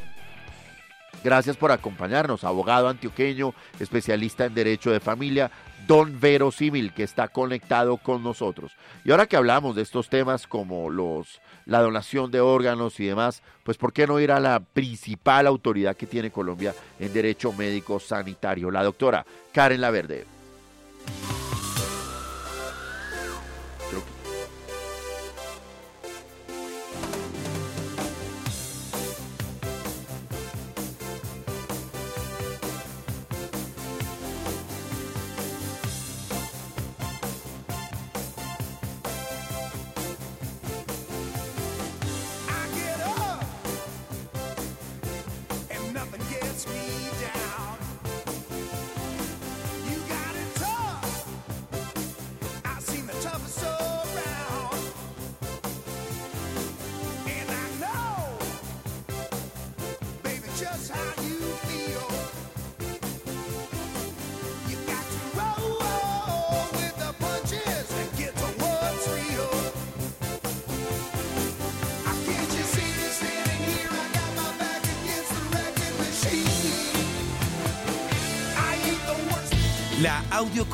[1.25, 2.45] gracias por acompañarnos.
[2.45, 5.51] Abogado antioqueño, especialista en derecho de familia,
[5.87, 8.73] don Verosímil, que está conectado con nosotros.
[9.05, 13.43] Y ahora que hablamos de estos temas como los la donación de órganos y demás,
[13.65, 17.99] pues ¿por qué no ir a la principal autoridad que tiene Colombia en derecho médico
[17.99, 20.27] sanitario, la doctora Karen Laverde?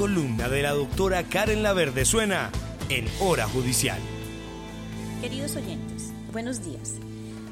[0.02, 2.50] Audiocolumna de la doctora Karen Laverde suena
[2.88, 4.00] en Hora Judicial.
[5.20, 6.94] Queridos oyentes, buenos días.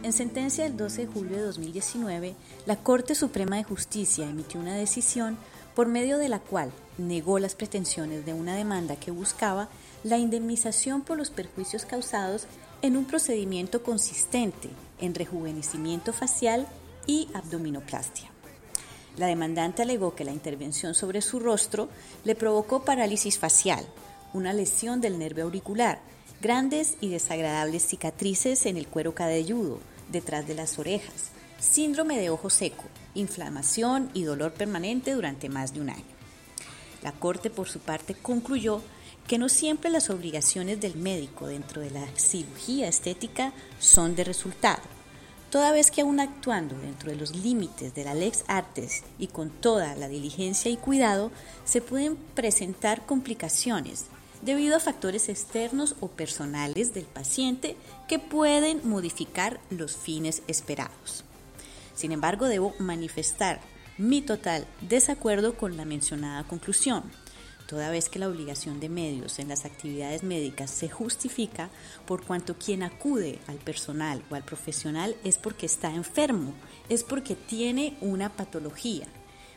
[0.02, 2.34] En sentencia del 12 de julio de 2019,
[2.66, 5.38] la Corte Suprema de Justicia emitió una decisión
[5.76, 9.68] por medio de la cual negó las pretensiones de una demanda que buscaba
[10.02, 12.46] la indemnización por los perjuicios causados
[12.82, 16.66] en un procedimiento consistente en rejuvenecimiento facial
[17.06, 18.29] y abdominoplastia.
[19.16, 21.88] La demandante alegó que la intervención sobre su rostro
[22.24, 23.84] le provocó parálisis facial,
[24.32, 26.00] una lesión del nervio auricular,
[26.40, 29.80] grandes y desagradables cicatrices en el cuero cabelludo,
[30.10, 32.84] detrás de las orejas, síndrome de ojo seco,
[33.14, 36.04] inflamación y dolor permanente durante más de un año.
[37.02, 38.82] La Corte, por su parte, concluyó
[39.26, 44.82] que no siempre las obligaciones del médico dentro de la cirugía estética son de resultado,
[45.50, 49.50] toda vez que aún actuando dentro de los límites de la lex artes y con
[49.50, 51.30] toda la diligencia y cuidado,
[51.64, 54.06] se pueden presentar complicaciones
[54.42, 57.76] debido a factores externos o personales del paciente
[58.08, 61.24] que pueden modificar los fines esperados.
[61.94, 63.60] Sin embargo, debo manifestar
[63.98, 67.02] mi total desacuerdo con la mencionada conclusión,
[67.70, 71.70] toda vez que la obligación de medios en las actividades médicas se justifica
[72.04, 76.52] por cuanto quien acude al personal o al profesional es porque está enfermo,
[76.88, 79.06] es porque tiene una patología,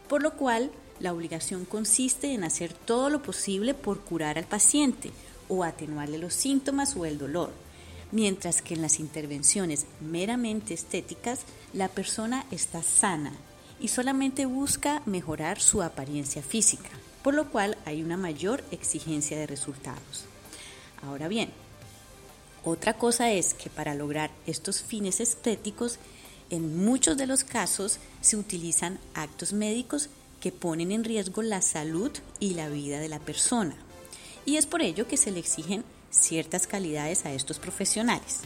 [0.07, 0.69] por lo cual
[0.99, 5.09] la obligación consiste en hacer todo lo posible por curar al paciente
[5.49, 7.49] o atenuarle los síntomas o el dolor,
[8.11, 11.39] mientras que en las intervenciones meramente estéticas
[11.73, 13.33] la persona está sana
[13.79, 16.91] y solamente busca mejorar su apariencia física,
[17.23, 20.25] por lo cual hay una mayor exigencia de resultados.
[21.01, 21.49] Ahora bien,
[22.65, 25.99] otra cosa es que para lograr estos fines estéticos,
[26.49, 30.09] en muchos de los casos se utilizan actos médicos
[30.39, 33.75] que ponen en riesgo la salud y la vida de la persona.
[34.45, 38.39] Y es por ello que se le exigen ciertas calidades a estos profesionales,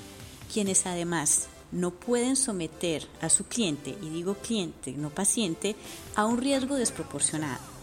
[0.53, 5.75] quienes además no pueden someter a su cliente, y digo cliente, no paciente,
[6.15, 7.76] a un riesgo desproporcionado.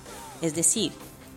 [0.44, 0.92] Es decir,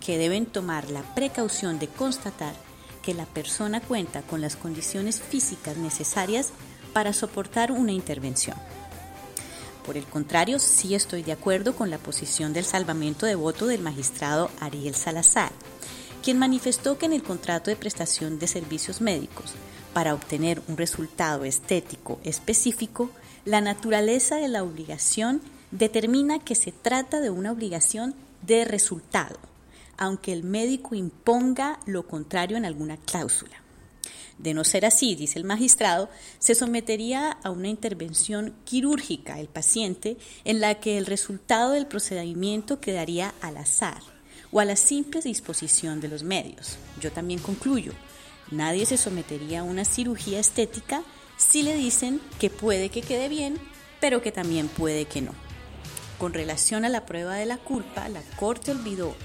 [0.06, 2.54] que deben tomar la precaución de constatar
[3.02, 6.50] que la persona cuenta con las condiciones físicas necesarias
[6.92, 8.58] para soportar una intervención.
[9.86, 13.82] Por el contrario, sí estoy de acuerdo con la posición del salvamento de voto del
[13.82, 15.54] magistrado Ariel Salazar,
[16.22, 19.54] quien manifestó que en el contrato de prestación de servicios médicos,
[19.94, 23.10] para obtener un resultado estético específico,
[23.46, 28.14] la naturaleza de la obligación determina que se trata de una obligación
[28.48, 29.38] de resultado,
[29.98, 33.61] aunque el médico imponga lo contrario en alguna cláusula.
[34.38, 36.10] De no ser así, dice el magistrado,
[36.40, 42.80] se sometería a una intervención quirúrgica el paciente en la que el resultado del procedimiento
[42.80, 44.02] quedaría al azar
[44.52, 46.78] o a la simple disposición de los medios.
[47.02, 47.94] Yo también concluyo,
[48.52, 51.03] nadie se sometería a una cirugía estética
[51.38, 53.57] sí le dicen que puede que quede bien,
[53.99, 55.47] pero que también puede que no.
[56.18, 59.15] Con relación a la prueba de la culpa, la Corte olvidó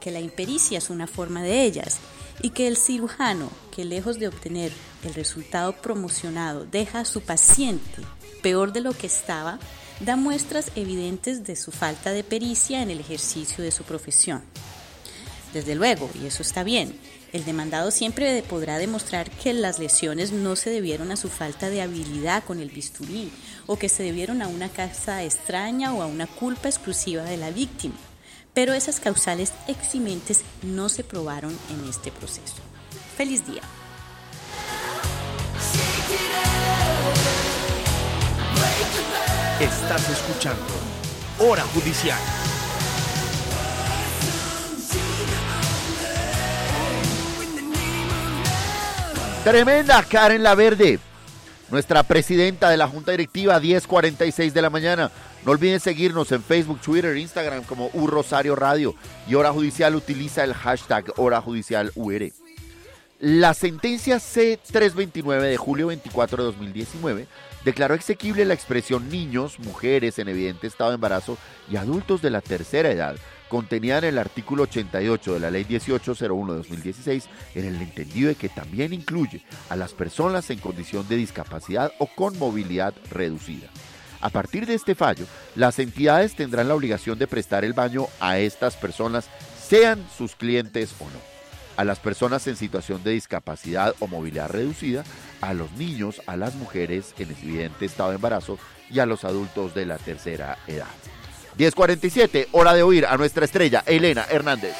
[0.00, 1.98] que la impericia es una forma de ellas
[2.42, 4.72] y que el cirujano, que lejos de obtener
[5.04, 8.02] el resultado promocionado, deja a su paciente
[8.42, 9.58] peor de lo que estaba,
[10.00, 14.42] da muestras evidentes de su falta de pericia en el ejercicio de su profesión.
[15.54, 16.98] Desde luego, y eso está bien,
[17.32, 21.82] el demandado siempre podrá demostrar que las lesiones no se debieron a su falta de
[21.82, 23.30] habilidad con el bisturí
[23.66, 27.50] o que se debieron a una causa extraña o a una culpa exclusiva de la
[27.50, 27.94] víctima,
[28.54, 32.56] pero esas causales eximentes no se probaron en este proceso.
[33.16, 33.62] Feliz día.
[39.60, 40.66] Estás escuchando
[41.38, 42.18] Hora Judicial.
[49.44, 51.00] Tremenda Karen La Verde,
[51.72, 55.10] nuestra presidenta de la Junta Directiva 1046 de la mañana.
[55.44, 58.94] No olviden seguirnos en Facebook, Twitter, Instagram como U Rosario Radio
[59.26, 62.30] y Hora Judicial utiliza el hashtag Hora Judicial UR.
[63.20, 67.26] La sentencia C329 de julio 24 de 2019
[67.64, 71.38] declaró exequible la expresión niños, mujeres en evidente estado de embarazo
[71.70, 73.16] y adultos de la tercera edad
[73.52, 78.34] contenida en el artículo 88 de la Ley 1801 de 2016 en el entendido de
[78.34, 83.68] que también incluye a las personas en condición de discapacidad o con movilidad reducida.
[84.22, 88.38] A partir de este fallo, las entidades tendrán la obligación de prestar el baño a
[88.38, 89.28] estas personas,
[89.62, 91.20] sean sus clientes o no.
[91.76, 95.04] A las personas en situación de discapacidad o movilidad reducida,
[95.42, 98.58] a los niños, a las mujeres en evidente estado de embarazo
[98.88, 101.11] y a los adultos de la tercera edad.
[101.58, 104.74] 10.47, hora de oír a nuestra estrella, Elena Hernández.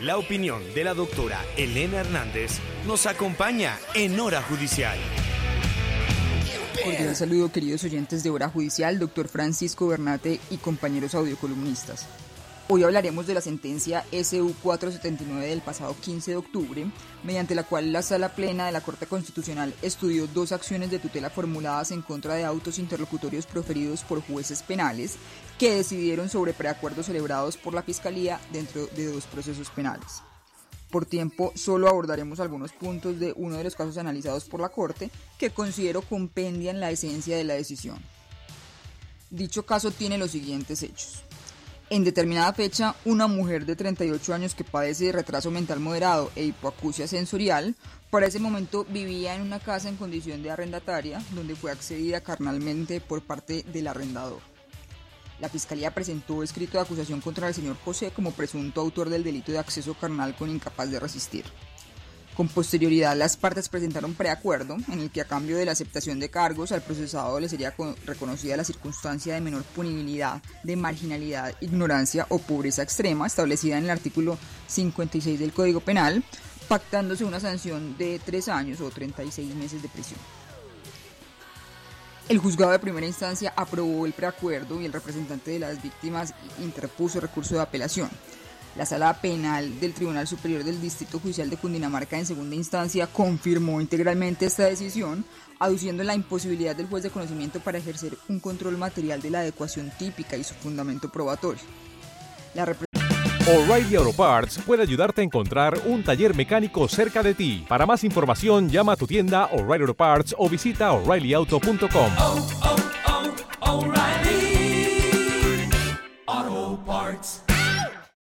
[0.00, 4.96] La opinión de la doctora Elena Hernández nos acompaña en Hora Judicial.
[6.84, 12.06] Cordial saludo, queridos oyentes de Hora Judicial, doctor Francisco Bernate y compañeros audiocolumnistas.
[12.70, 16.86] Hoy hablaremos de la sentencia SU 479 del pasado 15 de octubre,
[17.24, 21.30] mediante la cual la Sala Plena de la Corte Constitucional estudió dos acciones de tutela
[21.30, 25.16] formuladas en contra de autos interlocutorios proferidos por jueces penales
[25.58, 30.22] que decidieron sobre preacuerdos celebrados por la Fiscalía dentro de dos procesos penales.
[30.90, 35.10] Por tiempo, solo abordaremos algunos puntos de uno de los casos analizados por la Corte
[35.38, 37.98] que considero compendian la esencia de la decisión.
[39.30, 41.22] Dicho caso tiene los siguientes hechos.
[41.90, 46.44] En determinada fecha, una mujer de 38 años que padece de retraso mental moderado e
[46.44, 47.74] hipoacusia sensorial,
[48.10, 53.00] para ese momento vivía en una casa en condición de arrendataria, donde fue accedida carnalmente
[53.00, 54.40] por parte del arrendador.
[55.40, 59.52] La Fiscalía presentó escrito de acusación contra el señor José como presunto autor del delito
[59.52, 61.44] de acceso carnal con incapaz de resistir.
[62.38, 66.30] Con posterioridad, las partes presentaron preacuerdo en el que a cambio de la aceptación de
[66.30, 72.26] cargos al procesado le sería con- reconocida la circunstancia de menor punibilidad, de marginalidad, ignorancia
[72.28, 74.38] o pobreza extrema establecida en el artículo
[74.68, 76.22] 56 del Código Penal,
[76.68, 80.20] pactándose una sanción de tres años o 36 meses de prisión.
[82.28, 87.18] El juzgado de primera instancia aprobó el preacuerdo y el representante de las víctimas interpuso
[87.18, 88.08] recurso de apelación.
[88.76, 93.80] La sala penal del Tribunal Superior del Distrito Judicial de Cundinamarca en segunda instancia confirmó
[93.80, 95.24] integralmente esta decisión,
[95.58, 99.90] aduciendo la imposibilidad del juez de conocimiento para ejercer un control material de la adecuación
[99.98, 101.62] típica y su fundamento probatorio.
[102.54, 102.64] La
[103.48, 107.64] O'Reilly Auto Parts puede ayudarte a encontrar un taller mecánico cerca de ti.
[107.66, 112.12] Para más información, llama a tu tienda O'Reilly Auto Parts o visita oreillyauto.com.
[112.18, 112.87] Auto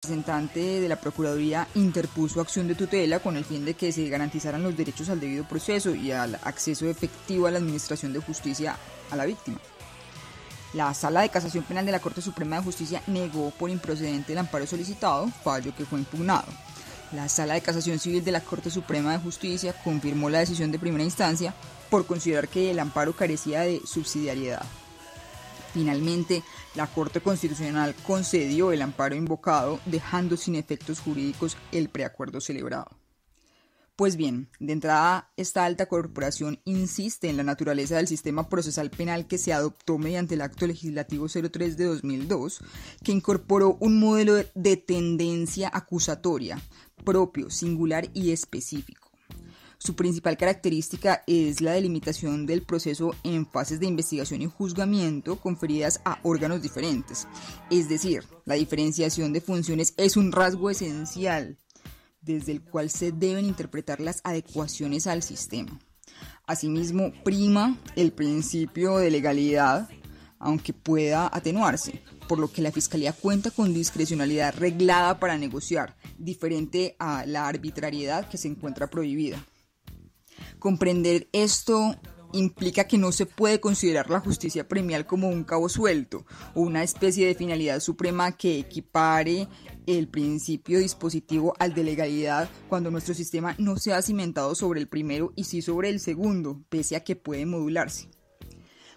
[0.04, 4.64] representante de la Procuraduría interpuso acción de tutela con el fin de que se garantizaran
[4.64, 8.76] los derechos al debido proceso y al acceso efectivo a la Administración de Justicia
[9.12, 9.60] a la víctima.
[10.74, 14.38] La Sala de Casación Penal de la Corte Suprema de Justicia negó por improcedente el
[14.38, 16.48] amparo solicitado, fallo que fue impugnado.
[17.12, 20.80] La Sala de Casación Civil de la Corte Suprema de Justicia confirmó la decisión de
[20.80, 21.54] primera instancia
[21.90, 24.64] por considerar que el amparo carecía de subsidiariedad.
[25.72, 26.42] Finalmente,
[26.74, 32.88] la Corte Constitucional concedió el amparo invocado, dejando sin efectos jurídicos el preacuerdo celebrado.
[33.96, 39.26] Pues bien, de entrada, esta alta corporación insiste en la naturaleza del sistema procesal penal
[39.26, 42.60] que se adoptó mediante el Acto Legislativo 03 de 2002,
[43.04, 46.60] que incorporó un modelo de- de tendencia acusatoria
[47.04, 49.01] propio, singular y específico.
[49.84, 56.00] Su principal característica es la delimitación del proceso en fases de investigación y juzgamiento conferidas
[56.04, 57.26] a órganos diferentes.
[57.68, 61.58] Es decir, la diferenciación de funciones es un rasgo esencial
[62.20, 65.76] desde el cual se deben interpretar las adecuaciones al sistema.
[66.46, 69.88] Asimismo, prima el principio de legalidad,
[70.38, 76.94] aunque pueda atenuarse, por lo que la Fiscalía cuenta con discrecionalidad reglada para negociar, diferente
[77.00, 79.44] a la arbitrariedad que se encuentra prohibida.
[80.58, 81.96] Comprender esto
[82.32, 86.24] implica que no se puede considerar la justicia premial como un cabo suelto
[86.54, 89.48] o una especie de finalidad suprema que equipare
[89.86, 94.88] el principio dispositivo al de legalidad cuando nuestro sistema no se ha cimentado sobre el
[94.88, 98.08] primero y sí sobre el segundo, pese a que puede modularse.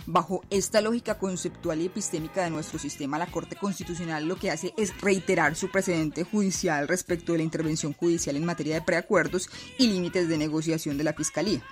[0.07, 4.73] Bajo esta lógica conceptual y epistémica de nuestro sistema, la Corte Constitucional lo que hace
[4.77, 9.49] es reiterar su precedente judicial respecto de la intervención judicial en materia de preacuerdos
[9.79, 11.63] y límites de negociación de la Fiscalía.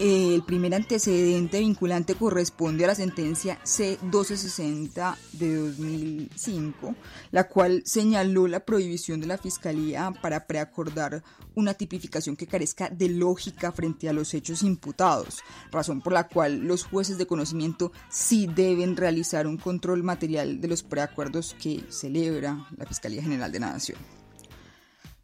[0.00, 6.94] El primer antecedente vinculante corresponde a la sentencia C-1260 de 2005,
[7.32, 11.22] la cual señaló la prohibición de la Fiscalía para preacordar
[11.54, 15.40] una tipificación que carezca de lógica frente a los hechos imputados,
[15.70, 20.68] razón por la cual los jueces de conocimiento sí deben realizar un control material de
[20.68, 23.98] los preacuerdos que celebra la Fiscalía General de la Nación.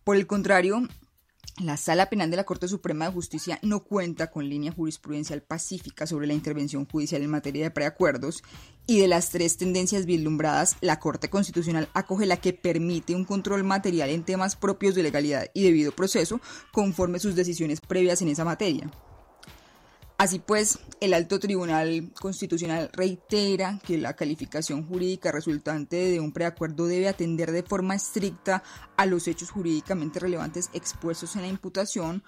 [0.05, 0.87] Por el contrario,
[1.59, 6.07] la Sala Penal de la Corte Suprema de Justicia no cuenta con línea jurisprudencial pacífica
[6.07, 8.43] sobre la intervención judicial en materia de preacuerdos
[8.87, 13.65] y de las tres tendencias vislumbradas, la Corte Constitucional acoge la que permite un control
[13.65, 16.41] material en temas propios de legalidad y debido proceso
[16.73, 18.91] conforme sus decisiones previas en esa materia.
[20.19, 26.87] Así pues, el alto tribunal constitucional reitera que la calificación jurídica resultante de un preacuerdo
[26.87, 28.63] debe atender de forma estricta
[28.97, 32.23] a los hechos jurídicamente relevantes expuestos en la imputación,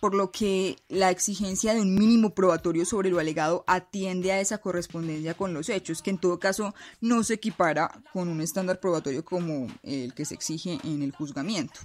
[0.00, 4.56] por lo que la exigencia de un mínimo probatorio sobre lo alegado atiende a esa
[4.56, 9.22] correspondencia con los hechos, que en todo caso no se equipara con un estándar probatorio
[9.22, 11.78] como el que se exige en el juzgamiento.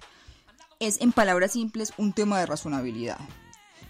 [0.79, 3.19] Es, en palabras simples, un tema de razonabilidad.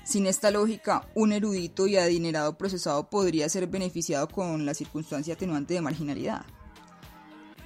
[0.09, 5.75] Sin esta lógica, un erudito y adinerado procesado podría ser beneficiado con la circunstancia atenuante
[5.75, 6.47] de marginalidad.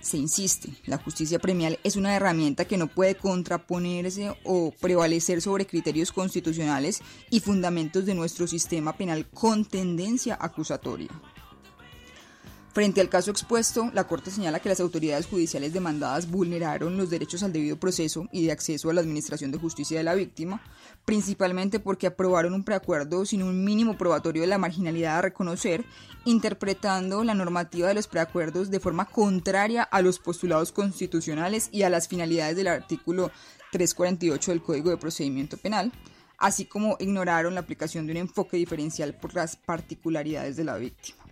[0.02, 5.66] Se insiste, la justicia premial es una herramienta que no puede contraponerse o prevalecer sobre
[5.66, 11.12] criterios constitucionales y fundamentos de nuestro sistema penal con tendencia acusatoria.
[12.74, 17.44] Frente al caso expuesto, la Corte señala que las autoridades judiciales demandadas vulneraron los derechos
[17.44, 20.60] al debido proceso y de acceso a la administración de justicia de la víctima,
[21.06, 25.86] principalmente porque aprobaron un preacuerdo sin un mínimo probatorio de la marginalidad a reconocer,
[26.26, 31.92] interpretando la normativa de los preacuerdos de forma contraria a los postulados constitucionales y a
[31.92, 33.30] las finalidades del artículo
[33.72, 35.92] 348 del Código de Procedimiento Penal,
[36.40, 41.23] así como ignoraron la aplicación de un enfoque diferencial por las particularidades de la víctima.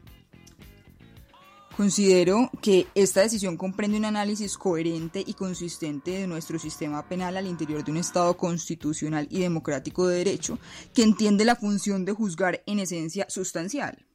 [1.78, 7.48] Considero que esta decisión comprende un análisis coherente y consistente de nuestro sistema penal al
[7.48, 10.60] interior de un Estado constitucional y democrático de derecho
[10.94, 14.06] que entiende la función de juzgar en esencia sustancial.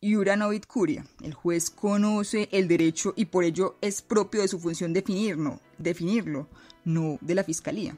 [0.00, 4.58] Iura novit curia, el juez conoce el derecho y por ello es propio de su
[4.58, 6.48] función definirlo, definirlo,
[6.84, 7.96] no de la fiscalía.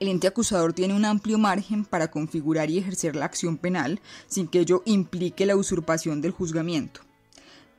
[0.00, 4.48] El ente acusador tiene un amplio margen para configurar y ejercer la acción penal sin
[4.48, 7.07] que ello implique la usurpación del juzgamiento.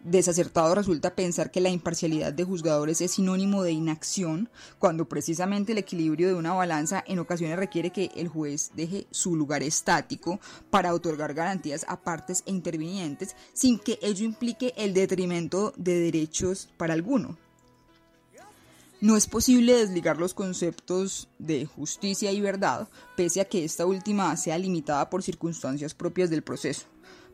[0.03, 5.77] Desacertado resulta pensar que la imparcialidad de juzgadores es sinónimo de inacción, cuando precisamente el
[5.77, 10.39] equilibrio de una balanza en ocasiones requiere que el juez deje su lugar estático
[10.69, 16.69] para otorgar garantías a partes e intervinientes sin que ello implique el detrimento de derechos
[16.77, 17.37] para alguno.
[19.01, 24.35] No es posible desligar los conceptos de justicia y verdad, pese a que esta última
[24.37, 26.85] sea limitada por circunstancias propias del proceso.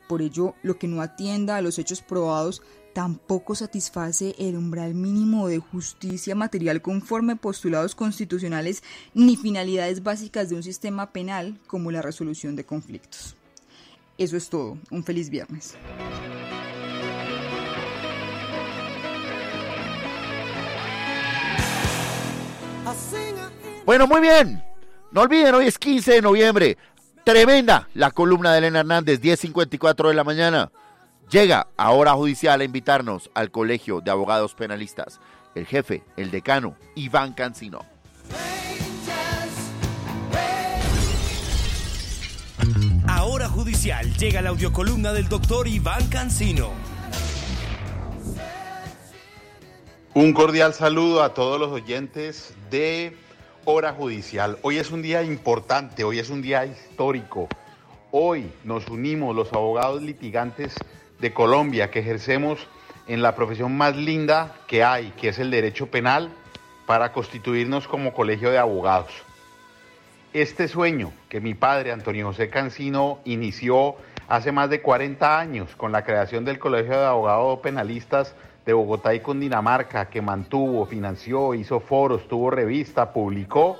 [0.07, 2.61] Por ello, lo que no atienda a los hechos probados
[2.93, 8.83] tampoco satisface el umbral mínimo de justicia material conforme postulados constitucionales
[9.13, 13.35] ni finalidades básicas de un sistema penal como la resolución de conflictos.
[14.17, 14.77] Eso es todo.
[14.91, 15.75] Un feliz viernes.
[23.85, 24.63] Bueno, muy bien.
[25.11, 26.77] No olviden, hoy es 15 de noviembre.
[27.25, 30.71] Tremenda la columna de Elena Hernández, 10.54 de la mañana.
[31.31, 35.19] Llega a hora judicial a invitarnos al Colegio de Abogados Penalistas.
[35.55, 37.83] El jefe, el decano, Iván Cancino.
[43.07, 46.73] A hora judicial llega la audiocolumna del doctor Iván Cancino.
[50.13, 53.17] Un cordial saludo a todos los oyentes de
[53.67, 54.59] Hora Judicial.
[54.61, 57.49] Hoy es un día importante, hoy es un día histórico.
[58.11, 60.75] Hoy nos unimos los abogados litigantes
[61.19, 62.67] de Colombia que ejercemos
[63.07, 66.31] en la profesión más linda que hay, que es el derecho penal,
[66.85, 69.11] para constituirnos como colegio de abogados.
[70.33, 73.95] Este sueño que mi padre, Antonio José Cancino, inició
[74.27, 78.35] hace más de 40 años con la creación del Colegio de Abogados Penalistas
[78.65, 83.77] de Bogotá y Cundinamarca, que mantuvo, financió, hizo foros, tuvo revista, publicó,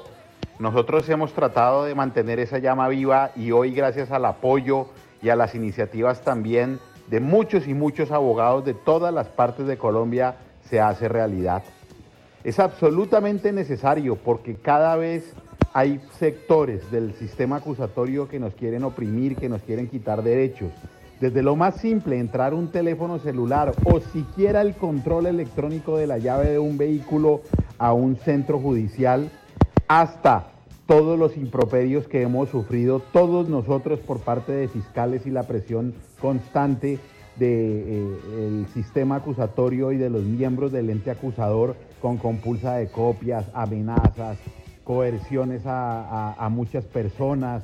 [0.57, 4.87] nosotros hemos tratado de mantener esa llama viva y hoy gracias al apoyo
[5.21, 9.77] y a las iniciativas también de muchos y muchos abogados de todas las partes de
[9.77, 10.35] Colombia
[10.69, 11.63] se hace realidad.
[12.45, 15.33] Es absolutamente necesario porque cada vez
[15.73, 20.71] hay sectores del sistema acusatorio que nos quieren oprimir, que nos quieren quitar derechos.
[21.19, 26.17] Desde lo más simple, entrar un teléfono celular o siquiera el control electrónico de la
[26.17, 27.41] llave de un vehículo
[27.77, 29.31] a un centro judicial,
[29.87, 30.47] hasta
[30.85, 35.93] todos los improperios que hemos sufrido todos nosotros por parte de fiscales y la presión
[36.19, 36.99] constante
[37.37, 44.37] del sistema acusatorio y de los miembros del ente acusador con compulsa de copias, amenazas,
[44.83, 47.63] coerciones a muchas personas,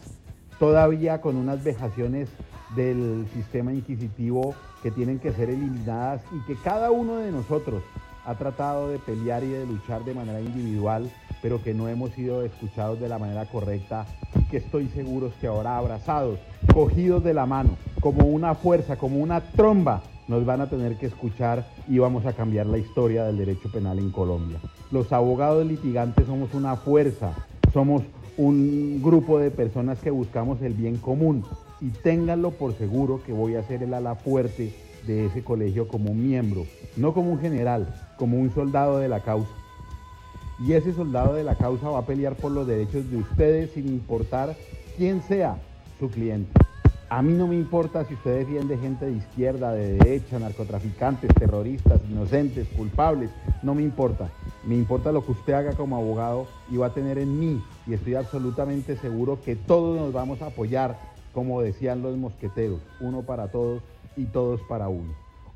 [0.62, 2.30] todavía con unas vejaciones
[2.76, 7.82] del sistema inquisitivo que tienen que ser eliminadas y que cada uno de nosotros
[8.28, 11.10] ha tratado de pelear y de luchar de manera individual,
[11.42, 14.06] pero que no hemos sido escuchados de la manera correcta
[14.36, 16.38] y que estoy seguro que ahora abrazados,
[16.72, 21.08] cogidos de la mano, como una fuerza, como una tromba, nos van a tener que
[21.08, 24.60] escuchar y vamos a cambiar la historia del derecho penal en Colombia.
[24.92, 27.34] Los abogados litigantes somos una fuerza,
[27.74, 28.04] somos
[28.42, 31.44] un grupo de personas que buscamos el bien común
[31.80, 34.74] y ténganlo por seguro que voy a ser el ala fuerte
[35.06, 36.66] de ese colegio como un miembro,
[36.98, 39.52] no como un general, como un soldado de la causa.
[40.60, 43.88] Y ese soldado de la causa va a pelear por los derechos de ustedes sin
[43.88, 44.56] importar
[44.98, 45.58] quién sea
[46.00, 46.52] su cliente.
[47.12, 52.00] A mí no me importa si usted defiende gente de izquierda, de derecha, narcotraficantes, terroristas,
[52.10, 53.30] inocentes, culpables,
[53.64, 54.30] no me importa.
[54.66, 57.96] Me importa lo que usted haga como abogado y va a tener en mí, y
[57.96, 60.98] estoy absolutamente seguro que todos nos vamos a apoyar,
[61.34, 63.84] como decían los mosqueteros, uno para todos
[64.16, 65.14] y todos para uno.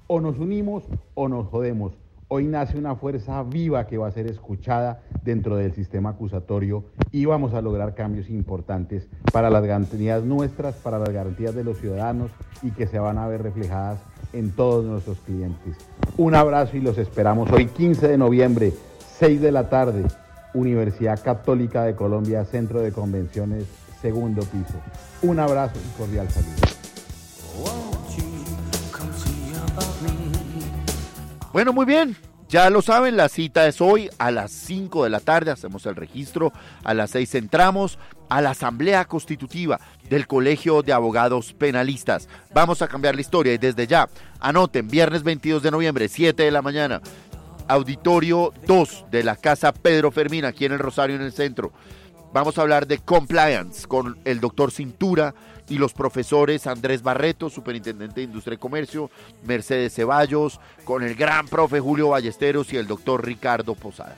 [0.07, 0.83] O nos unimos
[1.13, 1.93] o nos jodemos.
[2.27, 7.25] Hoy nace una fuerza viva que va a ser escuchada dentro del sistema acusatorio y
[7.25, 12.31] vamos a lograr cambios importantes para las garantías nuestras, para las garantías de los ciudadanos
[12.63, 13.99] y que se van a ver reflejadas
[14.33, 15.77] en todos nuestros clientes.
[16.17, 18.73] Un abrazo y los esperamos hoy 15 de noviembre,
[19.19, 20.03] 6 de la tarde,
[20.55, 23.65] Universidad Católica de Colombia, Centro de Convenciones,
[24.01, 24.79] segundo piso.
[25.21, 27.94] Un abrazo y cordial saludo.
[31.55, 32.17] Bueno, muy bien.
[32.49, 35.95] Ya lo saben, la cita es hoy a las 5 de la tarde, hacemos el
[35.95, 36.51] registro,
[36.83, 39.79] a las 6 entramos a la Asamblea Constitutiva
[40.09, 42.27] del Colegio de Abogados Penalistas.
[42.53, 44.09] Vamos a cambiar la historia y desde ya,
[44.41, 46.99] anoten, viernes 22 de noviembre, 7 de la mañana,
[47.69, 51.71] auditorio 2 de la Casa Pedro Fermín, aquí en el Rosario, en el centro.
[52.33, 55.33] Vamos a hablar de compliance con el doctor Cintura
[55.69, 59.09] y los profesores Andrés Barreto, superintendente de Industria y Comercio,
[59.45, 64.15] Mercedes Ceballos, con el gran profe Julio Ballesteros y el doctor Ricardo Posada.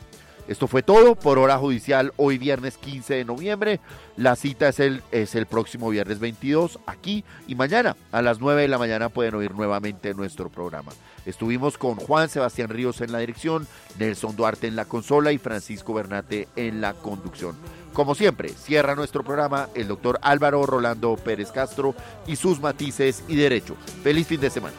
[0.48, 3.82] Esto fue todo por hora judicial hoy viernes 15 de noviembre.
[4.16, 8.62] La cita es el, es el próximo viernes 22 aquí y mañana a las 9
[8.62, 10.94] de la mañana pueden oír nuevamente nuestro programa.
[11.26, 13.68] Estuvimos con Juan Sebastián Ríos en la dirección,
[14.00, 17.58] Nelson Duarte en la consola y Francisco Bernate en la conducción.
[17.94, 21.96] Como siempre, cierra nuestro programa el doctor Álvaro Rolando Pérez Castro
[22.28, 23.76] y sus matices y derecho.
[24.04, 24.76] Feliz fin de semana.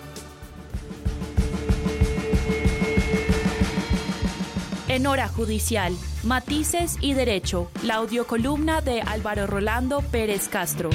[4.89, 5.95] En hora judicial,
[6.25, 10.91] matices y derecho, la audiocolumna de Álvaro Rolando Pérez Castro.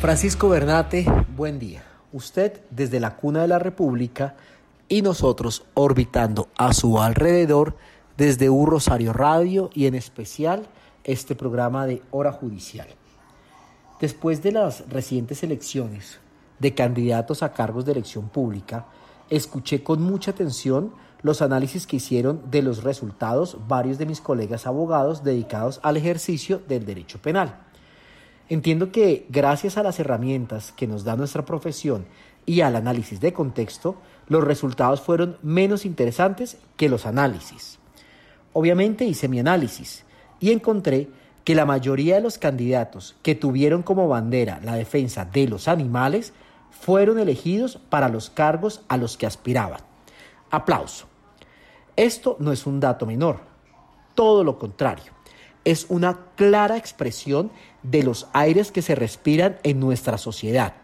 [0.00, 1.04] Francisco Bernate,
[1.36, 1.84] buen día.
[2.10, 4.34] Usted desde la cuna de la República
[4.88, 7.76] y nosotros orbitando a su alrededor
[8.20, 10.66] desde un Rosario Radio y en especial
[11.04, 12.86] este programa de Hora Judicial.
[13.98, 16.20] Después de las recientes elecciones
[16.58, 18.84] de candidatos a cargos de elección pública,
[19.30, 20.92] escuché con mucha atención
[21.22, 26.60] los análisis que hicieron de los resultados varios de mis colegas abogados dedicados al ejercicio
[26.68, 27.62] del derecho penal.
[28.50, 32.04] Entiendo que gracias a las herramientas que nos da nuestra profesión
[32.44, 33.96] y al análisis de contexto,
[34.28, 37.79] los resultados fueron menos interesantes que los análisis.
[38.52, 40.04] Obviamente hice mi análisis
[40.40, 41.08] y encontré
[41.44, 46.32] que la mayoría de los candidatos que tuvieron como bandera la defensa de los animales
[46.70, 49.80] fueron elegidos para los cargos a los que aspiraban.
[50.50, 51.06] Aplauso.
[51.96, 53.40] Esto no es un dato menor,
[54.14, 55.12] todo lo contrario,
[55.64, 57.50] es una clara expresión
[57.82, 60.74] de los aires que se respiran en nuestra sociedad,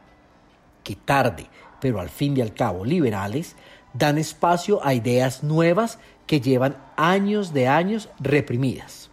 [0.85, 1.47] que tarde,
[1.81, 3.57] pero al fin y al cabo liberales,
[3.95, 9.11] dan espacio a ideas nuevas que llevan años de años reprimidas.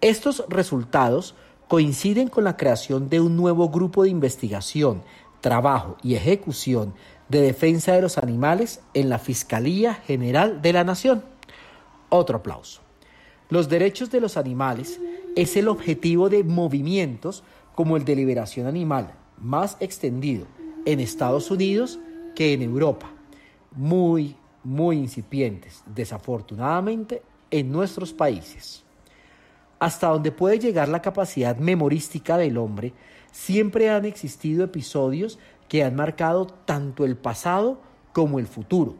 [0.00, 1.34] Estos resultados
[1.68, 5.02] coinciden con la creación de un nuevo grupo de investigación,
[5.40, 6.94] trabajo y ejecución
[7.28, 11.24] de defensa de los animales en la Fiscalía General de la Nación.
[12.08, 12.82] Otro aplauso.
[13.48, 15.00] Los derechos de los animales
[15.34, 17.42] es el objetivo de movimientos
[17.74, 20.46] como el de liberación animal, más extendido
[20.84, 21.98] en Estados Unidos
[22.34, 23.10] que en Europa,
[23.72, 24.36] muy,
[24.66, 27.22] muy incipientes, desafortunadamente,
[27.52, 28.82] en nuestros países.
[29.78, 32.92] Hasta donde puede llegar la capacidad memorística del hombre,
[33.30, 35.38] siempre han existido episodios
[35.68, 37.80] que han marcado tanto el pasado
[38.12, 38.96] como el futuro.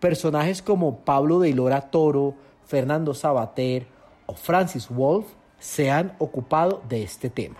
[0.00, 3.86] Personajes como Pablo de Lora Toro, Fernando Sabater
[4.24, 5.26] o Francis Wolff
[5.58, 7.58] se han ocupado de este tema.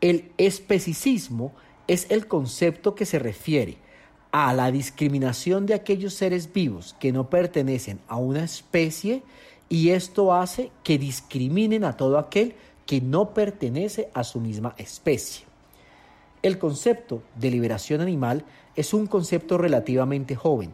[0.00, 1.52] El especicismo
[1.88, 3.89] es el concepto que se refiere
[4.32, 9.22] a la discriminación de aquellos seres vivos que no pertenecen a una especie
[9.68, 12.54] y esto hace que discriminen a todo aquel
[12.86, 15.46] que no pertenece a su misma especie.
[16.42, 18.44] El concepto de liberación animal
[18.74, 20.72] es un concepto relativamente joven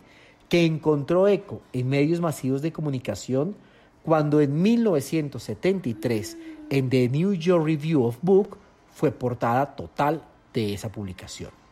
[0.49, 3.57] que encontró eco en medios masivos de comunicación
[4.05, 6.37] cuando en 1973
[6.71, 8.57] en The New York Review of Book
[8.95, 10.23] fue portada total
[10.55, 11.66] de esa publicación.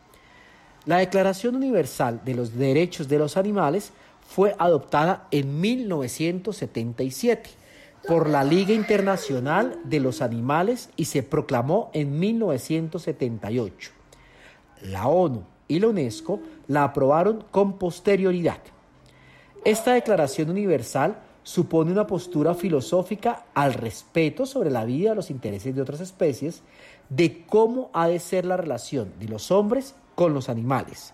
[0.85, 3.91] La Declaración Universal de los Derechos de los Animales
[4.27, 7.49] fue adoptada en 1977
[8.07, 13.91] por la Liga Internacional de los Animales y se proclamó en 1978.
[14.83, 18.59] La ONU y la UNESCO la aprobaron con posterioridad.
[19.63, 25.81] Esta Declaración Universal supone una postura filosófica al respeto sobre la vida los intereses de
[25.81, 26.61] otras especies,
[27.09, 31.13] de cómo ha de ser la relación de los hombres con los animales.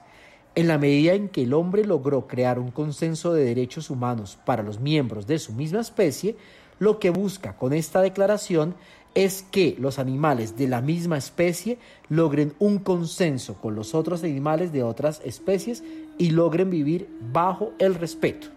[0.54, 4.64] En la medida en que el hombre logró crear un consenso de derechos humanos para
[4.64, 6.36] los miembros de su misma especie,
[6.80, 8.76] lo que busca con esta declaración
[9.14, 11.78] es que los animales de la misma especie
[12.10, 15.84] logren un consenso con los otros animales de otras especies
[16.18, 18.48] y logren vivir bajo el respeto.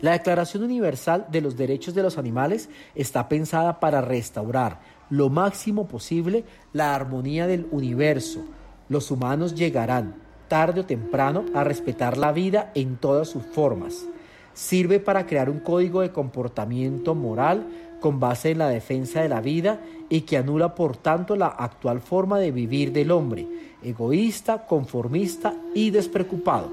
[0.00, 4.80] La Declaración Universal de los Derechos de los Animales está pensada para restaurar
[5.10, 8.44] lo máximo posible la armonía del universo.
[8.88, 10.14] Los humanos llegarán,
[10.48, 14.06] tarde o temprano, a respetar la vida en todas sus formas.
[14.54, 17.66] Sirve para crear un código de comportamiento moral
[18.00, 22.00] con base en la defensa de la vida y que anula por tanto la actual
[22.00, 23.46] forma de vivir del hombre,
[23.82, 26.72] egoísta, conformista y despreocupado.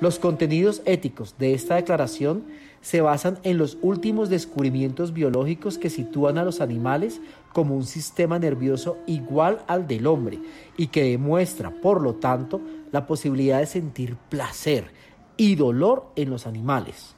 [0.00, 2.44] Los contenidos éticos de esta declaración
[2.80, 7.20] se basan en los últimos descubrimientos biológicos que sitúan a los animales
[7.52, 10.38] como un sistema nervioso igual al del hombre
[10.76, 14.90] y que demuestra, por lo tanto, la posibilidad de sentir placer
[15.36, 17.14] y dolor en los animales,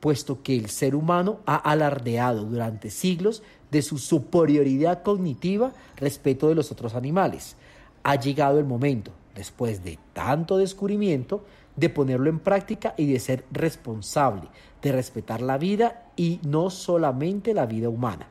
[0.00, 6.54] puesto que el ser humano ha alardeado durante siglos de su superioridad cognitiva respecto de
[6.54, 7.56] los otros animales.
[8.02, 11.44] Ha llegado el momento, después de tanto descubrimiento,
[11.80, 14.48] de ponerlo en práctica y de ser responsable,
[14.82, 18.28] de respetar la vida y no solamente la vida humana.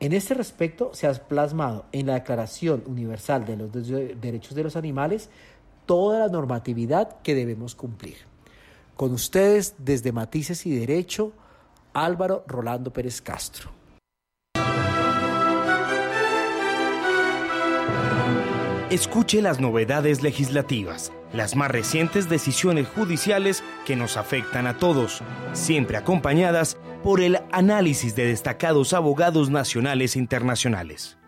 [0.00, 3.70] En este respecto se ha plasmado en la Declaración Universal de los
[4.20, 5.28] Derechos de los Animales
[5.84, 8.16] toda la normatividad que debemos cumplir.
[8.96, 11.32] Con ustedes, desde Matices y Derecho,
[11.92, 13.77] Álvaro Rolando Pérez Castro.
[18.90, 25.20] Escuche las novedades legislativas, las más recientes decisiones judiciales que nos afectan a todos,
[25.52, 31.18] siempre acompañadas por el análisis de destacados abogados nacionales e internacionales.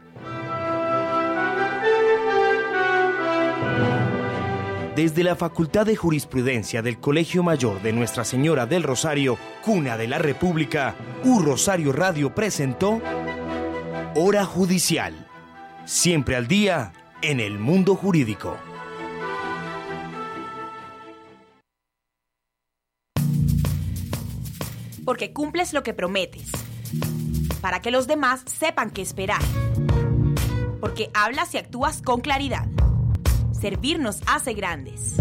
[4.97, 10.09] Desde la Facultad de Jurisprudencia del Colegio Mayor de Nuestra Señora del Rosario, Cuna de
[10.09, 13.03] la República, U Rosario Radio presentó
[14.15, 15.27] Hora Judicial.
[15.85, 18.57] Siempre al día en el mundo jurídico.
[25.05, 26.51] Porque cumples lo que prometes.
[27.61, 29.43] Para que los demás sepan qué esperar.
[30.81, 32.67] Porque hablas y actúas con claridad.
[33.53, 35.17] Servir nos hace grandes.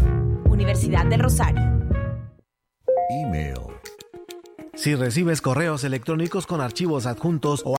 [0.45, 1.61] Universidad del Rosario.
[3.09, 3.69] Email.
[4.80, 7.67] Si recibes correos electrónicos con archivos adjuntos o